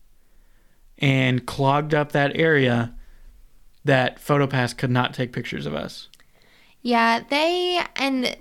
and 0.98 1.46
clogged 1.46 1.94
up 1.94 2.12
that 2.14 2.36
area 2.36 2.94
that 3.84 4.18
PhotoPass 4.20 4.76
could 4.78 4.90
not 4.90 5.14
take 5.14 5.32
pictures 5.32 5.66
of 5.66 5.74
us. 5.76 6.08
Yeah, 6.82 7.22
they 7.30 7.82
and 7.96 8.36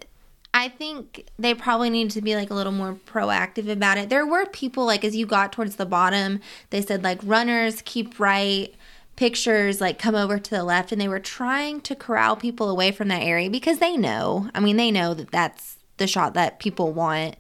I 0.53 0.69
think 0.69 1.27
they 1.39 1.53
probably 1.55 1.91
need 1.91 2.11
to 2.13 2.23
be 2.23 2.37
like 2.37 2.51
a 2.51 2.55
little 2.55 2.73
more 2.73 2.95
proactive 3.07 3.69
about 3.69 3.99
it. 3.99 4.09
There 4.09 4.27
were 4.27 4.47
people 4.47 4.85
like 4.87 5.05
as 5.05 5.17
you 5.17 5.27
got 5.27 5.53
towards 5.53 5.77
the 5.77 5.87
bottom, 5.87 6.41
they 6.71 6.81
said 6.81 7.03
like 7.03 7.19
runners 7.25 7.83
keep 7.85 8.21
right, 8.21 8.73
pictures 9.17 9.81
like 9.81 9.99
come 9.99 10.15
over 10.15 10.39
to 10.39 10.51
the 10.51 10.63
left 10.65 10.93
and 10.93 11.01
they 11.01 11.09
were 11.09 11.19
trying 11.21 11.81
to 11.83 11.95
corral 11.95 12.37
people 12.37 12.69
away 12.71 12.93
from 12.93 13.09
that 13.09 13.23
area 13.23 13.51
because 13.51 13.79
they 13.79 13.97
know. 13.97 14.49
I 14.55 14.61
mean, 14.61 14.77
they 14.77 14.91
know 14.91 15.13
that 15.15 15.31
that's 15.31 15.74
the 15.97 16.07
shot 16.07 16.35
that 16.35 16.59
people 16.59 16.93
want. 16.93 17.37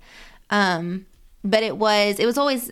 Um 0.50 1.06
but 1.44 1.62
it 1.62 1.76
was 1.76 2.18
it 2.18 2.26
was 2.26 2.38
always 2.38 2.70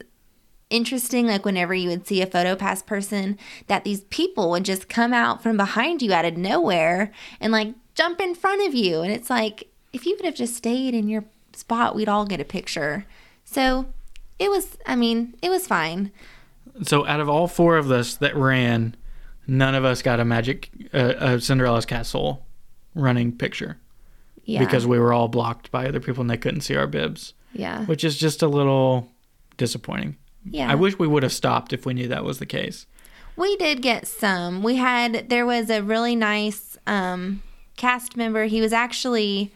interesting 0.71 1.27
like 1.27 1.45
whenever 1.45 1.75
you 1.75 1.91
would 1.91 2.07
see 2.07 2.23
a 2.23 2.27
photo 2.27 2.57
pass 2.57 2.83
person 2.83 3.39
that 3.67 3.85
these 3.85 4.05
people 4.05 4.51
would 4.51 4.65
just 4.65 4.89
come 4.89 5.13
out 5.13 5.43
from 5.43 5.57
behind 5.59 6.01
you 6.01 6.13
out 6.15 6.25
of 6.25 6.37
nowhere 6.39 7.13
and 7.41 7.53
like 7.53 7.75
jump 7.95 8.21
in 8.21 8.35
front 8.35 8.67
of 8.67 8.75
you. 8.75 9.03
And 9.03 9.13
it's 9.13 9.29
like 9.29 9.69
if 9.93 10.07
you 10.07 10.17
would 10.17 10.25
have 10.25 10.35
just 10.35 10.57
stayed 10.57 10.95
in 10.95 11.09
your 11.09 11.27
spot 11.53 11.95
we'd 11.95 12.09
all 12.09 12.25
get 12.25 12.41
a 12.41 12.45
picture. 12.45 13.05
So 13.45 13.87
it 14.39 14.51
was 14.51 14.79
i 14.87 14.97
mean 14.97 15.35
it 15.43 15.51
was 15.51 15.67
fine. 15.67 16.11
So 16.83 17.07
out 17.07 17.21
of 17.21 17.29
all 17.29 17.47
four 17.49 17.77
of 17.77 17.91
us 17.91 18.17
that 18.17 18.35
ran, 18.35 18.97
none 19.47 19.75
of 19.75 19.85
us 19.85 20.01
got 20.01 20.21
a 20.21 20.25
magic 20.25 20.71
uh, 20.95 21.15
a 21.19 21.41
Cinderella's 21.41 21.85
castle 21.85 22.47
running 22.95 23.33
picture 23.33 23.79
yeah 24.45 24.59
because 24.59 24.87
we 24.87 24.99
were 24.99 25.13
all 25.13 25.29
blocked 25.29 25.71
by 25.71 25.87
other 25.87 26.01
people 26.01 26.21
and 26.21 26.31
they 26.31 26.37
couldn't 26.37 26.63
see 26.63 26.77
our 26.77 26.87
bibs, 26.87 27.35
yeah 27.53 27.85
which 27.87 28.05
is 28.05 28.17
just 28.17 28.43
a 28.43 28.49
little 28.49 29.09
disappointing. 29.57 30.17
yeah 30.45 30.71
I 30.71 30.75
wish 30.75 30.99
we 30.99 31.07
would 31.07 31.23
have 31.23 31.33
stopped 31.33 31.73
if 31.73 31.87
we 31.87 31.95
knew 31.95 32.09
that 32.09 32.25
was 32.25 32.39
the 32.39 32.47
case. 32.47 32.87
We 33.37 33.57
did 33.57 33.81
get 33.81 34.07
some. 34.07 34.63
We 34.63 34.77
had 34.77 35.31
there 35.31 35.47
was 35.47 35.71
a 35.71 35.83
really 35.83 36.15
nice 36.15 36.77
um, 36.87 37.43
cast 37.77 38.17
member. 38.17 38.45
He 38.45 38.61
was 38.61 38.73
actually 38.73 39.51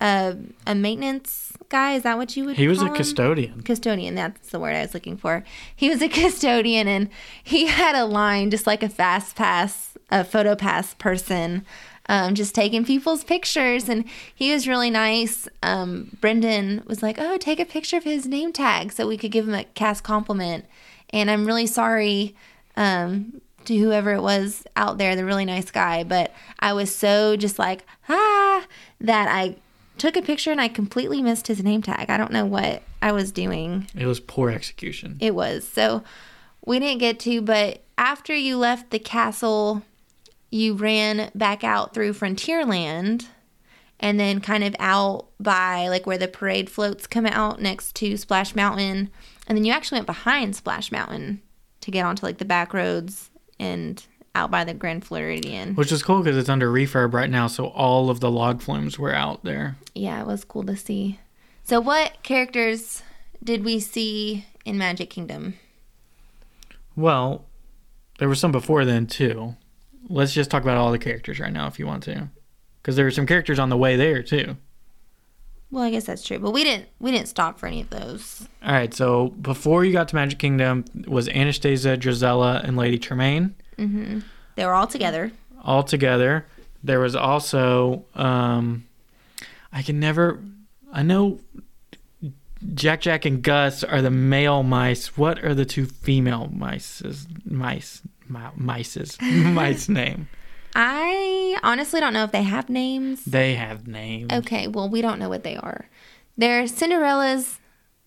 a, 0.00 0.36
a 0.66 0.74
maintenance 0.74 1.52
guy. 1.68 1.92
Is 1.94 2.02
that 2.02 2.18
what 2.18 2.36
you 2.36 2.44
would? 2.46 2.56
He 2.56 2.66
was 2.66 2.82
a 2.82 2.86
him? 2.86 2.94
custodian. 2.94 3.62
Custodian. 3.62 4.16
That's 4.16 4.50
the 4.50 4.58
word 4.58 4.74
I 4.74 4.82
was 4.82 4.94
looking 4.94 5.16
for. 5.16 5.44
He 5.76 5.88
was 5.88 6.02
a 6.02 6.08
custodian, 6.20 6.88
and 6.88 7.08
he 7.44 7.66
had 7.66 7.94
a 7.94 8.04
line 8.04 8.50
just 8.50 8.66
like 8.66 8.82
a 8.82 8.88
fast 8.88 9.36
pass, 9.36 9.96
a 10.10 10.24
photo 10.24 10.56
pass 10.56 10.94
person. 10.94 11.64
Um, 12.12 12.34
just 12.34 12.54
taking 12.54 12.84
people's 12.84 13.24
pictures, 13.24 13.88
and 13.88 14.04
he 14.34 14.52
was 14.52 14.68
really 14.68 14.90
nice. 14.90 15.48
Um, 15.62 16.14
Brendan 16.20 16.82
was 16.86 17.02
like, 17.02 17.16
"Oh, 17.18 17.38
take 17.38 17.58
a 17.58 17.64
picture 17.64 17.96
of 17.96 18.04
his 18.04 18.26
name 18.26 18.52
tag 18.52 18.92
so 18.92 19.08
we 19.08 19.16
could 19.16 19.30
give 19.32 19.48
him 19.48 19.54
a 19.54 19.64
cast 19.64 20.04
compliment." 20.04 20.66
And 21.08 21.30
I'm 21.30 21.46
really 21.46 21.66
sorry 21.66 22.34
um, 22.76 23.40
to 23.64 23.78
whoever 23.78 24.12
it 24.12 24.20
was 24.20 24.64
out 24.76 24.98
there, 24.98 25.16
the 25.16 25.24
really 25.24 25.46
nice 25.46 25.70
guy. 25.70 26.04
But 26.04 26.34
I 26.60 26.74
was 26.74 26.94
so 26.94 27.34
just 27.36 27.58
like, 27.58 27.86
ah, 28.10 28.66
that 29.00 29.28
I 29.28 29.56
took 29.96 30.16
a 30.16 30.22
picture 30.22 30.50
and 30.50 30.60
I 30.60 30.68
completely 30.68 31.22
missed 31.22 31.46
his 31.46 31.62
name 31.62 31.80
tag. 31.80 32.10
I 32.10 32.16
don't 32.18 32.32
know 32.32 32.44
what 32.44 32.82
I 33.00 33.12
was 33.12 33.32
doing. 33.32 33.86
It 33.96 34.06
was 34.06 34.20
poor 34.20 34.50
execution. 34.50 35.16
It 35.20 35.34
was. 35.34 35.66
So 35.66 36.02
we 36.64 36.78
didn't 36.78 36.98
get 36.98 37.20
to, 37.20 37.40
but 37.40 37.82
after 37.96 38.34
you 38.34 38.56
left 38.58 38.90
the 38.90 38.98
castle, 38.98 39.82
you 40.52 40.74
ran 40.74 41.30
back 41.34 41.64
out 41.64 41.94
through 41.94 42.12
Frontierland 42.12 43.26
and 43.98 44.20
then 44.20 44.40
kind 44.40 44.62
of 44.62 44.76
out 44.78 45.28
by 45.40 45.88
like 45.88 46.06
where 46.06 46.18
the 46.18 46.28
parade 46.28 46.68
floats 46.68 47.06
come 47.06 47.24
out 47.24 47.60
next 47.60 47.94
to 47.96 48.16
Splash 48.16 48.54
Mountain. 48.54 49.10
And 49.46 49.56
then 49.56 49.64
you 49.64 49.72
actually 49.72 49.96
went 49.96 50.06
behind 50.06 50.54
Splash 50.54 50.92
Mountain 50.92 51.40
to 51.80 51.90
get 51.90 52.04
onto 52.04 52.26
like 52.26 52.38
the 52.38 52.44
back 52.44 52.74
roads 52.74 53.30
and 53.58 54.04
out 54.34 54.50
by 54.50 54.64
the 54.64 54.74
Grand 54.74 55.04
Floridian. 55.04 55.74
Which 55.74 55.90
is 55.90 56.02
cool 56.02 56.22
because 56.22 56.36
it's 56.36 56.48
under 56.48 56.70
refurb 56.70 57.14
right 57.14 57.30
now, 57.30 57.46
so 57.46 57.68
all 57.68 58.10
of 58.10 58.20
the 58.20 58.30
log 58.30 58.60
flumes 58.60 58.98
were 58.98 59.14
out 59.14 59.44
there. 59.44 59.76
Yeah, 59.94 60.20
it 60.20 60.26
was 60.26 60.44
cool 60.44 60.64
to 60.64 60.76
see. 60.76 61.18
So, 61.64 61.80
what 61.80 62.22
characters 62.22 63.02
did 63.42 63.64
we 63.64 63.78
see 63.78 64.46
in 64.64 64.78
Magic 64.78 65.10
Kingdom? 65.10 65.54
Well, 66.96 67.44
there 68.18 68.28
were 68.28 68.34
some 68.34 68.52
before 68.52 68.84
then 68.84 69.06
too. 69.06 69.56
Let's 70.08 70.32
just 70.32 70.50
talk 70.50 70.62
about 70.62 70.76
all 70.76 70.90
the 70.92 70.98
characters 70.98 71.38
right 71.40 71.52
now 71.52 71.66
if 71.66 71.78
you 71.78 71.86
want 71.86 72.02
to, 72.04 72.28
because 72.80 72.96
there 72.96 73.04
were 73.04 73.10
some 73.10 73.26
characters 73.26 73.58
on 73.58 73.68
the 73.68 73.76
way 73.76 73.96
there 73.96 74.22
too. 74.22 74.56
Well, 75.70 75.84
I 75.84 75.90
guess 75.90 76.04
that's 76.04 76.22
true, 76.22 76.38
but 76.38 76.50
we 76.50 76.64
didn't 76.64 76.86
we 77.00 77.10
didn't 77.12 77.28
stop 77.28 77.58
for 77.58 77.66
any 77.66 77.80
of 77.80 77.88
those. 77.90 78.46
All 78.62 78.72
right, 78.72 78.92
so 78.92 79.28
before 79.28 79.84
you 79.84 79.92
got 79.92 80.08
to 80.08 80.14
Magic 80.14 80.38
Kingdom 80.38 80.84
was 81.06 81.28
Anastasia, 81.30 81.96
Drizella, 81.96 82.62
and 82.62 82.76
Lady 82.76 82.98
Tremaine 82.98 83.54
Mm-hmm. 83.78 84.20
They 84.54 84.66
were 84.66 84.74
all 84.74 84.86
together. 84.86 85.32
all 85.64 85.82
together. 85.82 86.46
There 86.84 87.00
was 87.00 87.16
also 87.16 88.04
um, 88.14 88.84
I 89.72 89.82
can 89.82 89.98
never. 89.98 90.40
I 90.92 91.02
know 91.02 91.40
Jack 92.74 93.00
Jack 93.00 93.24
and 93.24 93.42
Gus 93.42 93.82
are 93.82 94.02
the 94.02 94.10
male 94.10 94.62
mice. 94.62 95.16
What 95.16 95.42
are 95.42 95.54
the 95.54 95.64
two 95.64 95.86
female 95.86 96.50
mice? 96.52 97.02
mice? 97.46 98.02
Mi- 98.32 98.40
Mice's 98.56 99.18
mice 99.22 99.88
name. 99.88 100.28
I 100.74 101.58
honestly 101.62 102.00
don't 102.00 102.14
know 102.14 102.24
if 102.24 102.32
they 102.32 102.42
have 102.42 102.70
names. 102.70 103.24
They 103.24 103.54
have 103.54 103.86
names. 103.86 104.32
Okay, 104.32 104.68
well, 104.68 104.88
we 104.88 105.02
don't 105.02 105.18
know 105.18 105.28
what 105.28 105.44
they 105.44 105.56
are. 105.56 105.88
They're 106.36 106.66
Cinderella's 106.66 107.58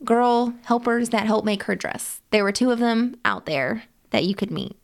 girl 0.03 0.53
helpers 0.65 1.09
that 1.09 1.25
help 1.27 1.45
make 1.45 1.63
her 1.63 1.75
dress. 1.75 2.21
There 2.31 2.43
were 2.43 2.51
two 2.51 2.71
of 2.71 2.79
them 2.79 3.15
out 3.23 3.45
there 3.45 3.83
that 4.09 4.23
you 4.25 4.35
could 4.35 4.51
meet. 4.51 4.75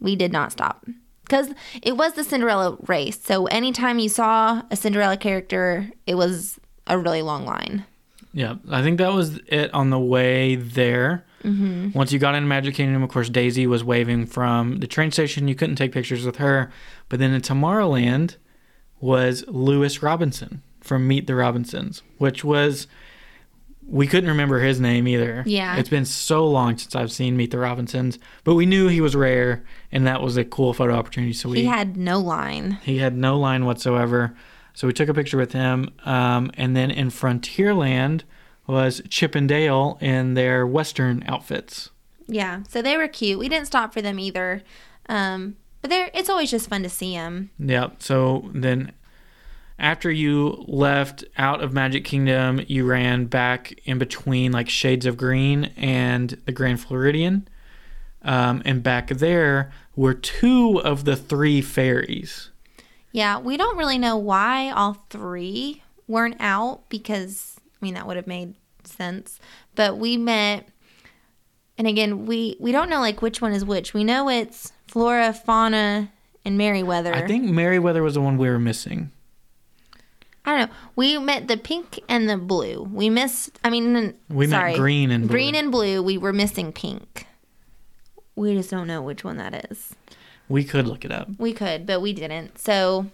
We 0.00 0.16
did 0.16 0.32
not 0.32 0.52
stop 0.52 0.86
because 1.24 1.50
it 1.82 1.96
was 1.96 2.12
the 2.12 2.24
Cinderella 2.24 2.76
race. 2.86 3.18
So 3.22 3.46
anytime 3.46 3.98
you 3.98 4.08
saw 4.08 4.62
a 4.70 4.76
Cinderella 4.76 5.16
character, 5.16 5.90
it 6.06 6.16
was 6.16 6.60
a 6.86 6.98
really 6.98 7.22
long 7.22 7.46
line. 7.46 7.84
Yeah, 8.32 8.56
I 8.70 8.82
think 8.82 8.98
that 8.98 9.12
was 9.12 9.38
it 9.46 9.72
on 9.72 9.90
the 9.90 9.98
way 9.98 10.56
there. 10.56 11.24
Mm-hmm. 11.44 11.90
Once 11.92 12.10
you 12.12 12.18
got 12.18 12.34
into 12.34 12.48
Magic 12.48 12.74
Kingdom, 12.74 13.02
of 13.02 13.10
course, 13.10 13.28
Daisy 13.28 13.66
was 13.66 13.84
waving 13.84 14.26
from 14.26 14.78
the 14.78 14.86
train 14.86 15.10
station. 15.12 15.46
You 15.48 15.54
couldn't 15.54 15.76
take 15.76 15.92
pictures 15.92 16.24
with 16.24 16.36
her. 16.36 16.70
But 17.08 17.18
then 17.18 17.32
in 17.32 17.40
Tomorrowland 17.42 18.36
was 19.00 19.44
Lewis 19.48 20.02
Robinson 20.02 20.62
from 20.80 21.06
Meet 21.06 21.26
the 21.26 21.34
Robinsons, 21.34 22.02
which 22.18 22.42
was, 22.44 22.86
we 23.86 24.06
couldn't 24.06 24.30
remember 24.30 24.60
his 24.60 24.80
name 24.80 25.06
either. 25.06 25.42
Yeah. 25.46 25.76
It's 25.76 25.88
been 25.90 26.06
so 26.06 26.46
long 26.46 26.78
since 26.78 26.94
I've 26.94 27.12
seen 27.12 27.36
Meet 27.36 27.50
the 27.50 27.58
Robinsons, 27.58 28.18
but 28.44 28.54
we 28.54 28.64
knew 28.66 28.88
he 28.88 29.00
was 29.02 29.14
rare 29.14 29.62
and 29.92 30.06
that 30.06 30.22
was 30.22 30.36
a 30.38 30.44
cool 30.44 30.72
photo 30.72 30.94
opportunity. 30.94 31.32
So 31.34 31.50
we, 31.50 31.60
He 31.60 31.64
had 31.66 31.96
no 31.96 32.18
line. 32.20 32.78
he 32.82 32.98
had 32.98 33.14
no 33.16 33.38
line 33.38 33.64
whatsoever. 33.66 34.34
So 34.72 34.86
we 34.86 34.92
took 34.92 35.08
a 35.08 35.14
picture 35.14 35.36
with 35.38 35.52
him. 35.52 35.90
Um, 36.04 36.50
and 36.54 36.74
then 36.76 36.90
in 36.90 37.08
Frontierland 37.08 38.22
was 38.66 39.02
Chip 39.08 39.34
and 39.34 39.48
Dale 39.48 39.98
in 40.00 40.34
their 40.34 40.66
Western 40.66 41.22
outfits. 41.26 41.90
Yeah, 42.26 42.62
so 42.68 42.80
they 42.80 42.96
were 42.96 43.08
cute. 43.08 43.38
We 43.38 43.48
didn't 43.48 43.66
stop 43.66 43.92
for 43.92 44.00
them 44.00 44.18
either. 44.18 44.62
Um, 45.08 45.56
but 45.80 45.90
they're, 45.90 46.10
it's 46.14 46.30
always 46.30 46.50
just 46.50 46.70
fun 46.70 46.82
to 46.82 46.88
see 46.88 47.12
them. 47.12 47.50
Yeah. 47.58 47.90
So 47.98 48.50
then 48.54 48.92
after 49.78 50.10
you 50.10 50.64
left 50.66 51.24
out 51.36 51.62
of 51.62 51.72
Magic 51.72 52.04
Kingdom, 52.04 52.62
you 52.66 52.86
ran 52.86 53.26
back 53.26 53.74
in 53.84 53.98
between 53.98 54.52
like 54.52 54.68
Shades 54.68 55.04
of 55.04 55.16
Green 55.16 55.72
and 55.76 56.40
the 56.46 56.52
Grand 56.52 56.80
Floridian. 56.80 57.48
Um, 58.22 58.62
and 58.64 58.82
back 58.82 59.08
there 59.08 59.72
were 59.94 60.14
two 60.14 60.80
of 60.80 61.04
the 61.04 61.16
three 61.16 61.60
fairies. 61.60 62.50
Yeah, 63.12 63.38
we 63.38 63.56
don't 63.56 63.76
really 63.76 63.98
know 63.98 64.16
why 64.16 64.70
all 64.70 65.04
three 65.10 65.82
weren't 66.08 66.36
out 66.40 66.88
because 66.88 67.53
mean 67.84 67.94
that 67.94 68.06
would 68.06 68.16
have 68.16 68.26
made 68.26 68.54
sense. 68.84 69.38
But 69.74 69.98
we 69.98 70.16
met 70.16 70.68
and 71.76 71.86
again, 71.86 72.26
we 72.26 72.56
we 72.60 72.72
don't 72.72 72.88
know 72.88 73.00
like 73.00 73.22
which 73.22 73.40
one 73.40 73.52
is 73.52 73.64
which. 73.64 73.94
We 73.94 74.04
know 74.04 74.28
it's 74.28 74.72
Flora, 74.86 75.32
Fauna, 75.32 76.10
and 76.44 76.56
Merryweather. 76.56 77.14
I 77.14 77.26
think 77.26 77.44
Merryweather 77.44 78.02
was 78.02 78.14
the 78.14 78.20
one 78.20 78.38
we 78.38 78.48
were 78.48 78.58
missing. 78.58 79.10
I 80.44 80.58
don't 80.58 80.68
know. 80.68 80.76
We 80.94 81.18
met 81.18 81.48
the 81.48 81.56
pink 81.56 82.00
and 82.08 82.28
the 82.28 82.36
blue. 82.36 82.82
We 82.92 83.10
missed 83.10 83.58
I 83.64 83.70
mean 83.70 84.14
We 84.28 84.46
met 84.46 84.76
green 84.76 85.10
and 85.10 85.24
blue. 85.26 85.32
green 85.32 85.54
and 85.54 85.72
blue. 85.72 86.02
We 86.02 86.18
were 86.18 86.32
missing 86.32 86.72
pink. 86.72 87.26
We 88.36 88.54
just 88.54 88.70
don't 88.70 88.86
know 88.86 89.00
which 89.00 89.24
one 89.24 89.36
that 89.38 89.70
is. 89.70 89.94
We 90.48 90.64
could 90.64 90.86
look 90.86 91.04
it 91.04 91.12
up. 91.12 91.28
We 91.38 91.52
could, 91.52 91.86
but 91.86 92.00
we 92.00 92.12
didn't. 92.12 92.58
So 92.58 93.06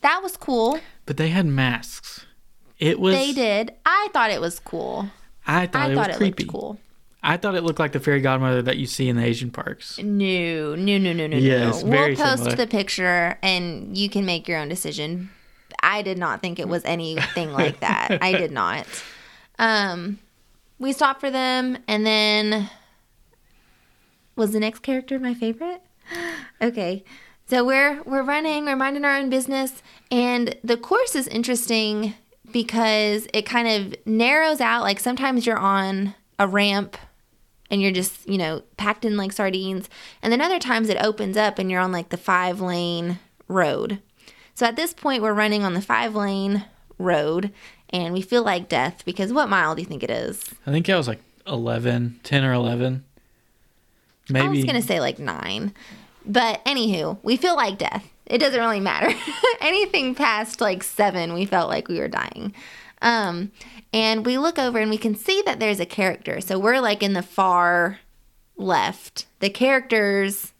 that 0.00 0.20
was 0.22 0.36
cool. 0.36 0.78
But 1.06 1.16
they 1.16 1.28
had 1.28 1.46
masks. 1.46 2.26
It 2.78 2.98
was. 3.00 3.14
They 3.14 3.32
did. 3.32 3.72
I 3.86 4.08
thought 4.12 4.30
it 4.30 4.40
was 4.40 4.58
cool. 4.60 5.08
I 5.46 5.66
thought 5.66 5.88
I 5.88 5.92
it 5.92 5.94
thought 5.94 6.06
was 6.08 6.16
it 6.16 6.18
creepy. 6.18 6.44
looked 6.44 6.52
cool. 6.52 6.78
I 7.22 7.36
thought 7.38 7.54
it 7.54 7.62
looked 7.62 7.78
like 7.78 7.92
the 7.92 8.00
fairy 8.00 8.20
godmother 8.20 8.60
that 8.62 8.76
you 8.76 8.86
see 8.86 9.08
in 9.08 9.16
the 9.16 9.24
Asian 9.24 9.50
parks. 9.50 9.98
No, 9.98 10.74
no, 10.74 10.98
no, 10.98 11.12
no, 11.14 11.26
no, 11.26 11.36
Yes, 11.38 11.82
no. 11.82 11.90
very 11.90 12.14
We'll 12.14 12.24
post 12.26 12.38
similar. 12.42 12.56
the 12.56 12.66
picture 12.66 13.38
and 13.42 13.96
you 13.96 14.10
can 14.10 14.26
make 14.26 14.46
your 14.46 14.58
own 14.58 14.68
decision. 14.68 15.30
I 15.82 16.02
did 16.02 16.18
not 16.18 16.42
think 16.42 16.58
it 16.58 16.68
was 16.68 16.84
anything 16.84 17.52
like 17.54 17.80
that. 17.80 18.18
I 18.20 18.32
did 18.32 18.52
not. 18.52 18.86
Um, 19.58 20.18
we 20.78 20.92
stopped 20.92 21.20
for 21.20 21.30
them, 21.30 21.78
and 21.88 22.04
then 22.04 22.68
was 24.36 24.52
the 24.52 24.60
next 24.60 24.80
character 24.80 25.18
my 25.18 25.32
favorite? 25.34 25.82
okay, 26.62 27.04
so 27.46 27.64
we're 27.64 28.02
we're 28.02 28.22
running, 28.22 28.64
we're 28.66 28.76
minding 28.76 29.04
our 29.04 29.16
own 29.16 29.30
business, 29.30 29.82
and 30.10 30.56
the 30.64 30.76
course 30.76 31.14
is 31.14 31.26
interesting 31.28 32.14
because 32.54 33.26
it 33.34 33.42
kind 33.44 33.66
of 33.66 34.06
narrows 34.06 34.60
out. 34.60 34.84
Like 34.84 35.00
sometimes 35.00 35.44
you're 35.44 35.58
on 35.58 36.14
a 36.38 36.46
ramp 36.46 36.96
and 37.68 37.82
you're 37.82 37.90
just, 37.90 38.26
you 38.28 38.38
know, 38.38 38.62
packed 38.76 39.04
in 39.04 39.16
like 39.16 39.32
sardines. 39.32 39.90
And 40.22 40.32
then 40.32 40.40
other 40.40 40.60
times 40.60 40.88
it 40.88 40.96
opens 41.02 41.36
up 41.36 41.58
and 41.58 41.68
you're 41.68 41.80
on 41.80 41.90
like 41.90 42.10
the 42.10 42.16
five 42.16 42.60
lane 42.60 43.18
road. 43.48 44.00
So 44.54 44.66
at 44.66 44.76
this 44.76 44.94
point, 44.94 45.20
we're 45.20 45.34
running 45.34 45.64
on 45.64 45.74
the 45.74 45.82
five 45.82 46.14
lane 46.14 46.64
road 46.96 47.52
and 47.90 48.14
we 48.14 48.22
feel 48.22 48.44
like 48.44 48.68
death 48.68 49.04
because 49.04 49.32
what 49.32 49.48
mile 49.48 49.74
do 49.74 49.82
you 49.82 49.88
think 49.88 50.04
it 50.04 50.10
is? 50.10 50.54
I 50.64 50.70
think 50.70 50.88
it 50.88 50.94
was 50.94 51.08
like 51.08 51.20
11, 51.48 52.20
10 52.22 52.44
or 52.44 52.52
11. 52.52 53.04
Maybe. 54.30 54.46
I 54.46 54.48
was 54.48 54.64
going 54.64 54.80
to 54.80 54.86
say 54.86 55.00
like 55.00 55.18
nine. 55.18 55.74
But 56.24 56.64
anywho, 56.64 57.18
we 57.24 57.36
feel 57.36 57.56
like 57.56 57.78
death. 57.78 58.08
It 58.26 58.38
doesn't 58.38 58.60
really 58.60 58.80
matter. 58.80 59.14
Anything 59.60 60.14
past 60.14 60.60
like 60.60 60.82
seven, 60.82 61.34
we 61.34 61.44
felt 61.44 61.68
like 61.68 61.88
we 61.88 61.98
were 61.98 62.08
dying. 62.08 62.54
Um, 63.02 63.52
and 63.92 64.24
we 64.24 64.38
look 64.38 64.58
over 64.58 64.78
and 64.78 64.90
we 64.90 64.98
can 64.98 65.14
see 65.14 65.42
that 65.44 65.60
there's 65.60 65.80
a 65.80 65.86
character. 65.86 66.40
So 66.40 66.58
we're 66.58 66.80
like 66.80 67.02
in 67.02 67.12
the 67.12 67.22
far 67.22 68.00
left. 68.56 69.26
The 69.40 69.50
character's 69.50 70.52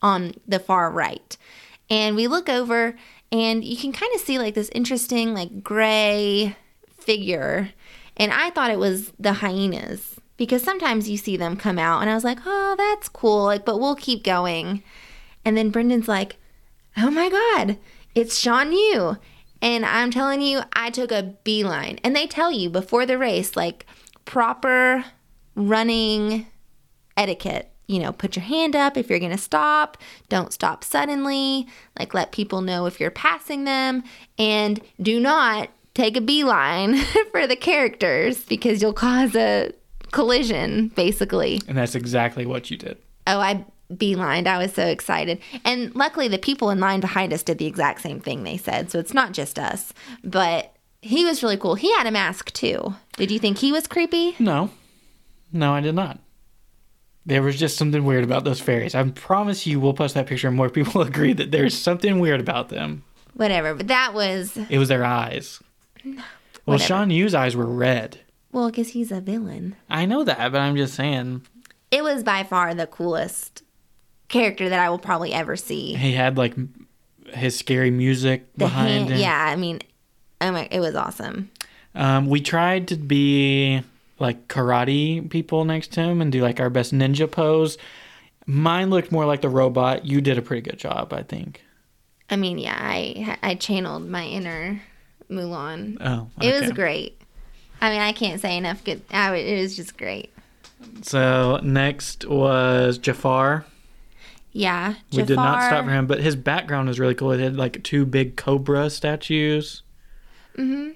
on 0.00 0.34
the 0.46 0.60
far 0.60 0.90
right. 0.90 1.36
And 1.90 2.14
we 2.14 2.28
look 2.28 2.48
over 2.48 2.96
and 3.32 3.64
you 3.64 3.76
can 3.76 3.92
kind 3.92 4.14
of 4.14 4.20
see 4.20 4.38
like 4.38 4.54
this 4.54 4.70
interesting, 4.70 5.34
like 5.34 5.62
gray 5.62 6.56
figure. 6.98 7.70
And 8.16 8.32
I 8.32 8.50
thought 8.50 8.70
it 8.70 8.78
was 8.78 9.12
the 9.18 9.34
hyenas 9.34 10.20
because 10.36 10.62
sometimes 10.62 11.08
you 11.08 11.16
see 11.16 11.36
them 11.36 11.56
come 11.56 11.78
out 11.78 12.00
and 12.00 12.08
I 12.08 12.14
was 12.14 12.24
like, 12.24 12.38
oh, 12.46 12.74
that's 12.78 13.08
cool. 13.08 13.44
Like, 13.44 13.64
but 13.64 13.80
we'll 13.80 13.96
keep 13.96 14.24
going. 14.24 14.82
And 15.44 15.56
then 15.56 15.70
Brendan's 15.70 16.08
like, 16.08 16.36
oh 16.98 17.10
my 17.10 17.28
God, 17.28 17.78
it's 18.14 18.38
Shan 18.38 18.72
Yu. 18.72 19.16
And 19.60 19.84
I'm 19.84 20.10
telling 20.10 20.40
you, 20.40 20.60
I 20.72 20.90
took 20.90 21.10
a 21.10 21.34
beeline. 21.44 21.98
And 22.04 22.14
they 22.14 22.26
tell 22.26 22.52
you 22.52 22.70
before 22.70 23.06
the 23.06 23.18
race, 23.18 23.56
like 23.56 23.86
proper 24.24 25.04
running 25.54 26.46
etiquette. 27.16 27.70
You 27.86 28.00
know, 28.00 28.12
put 28.12 28.36
your 28.36 28.44
hand 28.44 28.76
up 28.76 28.96
if 28.96 29.08
you're 29.08 29.18
going 29.18 29.32
to 29.32 29.38
stop. 29.38 29.96
Don't 30.28 30.52
stop 30.52 30.84
suddenly. 30.84 31.66
Like, 31.98 32.12
let 32.12 32.32
people 32.32 32.60
know 32.60 32.84
if 32.84 33.00
you're 33.00 33.10
passing 33.10 33.64
them. 33.64 34.04
And 34.38 34.80
do 35.00 35.18
not 35.18 35.70
take 35.94 36.16
a 36.16 36.20
beeline 36.20 36.96
for 37.32 37.46
the 37.46 37.56
characters 37.56 38.44
because 38.44 38.82
you'll 38.82 38.92
cause 38.92 39.34
a 39.34 39.72
collision, 40.12 40.88
basically. 40.88 41.62
and 41.66 41.76
that's 41.78 41.94
exactly 41.94 42.44
what 42.46 42.70
you 42.70 42.76
did. 42.76 42.98
Oh, 43.26 43.40
I 43.40 43.64
beelined. 43.92 44.46
I 44.46 44.58
was 44.58 44.72
so 44.74 44.86
excited. 44.86 45.40
And 45.64 45.94
luckily, 45.94 46.28
the 46.28 46.38
people 46.38 46.70
in 46.70 46.80
line 46.80 47.00
behind 47.00 47.32
us 47.32 47.42
did 47.42 47.58
the 47.58 47.66
exact 47.66 48.00
same 48.02 48.20
thing 48.20 48.42
they 48.44 48.56
said. 48.56 48.90
So 48.90 48.98
it's 48.98 49.14
not 49.14 49.32
just 49.32 49.58
us. 49.58 49.92
But 50.22 50.74
he 51.02 51.24
was 51.24 51.42
really 51.42 51.56
cool. 51.56 51.74
He 51.74 51.92
had 51.94 52.06
a 52.06 52.10
mask 52.10 52.52
too. 52.52 52.94
Did 53.16 53.30
you 53.30 53.38
think 53.38 53.58
he 53.58 53.72
was 53.72 53.86
creepy? 53.86 54.34
No. 54.38 54.70
No, 55.52 55.72
I 55.72 55.80
did 55.80 55.94
not. 55.94 56.18
There 57.24 57.42
was 57.42 57.58
just 57.58 57.76
something 57.76 58.04
weird 58.04 58.24
about 58.24 58.44
those 58.44 58.60
fairies. 58.60 58.94
I 58.94 59.02
promise 59.10 59.66
you, 59.66 59.80
we'll 59.80 59.92
post 59.94 60.14
that 60.14 60.26
picture 60.26 60.48
and 60.48 60.56
more 60.56 60.70
people 60.70 61.00
agree 61.02 61.32
that 61.34 61.50
there's 61.50 61.76
something 61.76 62.20
weird 62.20 62.40
about 62.40 62.68
them. 62.70 63.04
Whatever. 63.34 63.74
But 63.74 63.88
that 63.88 64.14
was, 64.14 64.56
It 64.70 64.78
was 64.78 64.88
their 64.88 65.04
eyes. 65.04 65.60
Well, 66.04 66.14
Whatever. 66.64 66.84
Shan 66.84 67.10
Yu's 67.10 67.34
eyes 67.34 67.54
were 67.56 67.66
red. 67.66 68.20
well, 68.52 68.68
because 68.70 68.88
he's 68.90 69.12
a 69.12 69.20
villain. 69.20 69.76
I 69.90 70.06
know 70.06 70.24
that, 70.24 70.52
but 70.52 70.60
I'm 70.60 70.76
just 70.76 70.94
saying. 70.94 71.42
It 71.90 72.02
was 72.02 72.22
by 72.22 72.44
far 72.44 72.74
the 72.74 72.86
coolest 72.86 73.62
character 74.28 74.68
that 74.68 74.78
I 74.78 74.90
will 74.90 74.98
probably 74.98 75.32
ever 75.32 75.56
see. 75.56 75.94
He 75.94 76.12
had 76.12 76.36
like 76.38 76.54
his 77.32 77.56
scary 77.58 77.90
music 77.90 78.52
The 78.54 78.58
behind 78.66 78.88
hand, 78.90 79.10
him. 79.10 79.18
yeah, 79.18 79.46
I 79.50 79.56
mean, 79.56 79.80
oh 80.40 80.52
my, 80.52 80.68
it 80.70 80.80
was 80.80 80.94
awesome. 80.94 81.50
Um, 81.94 82.28
we 82.28 82.40
tried 82.40 82.88
to 82.88 82.96
be 82.96 83.82
like 84.18 84.48
karate 84.48 85.28
people 85.30 85.64
next 85.64 85.92
to 85.92 86.00
him 86.02 86.20
and 86.20 86.30
do 86.32 86.42
like 86.42 86.60
our 86.60 86.70
best 86.70 86.92
ninja 86.94 87.30
pose. 87.30 87.78
Mine 88.46 88.90
looked 88.90 89.12
more 89.12 89.26
like 89.26 89.40
the 89.42 89.48
robot. 89.48 90.04
You 90.06 90.20
did 90.20 90.38
a 90.38 90.42
pretty 90.42 90.62
good 90.62 90.78
job, 90.78 91.12
I 91.12 91.22
think. 91.22 91.62
I 92.30 92.36
mean, 92.36 92.58
yeah, 92.58 92.76
I 92.78 93.38
I 93.42 93.54
channeled 93.54 94.08
my 94.08 94.24
inner 94.24 94.82
Mulan. 95.30 95.96
Oh, 96.00 96.28
It 96.42 96.60
was 96.60 96.72
great. 96.72 97.20
I 97.80 97.90
mean, 97.90 98.00
I 98.00 98.12
can't 98.12 98.40
say 98.40 98.56
enough 98.56 98.82
good. 98.84 99.02
I, 99.10 99.34
it 99.36 99.60
was 99.60 99.76
just 99.76 99.96
great. 99.96 100.32
So 101.02 101.58
next 101.62 102.26
was 102.26 102.98
Jafar. 102.98 103.64
Yeah, 104.52 104.94
We 105.12 105.22
did 105.22 105.36
not 105.36 105.62
stop 105.62 105.84
for 105.84 105.90
him, 105.90 106.06
but 106.06 106.20
his 106.20 106.34
background 106.34 106.88
was 106.88 106.98
really 106.98 107.14
cool. 107.14 107.30
It 107.32 107.40
had 107.40 107.56
like 107.56 107.82
two 107.84 108.04
big 108.06 108.36
cobra 108.36 108.88
statues. 108.90 109.82
Mm 110.56 110.64
Mhm. 110.64 110.94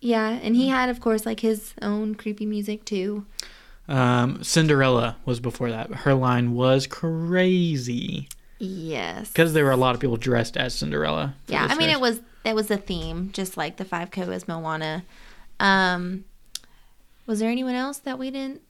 Yeah, 0.00 0.28
and 0.42 0.54
he 0.54 0.68
had, 0.68 0.88
of 0.90 1.00
course, 1.00 1.26
like 1.26 1.40
his 1.40 1.74
own 1.82 2.14
creepy 2.14 2.46
music 2.46 2.84
too. 2.84 3.24
Um, 3.88 4.42
Cinderella 4.44 5.16
was 5.24 5.40
before 5.40 5.70
that. 5.70 5.90
Her 5.90 6.14
line 6.14 6.52
was 6.54 6.86
crazy 6.86 8.28
Yes. 8.58 9.28
because 9.28 9.54
there 9.54 9.64
were 9.64 9.70
a 9.70 9.76
lot 9.76 9.94
of 9.94 10.00
people 10.00 10.16
dressed 10.16 10.56
as 10.56 10.74
Cinderella. 10.74 11.34
Yeah, 11.46 11.66
I 11.70 11.74
mean, 11.76 11.90
it 11.90 12.00
was 12.00 12.20
it 12.44 12.54
was 12.54 12.70
a 12.70 12.76
theme, 12.76 13.30
just 13.32 13.56
like 13.56 13.76
the 13.76 13.84
Five 13.84 14.10
Koas 14.10 14.46
Moana. 14.48 15.04
Um, 15.60 16.24
was 17.26 17.40
there 17.40 17.50
anyone 17.50 17.74
else 17.74 17.98
that 17.98 18.18
we 18.18 18.30
didn't 18.30 18.62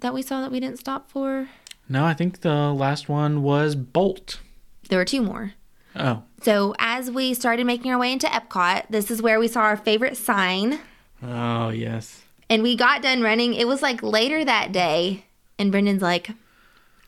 that 0.00 0.12
we 0.14 0.22
saw 0.22 0.40
that 0.42 0.50
we 0.50 0.60
didn't 0.60 0.78
stop 0.78 1.10
for? 1.10 1.48
No, 1.88 2.04
I 2.04 2.14
think 2.14 2.40
the 2.40 2.72
last 2.72 3.08
one 3.08 3.42
was 3.42 3.74
Bolt. 3.74 4.40
There 4.88 4.98
were 4.98 5.04
two 5.04 5.22
more. 5.22 5.52
Oh, 5.96 6.22
So 6.42 6.74
as 6.78 7.10
we 7.10 7.34
started 7.34 7.66
making 7.66 7.90
our 7.92 7.98
way 7.98 8.12
into 8.12 8.26
Epcot, 8.26 8.86
this 8.90 9.10
is 9.10 9.22
where 9.22 9.38
we 9.38 9.46
saw 9.48 9.60
our 9.60 9.76
favorite 9.76 10.16
sign. 10.16 10.80
oh 11.22 11.68
yes. 11.70 12.22
And 12.50 12.62
we 12.62 12.76
got 12.76 13.00
done 13.02 13.22
running. 13.22 13.54
It 13.54 13.66
was 13.66 13.80
like 13.80 14.02
later 14.02 14.44
that 14.44 14.70
day, 14.72 15.24
and 15.58 15.70
Brendan's 15.72 16.02
like, 16.02 16.30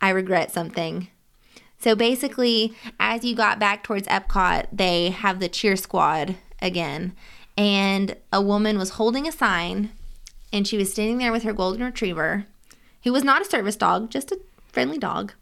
I 0.00 0.10
regret 0.10 0.50
something. 0.52 1.08
So 1.78 1.94
basically, 1.94 2.74
as 2.98 3.24
you 3.24 3.34
got 3.36 3.58
back 3.58 3.82
towards 3.84 4.08
Epcot, 4.08 4.66
they 4.72 5.10
have 5.10 5.40
the 5.40 5.48
cheer 5.48 5.76
squad 5.76 6.36
again. 6.62 7.14
And 7.58 8.16
a 8.32 8.40
woman 8.40 8.78
was 8.78 8.90
holding 8.90 9.26
a 9.28 9.32
sign, 9.32 9.90
and 10.52 10.66
she 10.66 10.78
was 10.78 10.90
standing 10.92 11.18
there 11.18 11.32
with 11.32 11.42
her 11.42 11.52
golden 11.52 11.82
retriever, 11.84 12.46
who 13.04 13.12
was 13.12 13.24
not 13.24 13.42
a 13.42 13.46
service 13.46 13.76
dog, 13.76 14.10
just 14.10 14.32
a 14.32 14.38
friendly 14.76 14.98
dog, 14.98 15.32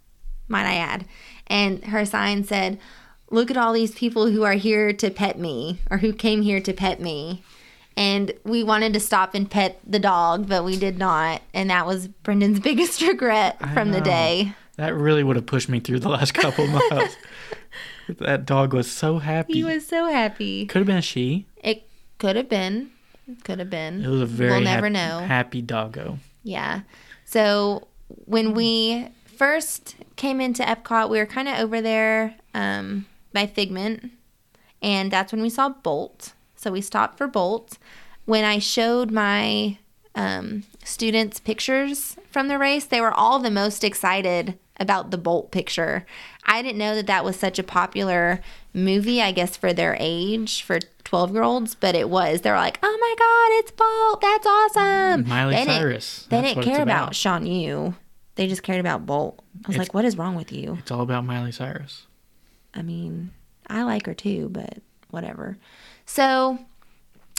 might 0.47 0.65
I 0.65 0.77
add. 0.77 1.07
And 1.49 1.85
her 1.87 2.07
sign 2.07 2.45
said, 2.45 2.79
Look 3.31 3.51
at 3.51 3.57
all 3.57 3.73
these 3.73 3.91
people 3.91 4.31
who 4.31 4.45
are 4.45 4.53
here 4.55 4.93
to 4.93 5.11
pet 5.11 5.41
me, 5.41 5.81
or 5.91 5.99
who 5.99 6.13
came 6.13 6.43
here 6.43 6.61
to 6.61 6.73
pet 6.73 7.01
me 7.01 7.43
and 7.97 8.33
we 8.45 8.65
wanted 8.65 8.93
to 8.93 9.01
stop 9.01 9.35
and 9.35 9.51
pet 9.51 9.81
the 9.87 9.99
dog, 9.99 10.49
but 10.49 10.65
we 10.65 10.77
did 10.77 10.99
not, 10.99 11.43
and 11.53 11.71
that 11.71 11.87
was 11.87 12.09
Brendan's 12.09 12.61
biggest 12.71 13.01
regret 13.01 13.59
from 13.73 13.93
the 13.93 14.01
day. 14.01 14.53
That 14.77 14.95
really 14.95 15.23
would 15.23 15.37
have 15.37 15.47
pushed 15.47 15.69
me 15.69 15.79
through 15.81 16.01
the 16.01 16.09
last 16.09 16.35
couple 16.35 16.65
of 16.77 16.91
miles. 16.91 17.17
that 18.19 18.47
dog 18.47 18.75
was 18.75 18.91
so 18.91 19.19
happy. 19.19 19.53
He 19.55 19.65
was 19.65 19.87
so 19.87 20.07
happy. 20.07 20.67
Could 20.67 20.81
have 20.81 20.87
been 20.87 20.97
a 20.97 21.03
she. 21.03 21.47
It 21.63 21.89
could 22.19 22.35
have 22.37 22.49
been, 22.49 22.91
could 23.45 23.61
have 23.61 23.71
been. 23.71 24.03
It 24.05 24.09
was 24.09 24.23
a 24.23 24.27
very 24.27 24.51
We'll 24.51 24.61
never 24.63 24.91
know. 24.91 25.21
happy 25.21 25.63
doggo. 25.63 26.19
Yeah. 26.43 26.81
So 27.25 27.87
when 28.27 28.55
we 28.55 29.09
first 29.37 29.97
came 30.17 30.41
into 30.41 30.63
Epcot, 30.63 31.09
we 31.11 31.19
were 31.19 31.27
kind 31.27 31.49
of 31.49 31.59
over 31.59 31.81
there 31.81 32.35
um, 32.55 33.07
by 33.33 33.47
Figment, 33.47 34.11
and 34.83 35.11
that's 35.11 35.33
when 35.33 35.43
we 35.43 35.51
saw 35.51 35.69
Bolt. 35.69 36.33
So 36.57 36.71
we 36.73 36.81
stopped 36.81 37.19
for 37.19 37.27
Bolt. 37.27 37.79
When 38.25 38.45
I 38.45 38.59
showed 38.59 39.11
my 39.11 39.79
um, 40.15 40.65
students 40.85 41.41
pictures 41.41 42.17
from 42.31 42.49
the 42.49 42.59
race, 42.59 42.85
they 42.87 43.01
were 43.01 43.13
all 43.13 43.39
the 43.39 43.51
most 43.51 43.85
excited 43.85 44.59
about 44.81 45.11
the 45.11 45.19
Bolt 45.19 45.51
picture. 45.51 46.05
I 46.47 46.63
didn't 46.63 46.79
know 46.79 46.95
that 46.95 47.07
that 47.07 47.25
was 47.25 47.37
such 47.39 47.59
a 47.59 47.63
popular 47.63 48.41
movie, 48.73 49.21
I 49.23 49.33
guess, 49.33 49.57
for 49.57 49.73
their 49.73 49.97
age, 50.01 50.63
for 50.63 50.79
12 51.05 51.33
year 51.35 51.43
olds, 51.43 51.75
but 51.75 51.95
it 51.95 52.09
was. 52.09 52.41
They 52.41 52.51
were 52.51 52.57
like, 52.57 52.79
oh 52.83 52.99
my 53.01 53.15
God, 53.19 53.59
it's 53.61 53.71
Bolt. 53.71 54.21
That's 54.21 54.47
awesome. 54.47 55.29
Miley 55.29 55.55
They 55.55 55.65
didn't- 55.65 55.75
Cyrus. 55.77 56.27
They 56.31 56.41
That's 56.41 56.55
didn't 56.55 56.65
care 56.65 56.83
about. 56.83 57.03
about. 57.05 57.15
Shan 57.15 57.47
Yu. 57.47 57.95
They 58.37 58.47
just 58.49 58.63
cared 58.63 58.81
about 58.81 59.07
Bolt. 59.07 59.39
I 59.65 59.69
was 59.69 59.77
It's- 59.77 59.79
like, 59.89 59.95
what 59.95 60.05
is 60.05 60.19
wrong 60.19 60.35
with 60.35 60.53
you? 60.53 60.77
It's 60.81 60.91
all 60.91 61.03
about 61.03 61.25
Miley 61.25 61.53
Cyrus. 61.53 62.07
I 62.75 62.83
mean, 62.83 63.31
I 63.69 63.83
like 63.85 64.07
her 64.07 64.15
too, 64.15 64.49
but 64.51 64.79
whatever. 65.11 65.57
So 66.07 66.59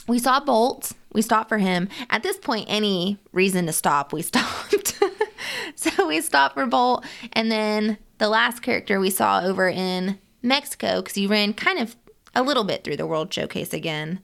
we 0.08 0.18
saw 0.18 0.40
Bolt. 0.40 0.92
We 1.12 1.20
stopped 1.22 1.48
for 1.50 1.58
him. 1.58 1.88
At 2.10 2.22
this 2.22 2.38
point, 2.38 2.66
any 2.68 3.18
reason 3.32 3.66
to 3.66 3.72
stop, 3.72 4.12
we 4.12 4.22
stopped. 4.22 4.98
so 5.74 6.06
we 6.06 6.20
stopped 6.22 6.54
for 6.54 6.64
Bolt. 6.66 7.04
And 7.34 7.50
then 7.52 7.98
the 8.18 8.28
last 8.30 8.62
character 8.62 8.98
we 8.98 9.10
saw 9.10 9.42
over 9.42 9.68
in 9.68 10.18
Mexico, 10.42 11.02
because 11.02 11.18
you 11.18 11.28
ran 11.28 11.52
kind 11.52 11.78
of 11.78 11.94
a 12.34 12.42
little 12.42 12.64
bit 12.64 12.84
through 12.84 12.96
the 12.96 13.06
World 13.06 13.32
Showcase 13.32 13.74
again, 13.74 14.20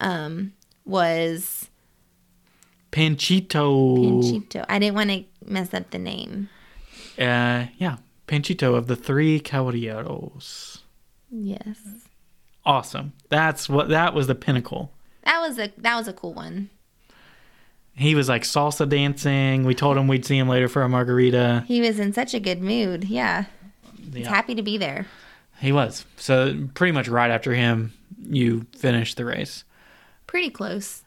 um, 0.00 0.52
was 0.84 1.68
Panchito. 2.92 3.96
Panchito. 3.98 4.64
I 4.68 4.78
didn't 4.78 4.94
want 4.96 5.10
to 5.10 5.24
mess 5.50 5.74
up 5.74 5.90
the 5.90 5.98
name. 5.98 6.48
Uh, 7.18 7.66
yeah, 7.78 7.96
Panchito 8.26 8.74
of 8.76 8.86
the 8.86 8.96
Three 8.96 9.40
Caballeros. 9.40 10.78
Yes. 11.30 11.78
Awesome. 12.64 13.12
That's 13.28 13.68
what. 13.68 13.88
That 13.88 14.14
was 14.14 14.26
the 14.26 14.34
pinnacle. 14.34 14.92
That 15.24 15.40
was 15.40 15.58
a 15.58 15.70
that 15.78 15.96
was 15.96 16.08
a 16.08 16.12
cool 16.12 16.34
one. 16.34 16.70
He 17.94 18.14
was 18.14 18.28
like 18.28 18.42
salsa 18.42 18.88
dancing. 18.88 19.64
We 19.64 19.74
told 19.74 19.96
him 19.96 20.08
we'd 20.08 20.24
see 20.24 20.38
him 20.38 20.48
later 20.48 20.68
for 20.68 20.82
a 20.82 20.88
margarita. 20.88 21.64
He 21.66 21.80
was 21.80 21.98
in 21.98 22.12
such 22.12 22.32
a 22.34 22.40
good 22.40 22.62
mood. 22.62 23.04
Yeah. 23.04 23.44
He's 24.12 24.22
Yeah, 24.24 24.28
happy 24.28 24.54
to 24.54 24.62
be 24.62 24.78
there. 24.78 25.06
he 25.60 25.72
was. 25.72 26.04
So 26.16 26.66
pretty 26.74 26.92
much 26.92 27.08
right 27.08 27.30
after 27.30 27.52
him, 27.54 27.92
you 28.22 28.66
finished 28.76 29.16
the 29.16 29.24
race. 29.24 29.64
Pretty 30.26 30.48
close. 30.50 31.02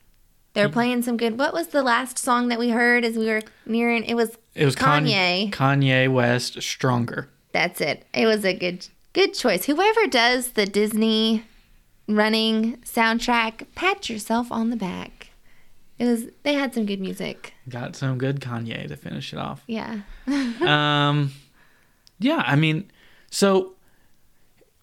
They 0.53 0.63
were 0.63 0.71
playing 0.71 1.01
some 1.01 1.17
good. 1.17 1.39
What 1.39 1.53
was 1.53 1.67
the 1.67 1.81
last 1.81 2.19
song 2.19 2.49
that 2.49 2.59
we 2.59 2.69
heard 2.69 3.03
as 3.03 3.17
we 3.17 3.25
were 3.25 3.41
nearing? 3.65 4.03
It 4.03 4.13
was 4.13 4.37
It 4.53 4.65
was 4.65 4.75
Kanye. 4.75 5.51
Kanye 5.51 6.11
West, 6.11 6.61
Stronger. 6.61 7.29
That's 7.51 7.81
it. 7.81 8.05
It 8.13 8.27
was 8.27 8.45
a 8.45 8.53
good 8.53 8.87
good 9.13 9.33
choice. 9.33 9.65
Whoever 9.65 10.07
does 10.07 10.51
the 10.51 10.65
Disney 10.65 11.43
running 12.07 12.77
soundtrack, 12.77 13.65
pat 13.75 14.09
yourself 14.09 14.51
on 14.51 14.69
the 14.69 14.75
back. 14.75 15.29
It 15.97 16.05
was 16.05 16.25
they 16.43 16.53
had 16.53 16.73
some 16.73 16.85
good 16.85 16.99
music. 16.99 17.53
Got 17.67 17.95
some 17.95 18.17
good 18.17 18.39
Kanye 18.39 18.87
to 18.87 18.95
finish 18.95 19.33
it 19.33 19.39
off. 19.39 19.63
Yeah. 19.67 20.01
um, 20.27 21.31
yeah, 22.19 22.43
I 22.45 22.55
mean, 22.55 22.91
so 23.31 23.73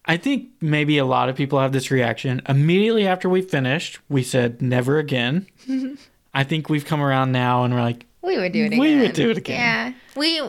I 0.05 0.17
think 0.17 0.49
maybe 0.61 0.97
a 0.97 1.05
lot 1.05 1.29
of 1.29 1.35
people 1.35 1.59
have 1.59 1.71
this 1.71 1.91
reaction. 1.91 2.41
Immediately 2.49 3.07
after 3.07 3.29
we 3.29 3.41
finished, 3.41 3.99
we 4.09 4.23
said 4.23 4.61
never 4.61 4.97
again. 4.97 5.47
I 6.33 6.43
think 6.43 6.69
we've 6.69 6.85
come 6.85 7.01
around 7.01 7.31
now 7.31 7.63
and 7.63 7.73
we're 7.73 7.81
like, 7.81 8.05
We 8.21 8.37
would 8.37 8.51
do 8.51 8.63
it 8.63 8.67
again. 8.67 8.79
We 8.79 8.99
would 8.99 9.13
do 9.13 9.29
it 9.29 9.37
again. 9.37 9.59
Yeah. 9.59 9.93
We 10.19 10.41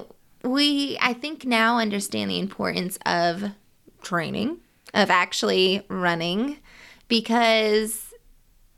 we 0.44 0.98
I 1.00 1.12
think 1.12 1.44
now 1.44 1.78
understand 1.78 2.30
the 2.30 2.38
importance 2.38 2.98
of 3.04 3.44
training, 4.02 4.58
of 4.94 5.10
actually 5.10 5.84
running 5.88 6.58
because 7.08 8.14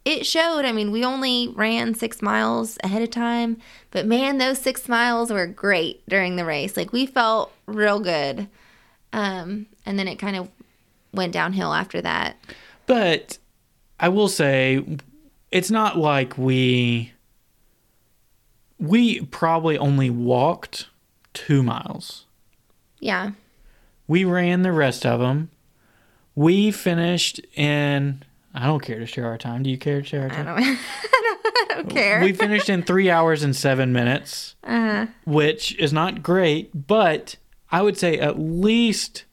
it 0.04 0.26
showed. 0.26 0.64
I 0.64 0.72
mean, 0.72 0.90
we 0.90 1.04
only 1.04 1.48
ran 1.48 1.94
6 1.94 2.20
miles 2.20 2.76
ahead 2.84 3.00
of 3.00 3.10
time, 3.10 3.58
but 3.90 4.06
man, 4.06 4.36
those 4.38 4.58
6 4.58 4.88
miles 4.88 5.30
were 5.30 5.46
great 5.46 6.06
during 6.08 6.36
the 6.36 6.44
race. 6.44 6.76
Like 6.76 6.92
we 6.92 7.06
felt 7.06 7.52
real 7.66 8.00
good. 8.00 8.48
Um 9.12 9.66
and 9.86 9.98
then 9.98 10.08
it 10.08 10.16
kind 10.18 10.36
of 10.36 10.48
went 11.14 11.32
downhill 11.32 11.72
after 11.72 12.00
that. 12.02 12.36
but 12.86 13.38
I 14.00 14.08
will 14.08 14.28
say, 14.28 14.84
it's 15.50 15.70
not 15.70 15.96
like 15.96 16.36
we 16.36 17.12
we 18.78 19.20
probably 19.26 19.78
only 19.78 20.10
walked 20.10 20.88
two 21.32 21.62
miles. 21.62 22.26
Yeah. 23.00 23.32
We 24.06 24.24
ran 24.24 24.62
the 24.62 24.72
rest 24.72 25.06
of 25.06 25.20
them. 25.20 25.50
We 26.34 26.70
finished 26.70 27.40
in. 27.54 28.22
I 28.54 28.66
don't 28.66 28.80
care 28.82 28.98
to 28.98 29.06
share 29.06 29.26
our 29.26 29.38
time. 29.38 29.62
Do 29.62 29.70
you 29.70 29.78
care 29.78 30.00
to 30.02 30.06
share 30.06 30.22
our 30.22 30.26
I 30.30 30.34
time? 30.34 30.44
don't 30.46 30.58
I 30.58 30.62
don't, 31.12 31.70
I 31.70 31.74
don't 31.74 31.90
care. 31.90 32.20
We 32.20 32.32
finished 32.32 32.68
in 32.68 32.82
three 32.82 33.10
hours 33.10 33.42
and 33.42 33.54
seven 33.54 33.92
minutes, 33.92 34.54
uh 34.64 35.06
which 35.24 35.76
is 35.78 35.92
not 35.92 36.22
great, 36.22 36.86
but 36.86 37.36
I 37.70 37.82
would 37.82 37.96
say 37.96 38.18
at 38.18 38.38
least 38.38 39.24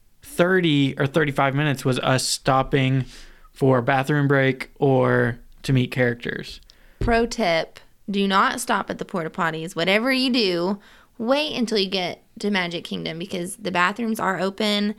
30 0.41 0.95
or 0.97 1.05
35 1.05 1.53
minutes 1.53 1.85
was 1.85 1.99
us 1.99 2.25
stopping 2.25 3.05
for 3.51 3.77
a 3.77 3.83
bathroom 3.83 4.27
break 4.27 4.71
or 4.79 5.37
to 5.61 5.71
meet 5.71 5.91
characters. 5.91 6.59
Pro 6.99 7.27
tip 7.27 7.79
do 8.09 8.27
not 8.27 8.59
stop 8.59 8.89
at 8.89 8.97
the 8.97 9.05
porta 9.05 9.29
potties. 9.29 9.75
Whatever 9.75 10.11
you 10.11 10.33
do, 10.33 10.79
wait 11.19 11.55
until 11.55 11.77
you 11.77 11.91
get 11.91 12.23
to 12.39 12.49
Magic 12.49 12.83
Kingdom 12.83 13.19
because 13.19 13.57
the 13.57 13.71
bathrooms 13.71 14.19
are 14.19 14.39
open. 14.39 14.95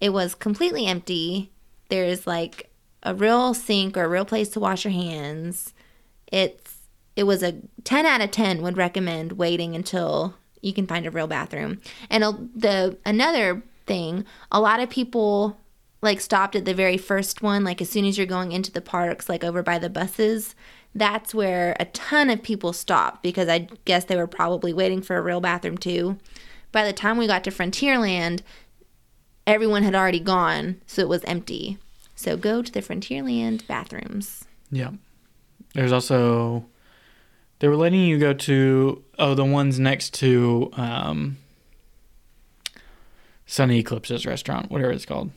It 0.00 0.14
was 0.14 0.34
completely 0.34 0.86
empty. 0.86 1.52
There's 1.90 2.26
like 2.26 2.70
a 3.02 3.14
real 3.14 3.52
sink 3.52 3.98
or 3.98 4.04
a 4.04 4.08
real 4.08 4.24
place 4.24 4.48
to 4.50 4.60
wash 4.60 4.86
your 4.86 4.92
hands. 4.92 5.74
It's 6.32 6.78
it 7.16 7.24
was 7.24 7.42
a 7.42 7.60
10 7.84 8.06
out 8.06 8.22
of 8.22 8.30
10 8.30 8.62
would 8.62 8.78
recommend 8.78 9.32
waiting 9.32 9.74
until 9.74 10.36
you 10.62 10.72
can 10.72 10.86
find 10.86 11.04
a 11.04 11.10
real 11.10 11.26
bathroom. 11.26 11.82
And 12.08 12.50
the 12.56 12.96
another 13.04 13.62
thing, 13.86 14.24
a 14.50 14.60
lot 14.60 14.80
of 14.80 14.90
people 14.90 15.56
like 16.02 16.20
stopped 16.20 16.54
at 16.54 16.64
the 16.64 16.74
very 16.74 16.96
first 16.96 17.42
one 17.42 17.64
like 17.64 17.80
as 17.80 17.90
soon 17.90 18.04
as 18.04 18.16
you're 18.16 18.26
going 18.26 18.52
into 18.52 18.70
the 18.70 18.80
parks 18.80 19.28
like 19.28 19.44
over 19.44 19.62
by 19.62 19.78
the 19.78 19.90
buses. 19.90 20.54
That's 20.94 21.34
where 21.34 21.76
a 21.78 21.84
ton 21.86 22.30
of 22.30 22.42
people 22.42 22.72
stopped 22.72 23.22
because 23.22 23.48
i 23.48 23.68
guess 23.84 24.04
they 24.04 24.16
were 24.16 24.26
probably 24.26 24.72
waiting 24.72 25.02
for 25.02 25.16
a 25.16 25.22
real 25.22 25.40
bathroom 25.40 25.78
too. 25.78 26.18
By 26.72 26.84
the 26.84 26.92
time 26.92 27.18
we 27.18 27.26
got 27.26 27.44
to 27.44 27.50
frontierland 27.50 28.40
everyone 29.46 29.82
had 29.82 29.94
already 29.94 30.20
gone 30.20 30.80
so 30.86 31.02
it 31.02 31.08
was 31.08 31.24
empty. 31.24 31.78
So 32.14 32.36
go 32.36 32.62
to 32.62 32.72
the 32.72 32.80
frontierland 32.80 33.66
bathrooms. 33.66 34.44
Yeah. 34.70 34.92
There's 35.74 35.92
also 35.92 36.66
they 37.58 37.68
were 37.68 37.76
letting 37.76 38.00
you 38.00 38.18
go 38.18 38.32
to 38.32 39.02
oh 39.18 39.34
the 39.34 39.44
ones 39.44 39.78
next 39.78 40.14
to 40.14 40.70
um 40.74 41.38
Sonny 43.56 43.78
Eclipse's 43.78 44.26
restaurant, 44.26 44.70
whatever 44.70 44.92
it's 44.92 45.06
called. 45.06 45.30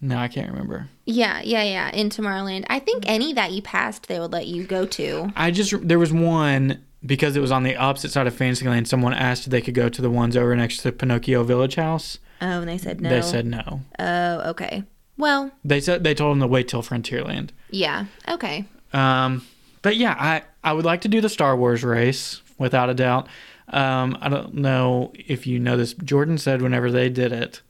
No, 0.00 0.16
I 0.16 0.28
can't 0.28 0.50
remember. 0.50 0.88
yeah 1.04 1.40
yeah 1.42 1.62
yeah 1.62 1.90
in 1.92 2.08
tomorrowland 2.10 2.64
i 2.68 2.78
think 2.78 3.04
any 3.06 3.32
that 3.34 3.52
you 3.52 3.60
passed 3.62 4.06
they 4.08 4.18
would 4.20 4.32
let 4.32 4.46
you 4.46 4.64
go 4.64 4.84
to 4.86 5.30
I 5.36 5.50
just 5.50 5.72
there 5.86 5.98
was 5.98 6.12
one 6.12 6.82
because 7.04 7.36
it 7.36 7.40
was 7.40 7.52
on 7.52 7.62
the 7.62 7.76
opposite 7.76 8.10
side 8.12 8.26
of 8.26 8.34
Fantasyland. 8.34 8.88
Someone 8.88 9.12
asked 9.12 9.44
if 9.46 9.50
they 9.50 9.60
could 9.60 9.74
go 9.74 9.90
to 9.90 10.00
the 10.00 10.08
ones 10.08 10.38
over 10.38 10.56
next 10.56 10.78
to 10.78 10.90
Pinocchio 10.92 11.42
Village 11.44 11.74
Haus. 11.74 12.18
oh 12.40 12.60
and 12.60 12.68
they 12.68 12.78
said 12.78 13.00
no 13.02 13.08
They 13.10 13.20
said 13.22 13.44
no. 13.46 13.82
oh 13.98 14.50
okay 14.50 14.84
well 15.18 15.50
They 15.64 15.80
said 15.80 16.02
they 16.04 16.14
told 16.14 16.32
them 16.32 16.40
to 16.40 16.46
wait 16.46 16.66
till 16.68 16.82
Frontierland. 16.82 17.50
yeah 17.70 18.06
okay 18.28 18.64
Um, 18.94 19.44
but 19.82 19.96
yeah, 19.96 20.16
I 20.18 20.42
I 20.68 20.72
would 20.72 20.84
like 20.86 21.02
to 21.02 21.08
do 21.08 21.20
the 21.20 21.28
Star 21.28 21.54
Wars 21.56 21.82
race 21.84 22.40
without 22.58 22.88
a 22.90 22.94
doubt. 22.94 23.28
Um, 23.68 24.18
I 24.20 24.28
don't 24.28 24.54
know 24.54 25.12
if 25.14 25.46
you 25.46 25.58
know 25.58 25.76
this. 25.76 25.94
Jordan 25.94 26.38
said 26.38 26.62
whenever 26.62 26.90
they 26.90 27.08
did 27.08 27.32
it, 27.32 27.62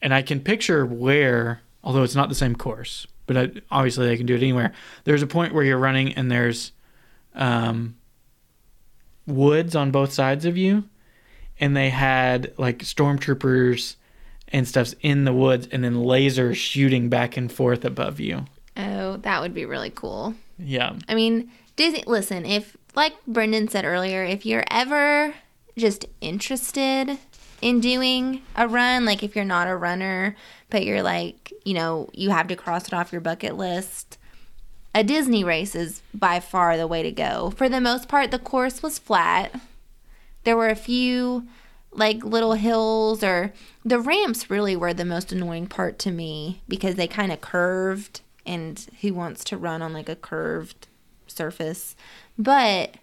and 0.00 0.12
I 0.12 0.22
can 0.22 0.40
picture 0.40 0.84
where, 0.84 1.60
although 1.84 2.02
it's 2.02 2.16
not 2.16 2.28
the 2.28 2.34
same 2.34 2.56
course, 2.56 3.06
but 3.26 3.36
I, 3.36 3.50
obviously 3.70 4.06
they 4.06 4.16
can 4.16 4.26
do 4.26 4.34
it 4.34 4.42
anywhere. 4.42 4.72
There's 5.04 5.22
a 5.22 5.26
point 5.26 5.54
where 5.54 5.64
you're 5.64 5.78
running 5.78 6.12
and 6.14 6.30
there's 6.30 6.72
um, 7.34 7.96
woods 9.26 9.76
on 9.76 9.90
both 9.92 10.12
sides 10.12 10.44
of 10.44 10.56
you, 10.56 10.84
and 11.60 11.76
they 11.76 11.90
had 11.90 12.52
like 12.58 12.80
stormtroopers 12.80 13.96
and 14.48 14.66
stuffs 14.68 14.94
in 15.00 15.24
the 15.24 15.32
woods, 15.32 15.68
and 15.70 15.82
then 15.84 15.94
lasers 15.94 16.56
shooting 16.56 17.08
back 17.08 17.36
and 17.36 17.50
forth 17.50 17.84
above 17.84 18.20
you. 18.20 18.44
oh 18.76 19.16
that 19.18 19.40
would 19.40 19.54
be 19.54 19.64
really 19.64 19.90
cool 19.90 20.34
Yeah. 20.58 20.94
I 21.08 21.14
mean, 21.14 21.50
Disney. 21.76 22.04
Listen, 22.06 22.44
if 22.44 22.76
like 22.94 23.14
Brendan 23.26 23.68
said 23.68 23.84
earlier, 23.84 24.24
if 24.24 24.44
you're 24.44 24.64
ever 24.70 25.34
just 25.76 26.06
interested 26.20 27.18
in 27.60 27.80
doing 27.80 28.42
a 28.56 28.68
run, 28.68 29.04
like 29.04 29.22
if 29.22 29.34
you're 29.34 29.44
not 29.44 29.68
a 29.68 29.76
runner, 29.76 30.36
but 30.68 30.84
you're 30.84 31.02
like, 31.02 31.52
you 31.64 31.74
know, 31.74 32.10
you 32.12 32.30
have 32.30 32.48
to 32.48 32.56
cross 32.56 32.86
it 32.86 32.94
off 32.94 33.12
your 33.12 33.20
bucket 33.20 33.56
list, 33.56 34.18
a 34.94 35.02
Disney 35.02 35.42
race 35.42 35.74
is 35.74 36.02
by 36.12 36.40
far 36.40 36.76
the 36.76 36.86
way 36.86 37.02
to 37.02 37.12
go. 37.12 37.52
For 37.56 37.68
the 37.68 37.80
most 37.80 38.08
part, 38.08 38.30
the 38.30 38.38
course 38.38 38.82
was 38.82 38.98
flat. 38.98 39.58
There 40.44 40.56
were 40.56 40.68
a 40.68 40.74
few 40.74 41.46
like 41.92 42.24
little 42.24 42.54
hills 42.54 43.22
or 43.22 43.52
the 43.84 44.00
ramps 44.00 44.50
really 44.50 44.74
were 44.74 44.94
the 44.94 45.04
most 45.04 45.30
annoying 45.30 45.66
part 45.66 45.98
to 46.00 46.10
me 46.10 46.62
because 46.68 46.94
they 46.96 47.06
kind 47.06 47.30
of 47.30 47.40
curved 47.40 48.22
and 48.44 48.86
who 49.02 49.14
wants 49.14 49.44
to 49.44 49.56
run 49.56 49.82
on 49.82 49.92
like 49.92 50.08
a 50.08 50.16
curved 50.16 50.88
surface 51.36 51.96
but 52.38 52.96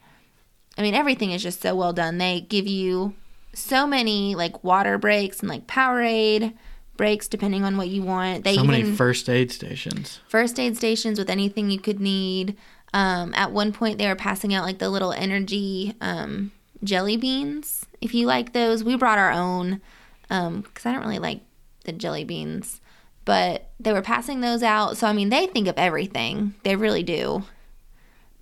i 0.77 0.81
mean 0.81 0.93
everything 0.93 1.31
is 1.31 1.43
just 1.43 1.61
so 1.61 1.75
well 1.75 1.93
done 1.93 2.17
they 2.17 2.41
give 2.41 2.67
you 2.67 3.13
so 3.53 3.87
many 3.87 4.35
like 4.35 4.63
water 4.63 4.97
breaks 4.97 5.39
and 5.39 5.49
like 5.49 5.67
powerade 5.67 6.53
breaks 6.99 7.29
depending 7.29 7.63
on 7.63 7.77
what 7.77 7.87
you 7.87 8.03
want 8.03 8.43
they 8.43 8.55
so 8.55 8.63
many 8.63 8.83
first 8.83 9.29
aid 9.29 9.51
stations. 9.51 10.19
first 10.27 10.59
aid 10.59 10.75
stations 10.75 11.17
with 11.17 11.29
anything 11.29 11.71
you 11.71 11.79
could 11.79 11.99
need. 11.99 12.57
Um, 12.93 13.33
at 13.35 13.51
one 13.51 13.71
point, 13.71 13.97
they 13.97 14.07
were 14.07 14.15
passing 14.15 14.53
out 14.53 14.65
like 14.65 14.79
the 14.79 14.89
little 14.89 15.13
energy 15.13 15.95
um, 16.01 16.51
jelly 16.83 17.17
beans. 17.17 17.85
If 18.01 18.13
you 18.13 18.25
like 18.25 18.53
those, 18.53 18.83
we 18.83 18.97
brought 18.97 19.17
our 19.17 19.31
own 19.31 19.81
because 20.23 20.85
I 20.85 20.91
don't 20.91 21.01
really 21.01 21.19
like 21.19 21.41
the 21.85 21.91
jelly 21.91 22.23
beans, 22.23 22.81
but 23.25 23.69
they 23.79 23.93
were 23.93 24.01
passing 24.01 24.41
those 24.41 24.63
out. 24.63 24.97
So 24.97 25.07
I 25.07 25.13
mean, 25.13 25.29
they 25.29 25.47
think 25.47 25.67
of 25.67 25.77
everything. 25.77 26.55
They 26.63 26.75
really 26.75 27.03
do. 27.03 27.43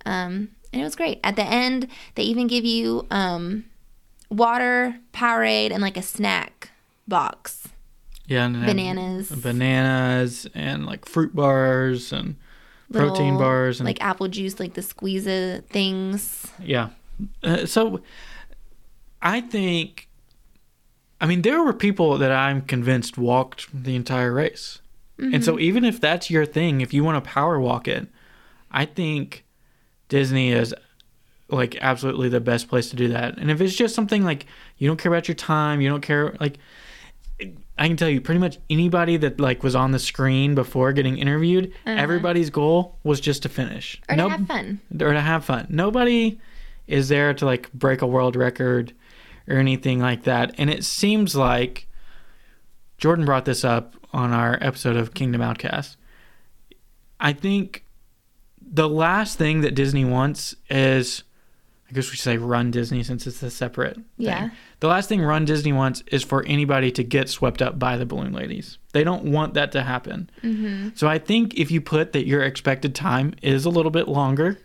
Um, 0.06 0.50
and 0.72 0.82
it 0.82 0.84
was 0.84 0.96
great. 0.96 1.20
At 1.24 1.36
the 1.36 1.44
end, 1.44 1.88
they 2.14 2.22
even 2.24 2.46
give 2.46 2.64
you 2.64 3.06
um, 3.10 3.64
water, 4.30 4.98
Powerade, 5.12 5.72
and 5.72 5.82
like 5.82 5.96
a 5.96 6.02
snack 6.02 6.70
box. 7.06 7.68
Yeah, 8.26 8.44
and 8.44 8.66
Bananas. 8.66 9.30
bananas, 9.30 10.46
and 10.54 10.84
like 10.84 11.06
fruit 11.06 11.34
bars 11.34 12.12
and 12.12 12.36
protein 12.92 13.38
bars, 13.38 13.80
and 13.80 13.86
like 13.86 14.02
apple 14.02 14.28
juice, 14.28 14.60
like 14.60 14.74
the 14.74 14.82
squeeze 14.82 15.24
things. 15.70 16.46
yeah. 16.62 16.90
Uh, 17.42 17.64
so, 17.66 18.00
I 19.22 19.40
think, 19.40 20.08
I 21.20 21.26
mean, 21.26 21.42
there 21.42 21.62
were 21.62 21.72
people 21.72 22.18
that 22.18 22.30
I'm 22.30 22.62
convinced 22.62 23.16
walked 23.18 23.68
the 23.72 23.96
entire 23.96 24.32
race, 24.32 24.80
and 25.18 25.32
Mm-hmm. 25.32 25.42
so 25.42 25.58
even 25.58 25.84
if 25.84 25.98
that's 26.00 26.30
your 26.30 26.46
thing, 26.46 26.80
if 26.80 26.94
you 26.94 27.02
want 27.02 27.24
to 27.24 27.28
power 27.28 27.58
walk 27.58 27.88
it, 27.88 28.06
I 28.70 28.84
think 28.84 29.44
Disney 30.08 30.52
is 30.52 30.74
like 31.50 31.76
absolutely 31.80 32.28
the 32.28 32.40
best 32.40 32.68
place 32.68 32.90
to 32.90 32.96
do 32.96 33.08
that. 33.08 33.38
And 33.38 33.50
if 33.50 33.60
it's 33.60 33.74
just 33.74 33.94
something 33.94 34.22
like 34.24 34.46
you 34.76 34.86
don't 34.88 34.98
care 34.98 35.12
about 35.12 35.28
your 35.28 35.34
time, 35.34 35.80
you 35.80 35.88
don't 35.88 36.00
care 36.02 36.36
like 36.40 36.58
I 37.78 37.86
can 37.86 37.96
tell 37.96 38.08
you 38.08 38.20
pretty 38.20 38.40
much 38.40 38.58
anybody 38.68 39.16
that 39.18 39.38
like 39.38 39.62
was 39.62 39.74
on 39.76 39.92
the 39.92 39.98
screen 40.00 40.54
before 40.56 40.92
getting 40.92 41.18
interviewed, 41.18 41.72
everybody's 41.86 42.50
goal 42.50 42.98
was 43.04 43.20
just 43.20 43.42
to 43.44 43.48
finish. 43.48 44.00
Uh-huh. 44.08 44.14
Or 44.14 44.16
to 44.16 44.28
Nope- 44.28 44.38
have 44.38 44.46
fun. 44.48 44.80
or 45.00 45.12
to 45.12 45.20
have 45.20 45.44
fun. 45.44 45.66
Nobody 45.70 46.40
is 46.88 47.08
there 47.08 47.32
to 47.34 47.44
like 47.46 47.72
break 47.72 48.02
a 48.02 48.06
world 48.06 48.34
record 48.34 48.92
or 49.46 49.56
anything 49.56 50.00
like 50.00 50.24
that. 50.24 50.54
And 50.58 50.68
it 50.68 50.84
seems 50.84 51.36
like 51.36 51.86
Jordan 52.98 53.24
brought 53.24 53.44
this 53.44 53.64
up 53.64 53.94
on 54.12 54.32
our 54.32 54.58
episode 54.60 54.96
of 54.96 55.14
Kingdom 55.14 55.40
Outcast. 55.40 55.96
I 57.20 57.32
think 57.32 57.84
the 58.70 58.88
last 58.88 59.38
thing 59.38 59.62
that 59.62 59.74
Disney 59.74 60.04
wants 60.04 60.54
is 60.70 61.22
I 61.90 61.94
guess 61.94 62.10
we 62.10 62.16
should 62.16 62.24
say 62.24 62.36
run 62.36 62.70
Disney 62.70 63.02
since 63.02 63.26
it's 63.26 63.42
a 63.42 63.50
separate 63.50 63.94
thing. 63.94 64.04
Yeah. 64.18 64.50
The 64.80 64.88
last 64.88 65.08
thing 65.08 65.22
Run 65.22 65.46
Disney 65.46 65.72
wants 65.72 66.02
is 66.08 66.22
for 66.22 66.44
anybody 66.44 66.92
to 66.92 67.02
get 67.02 67.30
swept 67.30 67.62
up 67.62 67.78
by 67.78 67.96
the 67.96 68.04
balloon 68.04 68.32
ladies. 68.34 68.76
They 68.92 69.04
don't 69.04 69.24
want 69.32 69.54
that 69.54 69.72
to 69.72 69.82
happen. 69.82 70.28
Mm-hmm. 70.42 70.90
So 70.96 71.08
I 71.08 71.18
think 71.18 71.54
if 71.54 71.70
you 71.70 71.80
put 71.80 72.12
that 72.12 72.26
your 72.26 72.42
expected 72.42 72.94
time 72.94 73.32
is 73.42 73.64
a 73.64 73.70
little 73.70 73.90
bit 73.90 74.06
longer, 74.06 74.58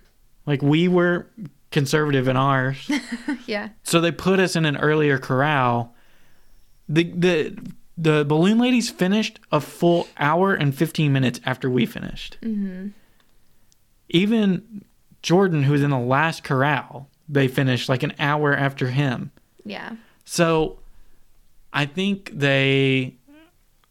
like 0.46 0.62
we 0.62 0.90
were 0.90 1.28
conservative 1.72 2.28
in 2.28 2.36
ours, 2.36 2.92
Yeah. 3.48 3.70
so 3.84 4.02
they 4.02 4.12
put 4.12 4.40
us 4.42 4.58
in 4.58 4.66
an 4.66 4.76
earlier 4.76 5.18
corral. 5.18 5.96
The 6.90 7.06
the 7.06 7.58
the 7.98 8.26
balloon 8.26 8.60
ladies 8.60 8.90
finished 8.90 9.40
a 9.52 9.62
full 9.62 10.08
hour 10.18 10.54
and 10.54 10.76
15 10.76 11.14
minutes 11.14 11.40
after 11.46 11.70
we 11.70 11.86
finished. 11.86 12.38
Mm-hmm. 12.42 12.90
Even 14.14 14.86
Jordan, 15.22 15.64
who 15.64 15.74
was 15.74 15.84
in 15.84 15.90
the 15.90 16.00
last 16.00 16.44
corral, 16.44 17.10
they 17.28 17.48
finished 17.50 17.90
like 17.90 18.04
an 18.04 18.14
hour 18.20 18.56
after 18.56 18.90
him. 18.92 19.32
Yeah. 19.66 19.96
So 20.24 20.80
I 21.74 21.86
think 21.86 22.32
they 22.34 23.16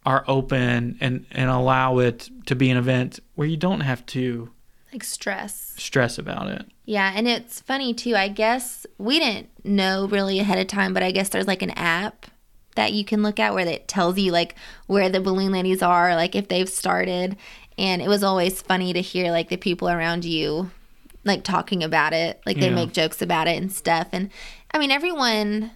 are 0.07 0.25
open 0.27 0.97
and, 1.01 1.27
and 1.31 1.51
allow 1.51 1.99
it 1.99 2.29
to 2.47 2.55
be 2.57 2.71
an 2.71 2.77
event 2.77 3.21
where 3.35 3.47
you 3.47 3.57
don't 3.57 3.81
have 3.81 4.05
to 4.07 4.51
Like 4.93 5.05
stress. 5.05 5.75
stress 5.77 6.19
about 6.19 6.49
it. 6.49 6.67
Yeah, 6.85 7.13
and 7.15 7.29
it's 7.29 7.61
funny 7.61 7.95
too. 7.95 8.17
I 8.17 8.29
guess 8.29 8.87
we 8.99 9.19
didn't 9.21 9.49
know 9.65 10.07
really 10.09 10.39
ahead 10.41 10.59
of 10.59 10.67
time, 10.67 10.93
but 10.93 11.03
I 11.05 11.13
guess 11.13 11.29
there's 11.29 11.47
like 11.47 11.63
an 11.63 11.71
app 11.71 12.27
that 12.75 12.93
you 12.93 13.05
can 13.05 13.23
look 13.23 13.39
at 13.39 13.55
where 13.55 13.67
it 13.69 13.87
tells 13.87 14.19
you 14.19 14.33
like 14.33 14.57
where 14.87 15.09
the 15.09 15.21
balloon 15.21 15.53
ladies 15.53 15.83
are, 15.83 16.17
like 16.17 16.35
if 16.35 16.49
they've 16.49 16.69
started. 16.69 17.37
And 17.79 18.03
it 18.03 18.09
was 18.09 18.23
always 18.23 18.61
funny 18.63 18.93
to 18.93 19.01
hear 19.01 19.31
like 19.31 19.49
the 19.49 19.57
people 19.57 19.89
around 19.89 20.25
you 20.25 20.71
like 21.25 21.45
talking 21.45 21.83
about 21.83 22.13
it. 22.13 22.41
Like 22.45 22.59
they 22.59 22.69
Yeah. 22.69 22.75
make 22.75 22.93
jokes 22.93 23.23
about 23.23 23.49
it 23.49 23.57
and 23.61 23.73
stuff. 23.73 24.09
And 24.13 24.31
I 24.73 24.79
mean, 24.79 24.91
everyone 24.91 25.71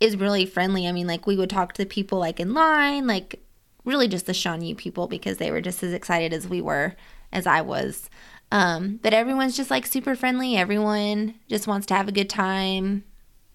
is 0.00 0.16
really 0.16 0.46
friendly. 0.46 0.86
I 0.86 0.92
mean, 0.92 1.06
like 1.06 1.26
we 1.26 1.36
would 1.36 1.50
talk 1.50 1.72
to 1.74 1.82
the 1.82 1.88
people 1.88 2.18
like 2.18 2.40
in 2.40 2.52
line, 2.52 3.06
like 3.06 3.40
really 3.84 4.08
just 4.08 4.26
the 4.26 4.58
U 4.62 4.74
people 4.74 5.06
because 5.08 5.38
they 5.38 5.50
were 5.50 5.60
just 5.60 5.82
as 5.82 5.92
excited 5.92 6.32
as 6.32 6.48
we 6.48 6.60
were, 6.60 6.94
as 7.32 7.46
I 7.46 7.60
was. 7.60 8.08
Um, 8.52 9.00
but 9.02 9.14
everyone's 9.14 9.56
just 9.56 9.70
like 9.70 9.86
super 9.86 10.14
friendly. 10.14 10.56
Everyone 10.56 11.34
just 11.48 11.66
wants 11.66 11.86
to 11.86 11.94
have 11.94 12.08
a 12.08 12.12
good 12.12 12.30
time. 12.30 13.04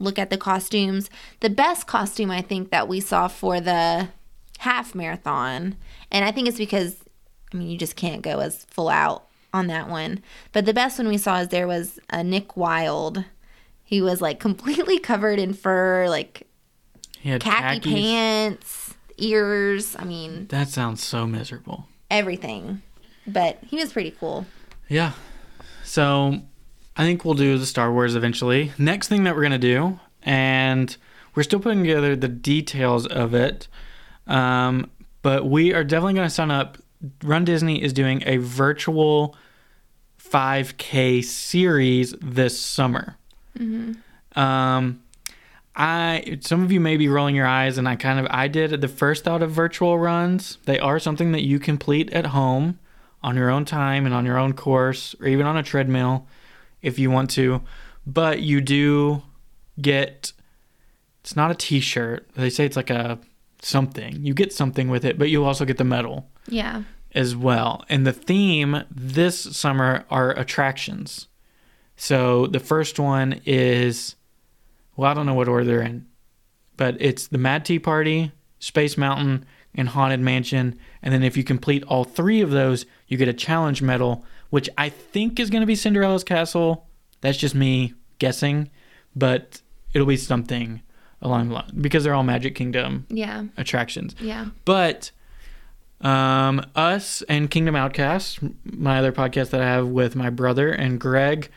look 0.01 0.17
at 0.17 0.29
the 0.29 0.37
costumes. 0.37 1.09
The 1.41 1.49
best 1.49 1.85
costume 1.85 2.31
I 2.31 2.41
think 2.41 2.71
that 2.71 2.87
we 2.87 3.01
saw 3.01 3.27
for 3.27 3.59
the 3.59 4.07
half 4.59 4.93
marathon, 4.95 5.75
and 6.11 6.23
I 6.25 6.31
think 6.31 6.47
it's 6.47 6.57
because 6.57 6.97
I 7.53 7.57
mean 7.57 7.67
you 7.69 7.77
just 7.77 7.95
can't 7.95 8.21
go 8.21 8.39
as 8.39 8.65
full 8.65 8.89
out 8.89 9.25
on 9.53 9.67
that 9.67 9.89
one. 9.89 10.21
But 10.51 10.65
the 10.65 10.73
best 10.73 10.97
one 10.99 11.07
we 11.07 11.17
saw 11.17 11.39
is 11.39 11.47
there 11.49 11.67
was 11.67 11.99
a 12.09 12.23
Nick 12.23 12.55
Wilde. 12.55 13.25
He 13.83 14.01
was 14.01 14.21
like 14.21 14.39
completely 14.47 14.99
covered 14.99 15.39
in 15.39 15.53
fur, 15.53 16.07
like 16.07 16.47
He 17.19 17.29
had 17.29 17.41
khaki 17.41 17.79
khakis. 17.79 17.91
pants, 17.93 18.93
ears. 19.17 19.95
I 19.97 20.03
mean, 20.05 20.47
That 20.47 20.67
sounds 20.69 21.03
so 21.03 21.25
miserable. 21.25 21.87
everything. 22.11 22.81
But 23.27 23.59
he 23.65 23.77
was 23.77 23.91
pretty 23.93 24.11
cool. 24.11 24.45
Yeah. 24.87 25.11
So 25.83 26.41
I 26.97 27.03
think 27.03 27.23
we'll 27.25 27.33
do 27.35 27.57
the 27.57 27.65
Star 27.65 27.91
Wars 27.91 28.15
eventually. 28.15 28.71
Next 28.77 29.07
thing 29.07 29.23
that 29.23 29.35
we're 29.35 29.41
going 29.41 29.51
to 29.51 29.57
do, 29.59 29.99
and 30.23 30.95
we're 31.35 31.43
still 31.43 31.59
putting 31.59 31.81
together 31.81 32.15
the 32.15 32.27
details 32.27 33.05
of 33.07 33.33
it, 33.33 33.67
um, 34.29 34.89
but 35.21 35.45
we 35.45 35.73
are 35.73 35.83
definitely 35.83 36.13
going 36.13 36.27
to 36.27 36.33
sign 36.33 36.51
up. 36.51 36.77
Run 37.23 37.43
Disney 37.43 37.81
is 37.81 37.91
doing 37.91 38.23
a 38.25 38.37
virtual 38.37 39.35
5K 40.21 41.23
series 41.23 42.13
this 42.21 42.59
summer. 42.59 43.17
Um, 44.35 45.01
I 45.75 46.39
some 46.41 46.63
of 46.63 46.71
you 46.71 46.79
may 46.79 46.97
be 46.97 47.07
rolling 47.07 47.35
your 47.35 47.47
eyes, 47.47 47.77
and 47.77 47.87
I 47.87 47.95
kind 47.95 48.19
of 48.19 48.27
I 48.29 48.47
did 48.47 48.79
the 48.81 48.87
first 48.87 49.23
thought 49.23 49.41
of 49.41 49.51
virtual 49.51 49.97
runs. 49.97 50.57
They 50.65 50.77
are 50.79 50.99
something 50.99 51.31
that 51.31 51.43
you 51.43 51.57
complete 51.59 52.11
at 52.13 52.27
home 52.27 52.79
on 53.23 53.35
your 53.35 53.49
own 53.49 53.65
time 53.65 54.05
and 54.05 54.13
on 54.13 54.25
your 54.25 54.37
own 54.37 54.53
course, 54.53 55.15
or 55.19 55.27
even 55.27 55.45
on 55.45 55.57
a 55.57 55.63
treadmill 55.63 56.27
if 56.81 56.99
you 56.99 57.09
want 57.09 57.29
to. 57.31 57.61
But 58.05 58.41
you 58.41 58.61
do 58.61 59.23
get 59.81 60.33
it's 61.21 61.35
not 61.35 61.51
a 61.51 61.55
T-shirt. 61.55 62.29
They 62.35 62.49
say 62.49 62.65
it's 62.65 62.75
like 62.75 62.89
a 62.89 63.19
something. 63.61 64.23
You 64.25 64.33
get 64.33 64.53
something 64.53 64.89
with 64.89 65.05
it, 65.05 65.17
but 65.17 65.29
you 65.29 65.43
also 65.45 65.65
get 65.65 65.77
the 65.77 65.83
medal 65.83 66.29
Yeah. 66.47 66.83
as 67.13 67.35
well. 67.35 67.83
And 67.89 68.05
the 68.05 68.13
theme 68.13 68.83
this 68.89 69.39
summer 69.39 70.05
are 70.09 70.31
attractions. 70.37 71.27
So 71.95 72.47
the 72.47 72.59
first 72.59 72.99
one 72.99 73.41
is, 73.45 74.15
well, 74.95 75.11
I 75.11 75.13
don't 75.13 75.25
know 75.25 75.33
what 75.33 75.47
order 75.49 75.65
they're 75.65 75.81
in, 75.81 76.05
but 76.77 76.95
it's 76.99 77.27
the 77.27 77.37
Mad 77.37 77.65
Tea 77.65 77.79
Party, 77.79 78.31
Space 78.59 78.97
Mountain, 78.97 79.45
and 79.75 79.89
Haunted 79.89 80.19
Mansion. 80.21 80.79
And 81.01 81.13
then 81.13 81.23
if 81.23 81.35
you 81.35 81.43
complete 81.43 81.83
all 81.83 82.03
three 82.05 82.41
of 82.41 82.51
those, 82.51 82.85
you 83.07 83.17
get 83.17 83.27
a 83.27 83.33
challenge 83.33 83.81
medal, 83.81 84.25
which 84.49 84.69
I 84.77 84.89
think 84.89 85.39
is 85.39 85.49
going 85.49 85.61
to 85.61 85.67
be 85.67 85.75
Cinderella's 85.75 86.23
Castle. 86.23 86.87
That's 87.21 87.37
just 87.37 87.53
me 87.55 87.93
guessing, 88.17 88.69
but 89.15 89.61
it'll 89.93 90.07
be 90.07 90.17
something 90.17 90.81
along 91.21 91.49
the 91.49 91.55
line 91.55 91.71
because 91.79 92.03
they're 92.03 92.13
all 92.13 92.23
Magic 92.23 92.55
Kingdom 92.55 93.05
Yeah. 93.09 93.43
attractions. 93.57 94.15
Yeah. 94.19 94.47
But 94.65 95.11
um, 96.01 96.65
us 96.75 97.21
and 97.23 97.49
Kingdom 97.51 97.75
Outcast, 97.75 98.39
my 98.63 98.99
other 98.99 99.11
podcast 99.11 99.49
that 99.49 99.61
I 99.61 99.65
have 99.65 99.87
with 99.87 100.15
my 100.15 100.29
brother 100.29 100.71
and 100.71 100.99
Greg, 100.99 101.49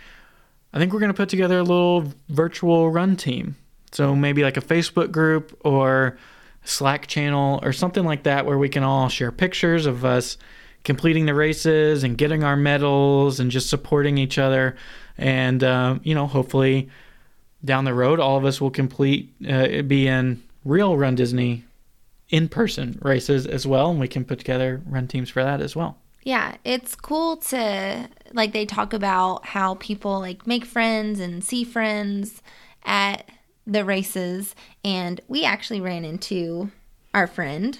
I 0.73 0.79
think 0.79 0.93
we're 0.93 1.01
going 1.01 1.13
to 1.13 1.17
put 1.17 1.29
together 1.29 1.59
a 1.59 1.63
little 1.63 2.13
virtual 2.29 2.91
run 2.91 3.15
team. 3.17 3.57
So 3.93 4.17
maybe 4.17 4.43
like 4.43 4.57
a 4.57 4.61
Facebook 4.63 5.13
group 5.13 5.57
or 5.65 6.17
Slack 6.65 7.07
channel 7.07 7.61
or 7.63 7.73
something 7.73 8.05
like 8.05 8.23
that 8.25 8.47
where 8.47 8.59
we 8.59 8.69
can 8.69 8.83
all 8.83 9.09
share 9.09 9.31
pictures 9.31 9.87
of 9.87 10.05
us 10.05 10.39
completing 10.83 11.27
the 11.27 11.35
races 11.35 12.03
and 12.03 12.19
getting 12.19 12.43
our 12.43 12.57
medals 12.57 13.39
and 13.39 13.51
just 13.51 13.69
supporting 13.71 14.19
each 14.19 14.39
other. 14.39 14.75
And, 15.19 15.63
uh, 15.63 15.99
you 16.03 16.15
know, 16.15 16.27
hopefully 16.27 16.89
down 17.65 17.85
the 17.85 17.95
road, 17.95 18.21
all 18.21 18.37
of 18.37 18.45
us 18.45 18.61
will 18.61 18.71
complete, 18.71 19.33
uh, 19.49 19.83
be 19.83 20.07
in 20.07 20.43
real 20.65 20.97
Run 20.97 21.15
Disney 21.15 21.65
in 22.29 22.49
person 22.49 22.99
races 23.03 23.47
as 23.47 23.67
well. 23.67 23.91
And 23.91 24.01
we 24.01 24.09
can 24.09 24.25
put 24.25 24.39
together 24.39 24.81
run 24.87 25.07
teams 25.07 25.31
for 25.31 25.43
that 25.43 25.61
as 25.61 25.77
well. 25.77 25.99
Yeah, 26.25 26.57
it's 26.65 26.95
cool 26.95 27.37
to 27.39 28.09
like 28.33 28.53
they 28.53 28.65
talk 28.65 28.93
about 28.93 29.45
how 29.45 29.75
people 29.77 30.21
like 30.21 30.47
make 30.47 30.65
friends 30.65 31.21
and 31.21 31.45
see 31.45 31.65
friends 31.65 32.43
at 32.85 33.29
the 33.67 33.85
races 33.85 34.55
and 34.85 35.21
we 35.29 35.45
actually 35.45 35.81
ran 35.81 36.05
into 36.05 36.71
our 37.15 37.27
friend 37.27 37.79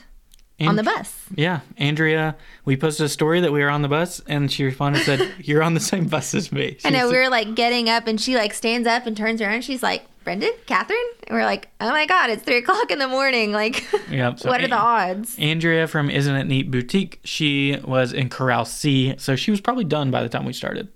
on 0.69 0.77
the 0.77 0.83
bus. 0.83 1.27
Yeah, 1.35 1.61
Andrea, 1.77 2.37
we 2.65 2.77
posted 2.77 3.07
a 3.07 3.09
story 3.09 3.41
that 3.41 3.53
we 3.53 3.61
were 3.61 3.71
on 3.71 3.83
the 3.83 3.89
bus, 3.89 4.21
and 4.27 4.51
she 4.51 4.65
responded 4.65 5.09
and 5.09 5.21
said, 5.21 5.35
"You're 5.39 5.63
on 5.63 5.75
the 5.75 5.81
same 5.81 6.07
bus 6.07 6.35
as 6.35 6.53
me." 6.53 6.79
I 6.85 6.91
know 6.91 7.09
we 7.09 7.17
were 7.17 7.29
like 7.29 7.55
getting 7.55 7.89
up 7.89 8.07
and 8.07 8.21
she 8.21 8.37
like 8.37 8.55
stands 8.55 8.87
up 8.87 9.07
and 9.07 9.17
turns 9.17 9.41
around 9.41 9.55
and 9.55 9.65
she's 9.65 9.83
like, 9.83 10.05
Brendan, 10.25 10.53
Catherine? 10.67 10.99
And 11.27 11.37
we're 11.37 11.45
like, 11.45 11.69
oh 11.81 11.91
my 11.91 12.07
God, 12.07 12.31
it's 12.31 12.43
three 12.43 12.59
o'clock 12.59 12.91
in 12.91 12.99
the 12.99 13.09
morning. 13.09 13.53
Like, 13.63 13.85
Yep, 14.11 14.41
so 14.41 14.49
what 14.49 14.63
are 14.63 14.69
the 14.69 14.77
odds? 14.77 15.39
Andrea 15.39 15.87
from 15.87 16.11
Isn't 16.11 16.35
It 16.35 16.45
Neat 16.47 16.71
Boutique, 16.71 17.21
she 17.23 17.79
was 17.85 18.13
in 18.13 18.29
Corral 18.29 18.65
C, 18.65 19.15
so 19.19 19.37
she 19.37 19.51
was 19.51 19.61
probably 19.61 19.85
done 19.85 20.11
by 20.11 20.23
the 20.23 20.29
time 20.29 20.45
we 20.45 20.53
started. 20.53 20.89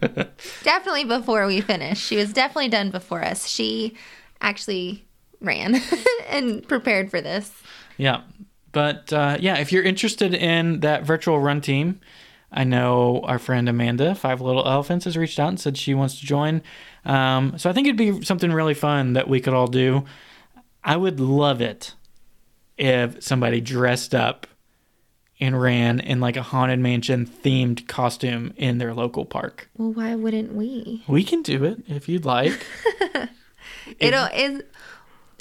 Definitely 0.62 1.04
before 1.04 1.46
we 1.46 1.60
finished. 1.60 2.02
She 2.02 2.16
was 2.16 2.32
definitely 2.32 2.68
done 2.68 2.90
before 2.90 3.24
us. 3.24 3.48
She 3.48 3.96
actually 4.40 5.06
ran 5.40 5.80
and 6.28 6.66
prepared 6.66 7.10
for 7.10 7.20
this. 7.20 7.52
Yeah. 7.96 8.22
But 8.76 9.10
uh, 9.10 9.38
yeah, 9.40 9.56
if 9.56 9.72
you're 9.72 9.82
interested 9.82 10.34
in 10.34 10.80
that 10.80 11.02
virtual 11.02 11.40
run 11.40 11.62
team, 11.62 11.98
I 12.52 12.64
know 12.64 13.22
our 13.24 13.38
friend 13.38 13.70
Amanda, 13.70 14.14
Five 14.14 14.42
Little 14.42 14.68
Elephants, 14.68 15.06
has 15.06 15.16
reached 15.16 15.40
out 15.40 15.48
and 15.48 15.58
said 15.58 15.78
she 15.78 15.94
wants 15.94 16.20
to 16.20 16.26
join. 16.26 16.60
Um, 17.06 17.56
so 17.56 17.70
I 17.70 17.72
think 17.72 17.86
it'd 17.86 17.96
be 17.96 18.20
something 18.20 18.52
really 18.52 18.74
fun 18.74 19.14
that 19.14 19.28
we 19.28 19.40
could 19.40 19.54
all 19.54 19.66
do. 19.66 20.04
I 20.84 20.94
would 20.94 21.20
love 21.20 21.62
it 21.62 21.94
if 22.76 23.22
somebody 23.22 23.62
dressed 23.62 24.14
up 24.14 24.46
and 25.40 25.58
ran 25.58 25.98
in 25.98 26.20
like 26.20 26.36
a 26.36 26.42
haunted 26.42 26.78
mansion 26.78 27.24
themed 27.24 27.86
costume 27.86 28.52
in 28.58 28.76
their 28.76 28.92
local 28.92 29.24
park. 29.24 29.70
Well, 29.78 29.94
why 29.94 30.16
wouldn't 30.16 30.52
we? 30.52 31.02
We 31.08 31.24
can 31.24 31.40
do 31.40 31.64
it 31.64 31.78
if 31.88 32.10
you'd 32.10 32.26
like. 32.26 32.66
It'll 33.98 34.26
is 34.34 34.62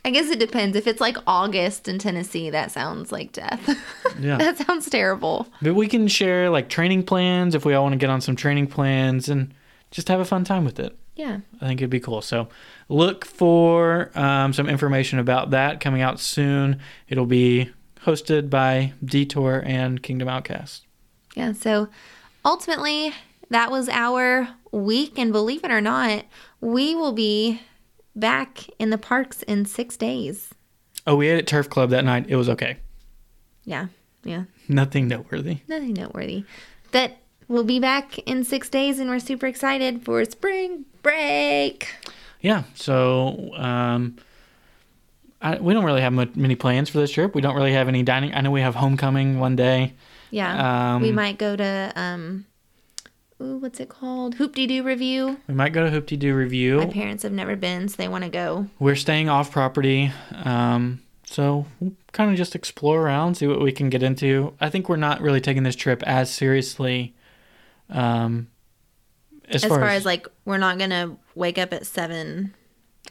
I 0.05 0.11
guess 0.11 0.29
it 0.29 0.37
depends. 0.37 0.77
If 0.77 0.85
it's 0.85 1.01
like 1.01 1.17
August 1.25 1.87
in 1.87 1.97
Tennessee, 1.97 2.51
that 2.51 2.71
sounds 2.71 3.11
like 3.11 3.31
death. 3.33 3.61
Yeah. 4.17 4.37
that 4.37 4.57
sounds 4.57 4.89
terrible. 4.89 5.47
But 5.61 5.73
we 5.73 5.87
can 5.89 6.07
share 6.07 6.49
like 6.49 6.69
training 6.69 7.03
plans 7.03 7.53
if 7.53 7.65
we 7.65 7.73
all 7.73 7.83
want 7.83 7.93
to 7.93 7.97
get 7.97 8.09
on 8.09 8.21
some 8.21 8.37
training 8.37 8.67
plans 8.67 9.27
and 9.27 9.53
just 9.91 10.07
have 10.07 10.21
a 10.21 10.25
fun 10.25 10.45
time 10.45 10.63
with 10.63 10.79
it. 10.79 10.97
Yeah. 11.15 11.39
I 11.59 11.67
think 11.67 11.81
it'd 11.81 11.89
be 11.89 11.99
cool. 11.99 12.21
So 12.21 12.47
look 12.87 13.25
for 13.25 14.11
um, 14.17 14.53
some 14.53 14.69
information 14.69 15.19
about 15.19 15.49
that 15.49 15.81
coming 15.81 16.01
out 16.01 16.21
soon. 16.21 16.79
It'll 17.09 17.25
be 17.25 17.71
hosted 18.05 18.49
by 18.49 18.93
Detour 19.03 19.63
and 19.65 20.01
Kingdom 20.01 20.29
Outcast. 20.29 20.85
Yeah. 21.35 21.51
So 21.51 21.89
ultimately, 22.45 23.13
that 23.49 23.69
was 23.71 23.89
our 23.89 24.47
week. 24.71 25.17
And 25.17 25.33
believe 25.33 25.63
it 25.65 25.71
or 25.71 25.81
not, 25.81 26.23
we 26.61 26.95
will 26.95 27.11
be 27.13 27.61
back 28.15 28.67
in 28.79 28.89
the 28.89 28.97
parks 28.97 29.43
in 29.43 29.65
six 29.65 29.97
days. 29.97 30.53
Oh, 31.07 31.15
we 31.15 31.29
ate 31.29 31.37
at 31.37 31.47
Turf 31.47 31.69
Club 31.69 31.89
that 31.91 32.05
night. 32.05 32.25
It 32.27 32.35
was 32.35 32.49
okay. 32.49 32.77
Yeah. 33.63 33.87
Yeah. 34.23 34.45
Nothing 34.67 35.07
noteworthy. 35.07 35.59
Nothing 35.67 35.93
noteworthy. 35.93 36.45
But 36.91 37.17
we'll 37.47 37.63
be 37.63 37.79
back 37.79 38.17
in 38.19 38.43
six 38.43 38.69
days 38.69 38.99
and 38.99 39.09
we're 39.09 39.19
super 39.19 39.45
excited 39.45 40.03
for 40.03 40.23
spring 40.25 40.85
break. 41.03 41.87
Yeah. 42.41 42.63
So 42.73 43.51
um, 43.55 44.17
I, 45.41 45.59
we 45.59 45.73
don't 45.73 45.85
really 45.85 46.01
have 46.01 46.13
much, 46.13 46.35
many 46.35 46.55
plans 46.55 46.89
for 46.89 46.97
this 46.97 47.11
trip. 47.11 47.35
We 47.35 47.41
don't 47.41 47.55
really 47.55 47.73
have 47.73 47.87
any 47.87 48.01
dining. 48.01 48.33
I 48.33 48.41
know 48.41 48.51
we 48.51 48.61
have 48.61 48.75
homecoming 48.75 49.39
one 49.39 49.55
day. 49.55 49.93
Yeah. 50.31 50.95
Um, 50.95 51.01
we 51.01 51.11
might 51.11 51.37
go 51.37 51.55
to 51.55 51.93
um 51.95 52.45
ooh, 53.41 53.57
what's 53.57 53.79
it 53.79 53.89
called? 53.89 54.35
Hoop 54.35 54.55
Dee 54.55 54.67
Doo 54.67 54.83
Revue. 54.83 55.37
We 55.47 55.53
might 55.53 55.73
go 55.73 55.83
to 55.83 55.89
Hoop 55.91 56.07
Doo 56.07 56.33
Revue. 56.33 56.77
My 56.79 56.85
parents 56.87 57.23
have 57.23 57.31
never 57.31 57.55
been, 57.55 57.87
so 57.87 57.95
they 57.97 58.07
want 58.07 58.23
to 58.23 58.29
go. 58.29 58.67
We're 58.79 58.95
staying 58.95 59.29
off 59.29 59.51
property. 59.51 60.11
Um, 60.43 61.01
so 61.25 61.65
we'll 61.79 61.93
kind 62.11 62.31
of 62.31 62.37
just 62.37 62.55
explore 62.55 63.01
around, 63.01 63.35
see 63.35 63.47
what 63.47 63.61
we 63.61 63.71
can 63.71 63.89
get 63.89 64.03
into. 64.03 64.53
I 64.61 64.69
think 64.69 64.89
we're 64.89 64.95
not 64.95 65.21
really 65.21 65.41
taking 65.41 65.63
this 65.63 65.75
trip 65.75 66.03
as 66.03 66.31
seriously. 66.31 67.13
Um, 67.89 68.47
as, 69.49 69.63
As 69.63 69.69
far, 69.69 69.83
as, 69.83 70.05
like 70.05 70.27
we're 70.45 70.57
not 70.57 70.79
gonna 70.79 71.17
wake 71.35 71.57
up 71.57 71.73
at 71.73 71.85
seven. 71.85 72.53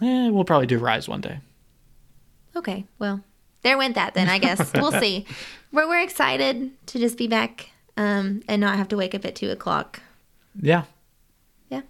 eh, 0.03 0.31
we'll 0.31 0.45
probably 0.45 0.67
do 0.67 0.79
Rise 0.79 1.09
one 1.09 1.21
day. 1.21 1.39
Okay, 2.57 2.87
well, 2.99 3.23
there 3.63 3.79
went 3.79 3.95
that 3.95 4.15
then. 4.15 4.29
I 4.29 4.39
guess 4.39 4.73
we'll 4.75 4.93
see. 4.93 5.27
But 5.73 5.89
we're 5.89 6.03
excited 6.03 6.71
to 6.87 6.99
just 6.99 7.17
be 7.19 7.27
back 7.29 7.71
um, 7.97 8.43
and 8.49 8.61
not 8.61 8.77
have 8.77 8.89
to 8.89 8.97
wake 8.97 9.15
up 9.15 9.25
at 9.25 9.35
two 9.37 9.51
o'clock. 9.51 10.01
Yeah. 10.61 10.85
Yeah. 11.69 11.83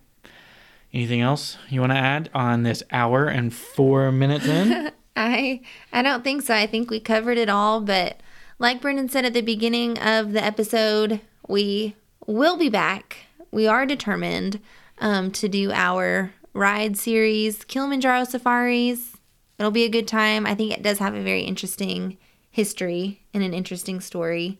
Anything 0.92 1.20
else 1.20 1.58
you 1.68 1.80
want 1.80 1.92
to 1.92 1.98
add 1.98 2.30
on 2.34 2.62
this 2.62 2.82
hour 2.90 3.26
and 3.26 3.52
four 3.52 4.12
minutes 4.12 4.46
in? 4.46 4.90
I 5.16 5.60
I 5.92 6.02
don't 6.02 6.24
think 6.24 6.42
so. 6.42 6.54
I 6.54 6.66
think 6.66 6.90
we 6.90 7.00
covered 7.00 7.38
it 7.38 7.48
all, 7.48 7.80
but 7.80 8.20
like 8.58 8.80
Brendan 8.80 9.08
said 9.08 9.24
at 9.24 9.34
the 9.34 9.42
beginning 9.42 9.98
of 9.98 10.32
the 10.32 10.44
episode, 10.44 11.20
we 11.48 11.94
will 12.26 12.56
be 12.56 12.68
back. 12.68 13.18
We 13.50 13.66
are 13.66 13.86
determined 13.86 14.60
um, 14.98 15.30
to 15.32 15.48
do 15.48 15.70
our 15.72 16.32
ride 16.52 16.96
series, 16.96 17.64
Kilimanjaro 17.64 18.24
safaris. 18.24 19.16
It'll 19.58 19.70
be 19.70 19.84
a 19.84 19.90
good 19.90 20.08
time. 20.08 20.46
I 20.46 20.54
think 20.54 20.72
it 20.72 20.82
does 20.82 20.98
have 20.98 21.14
a 21.14 21.22
very 21.22 21.42
interesting 21.42 22.18
history 22.50 23.22
and 23.32 23.42
an 23.42 23.54
interesting 23.54 24.00
story. 24.00 24.58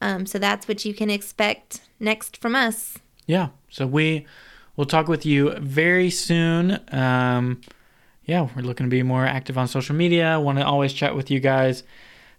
Um, 0.00 0.26
so 0.26 0.38
that's 0.38 0.68
what 0.68 0.84
you 0.84 0.92
can 0.92 1.10
expect 1.10 1.80
next 2.00 2.36
from 2.36 2.54
us. 2.54 2.98
Yeah. 3.26 3.48
So 3.68 3.86
we 3.86 4.26
will 4.76 4.86
talk 4.86 5.08
with 5.08 5.24
you 5.24 5.54
very 5.58 6.10
soon. 6.10 6.80
Um, 6.92 7.60
yeah, 8.24 8.48
we're 8.54 8.62
looking 8.62 8.86
to 8.86 8.90
be 8.90 9.02
more 9.02 9.26
active 9.26 9.58
on 9.58 9.68
social 9.68 9.94
media. 9.94 10.40
Want 10.40 10.58
to 10.58 10.66
always 10.66 10.92
chat 10.92 11.14
with 11.14 11.30
you 11.30 11.40
guys. 11.40 11.82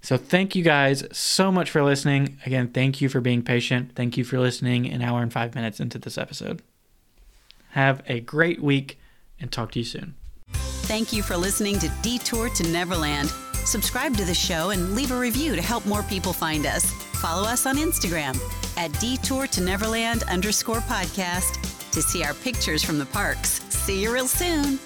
So 0.01 0.17
thank 0.17 0.55
you 0.55 0.63
guys 0.63 1.03
so 1.11 1.51
much 1.51 1.71
for 1.71 1.83
listening. 1.83 2.39
Again, 2.45 2.69
thank 2.69 3.01
you 3.01 3.09
for 3.09 3.21
being 3.21 3.41
patient. 3.41 3.93
Thank 3.95 4.17
you 4.17 4.23
for 4.23 4.39
listening 4.39 4.87
an 4.87 5.01
hour 5.01 5.21
and 5.21 5.33
five 5.33 5.55
minutes 5.55 5.79
into 5.79 5.97
this 5.97 6.17
episode. 6.17 6.61
Have 7.71 8.03
a 8.07 8.19
great 8.19 8.61
week 8.61 8.99
and 9.39 9.51
talk 9.51 9.71
to 9.71 9.79
you 9.79 9.85
soon. 9.85 10.15
Thank 10.87 11.13
you 11.13 11.23
for 11.23 11.35
listening 11.35 11.79
to 11.79 11.89
Detour 12.01 12.49
to 12.49 12.63
Neverland. 12.63 13.29
Subscribe 13.65 14.15
to 14.17 14.25
the 14.25 14.33
show 14.33 14.69
and 14.69 14.93
leave 14.95 15.11
a 15.11 15.17
review 15.17 15.55
to 15.55 15.61
help 15.61 15.85
more 15.85 16.03
people 16.03 16.33
find 16.33 16.65
us. 16.65 16.91
Follow 17.21 17.47
us 17.47 17.65
on 17.65 17.77
Instagram 17.77 18.39
at 18.77 18.97
Detour 18.99 19.47
to 19.47 19.61
Neverland 19.61 20.23
underscore 20.23 20.81
podcast 20.81 21.91
to 21.91 22.01
see 22.01 22.23
our 22.23 22.33
pictures 22.35 22.83
from 22.83 22.99
the 22.99 23.05
parks. 23.07 23.61
See 23.69 24.03
you 24.03 24.13
real 24.13 24.27
soon. 24.27 24.79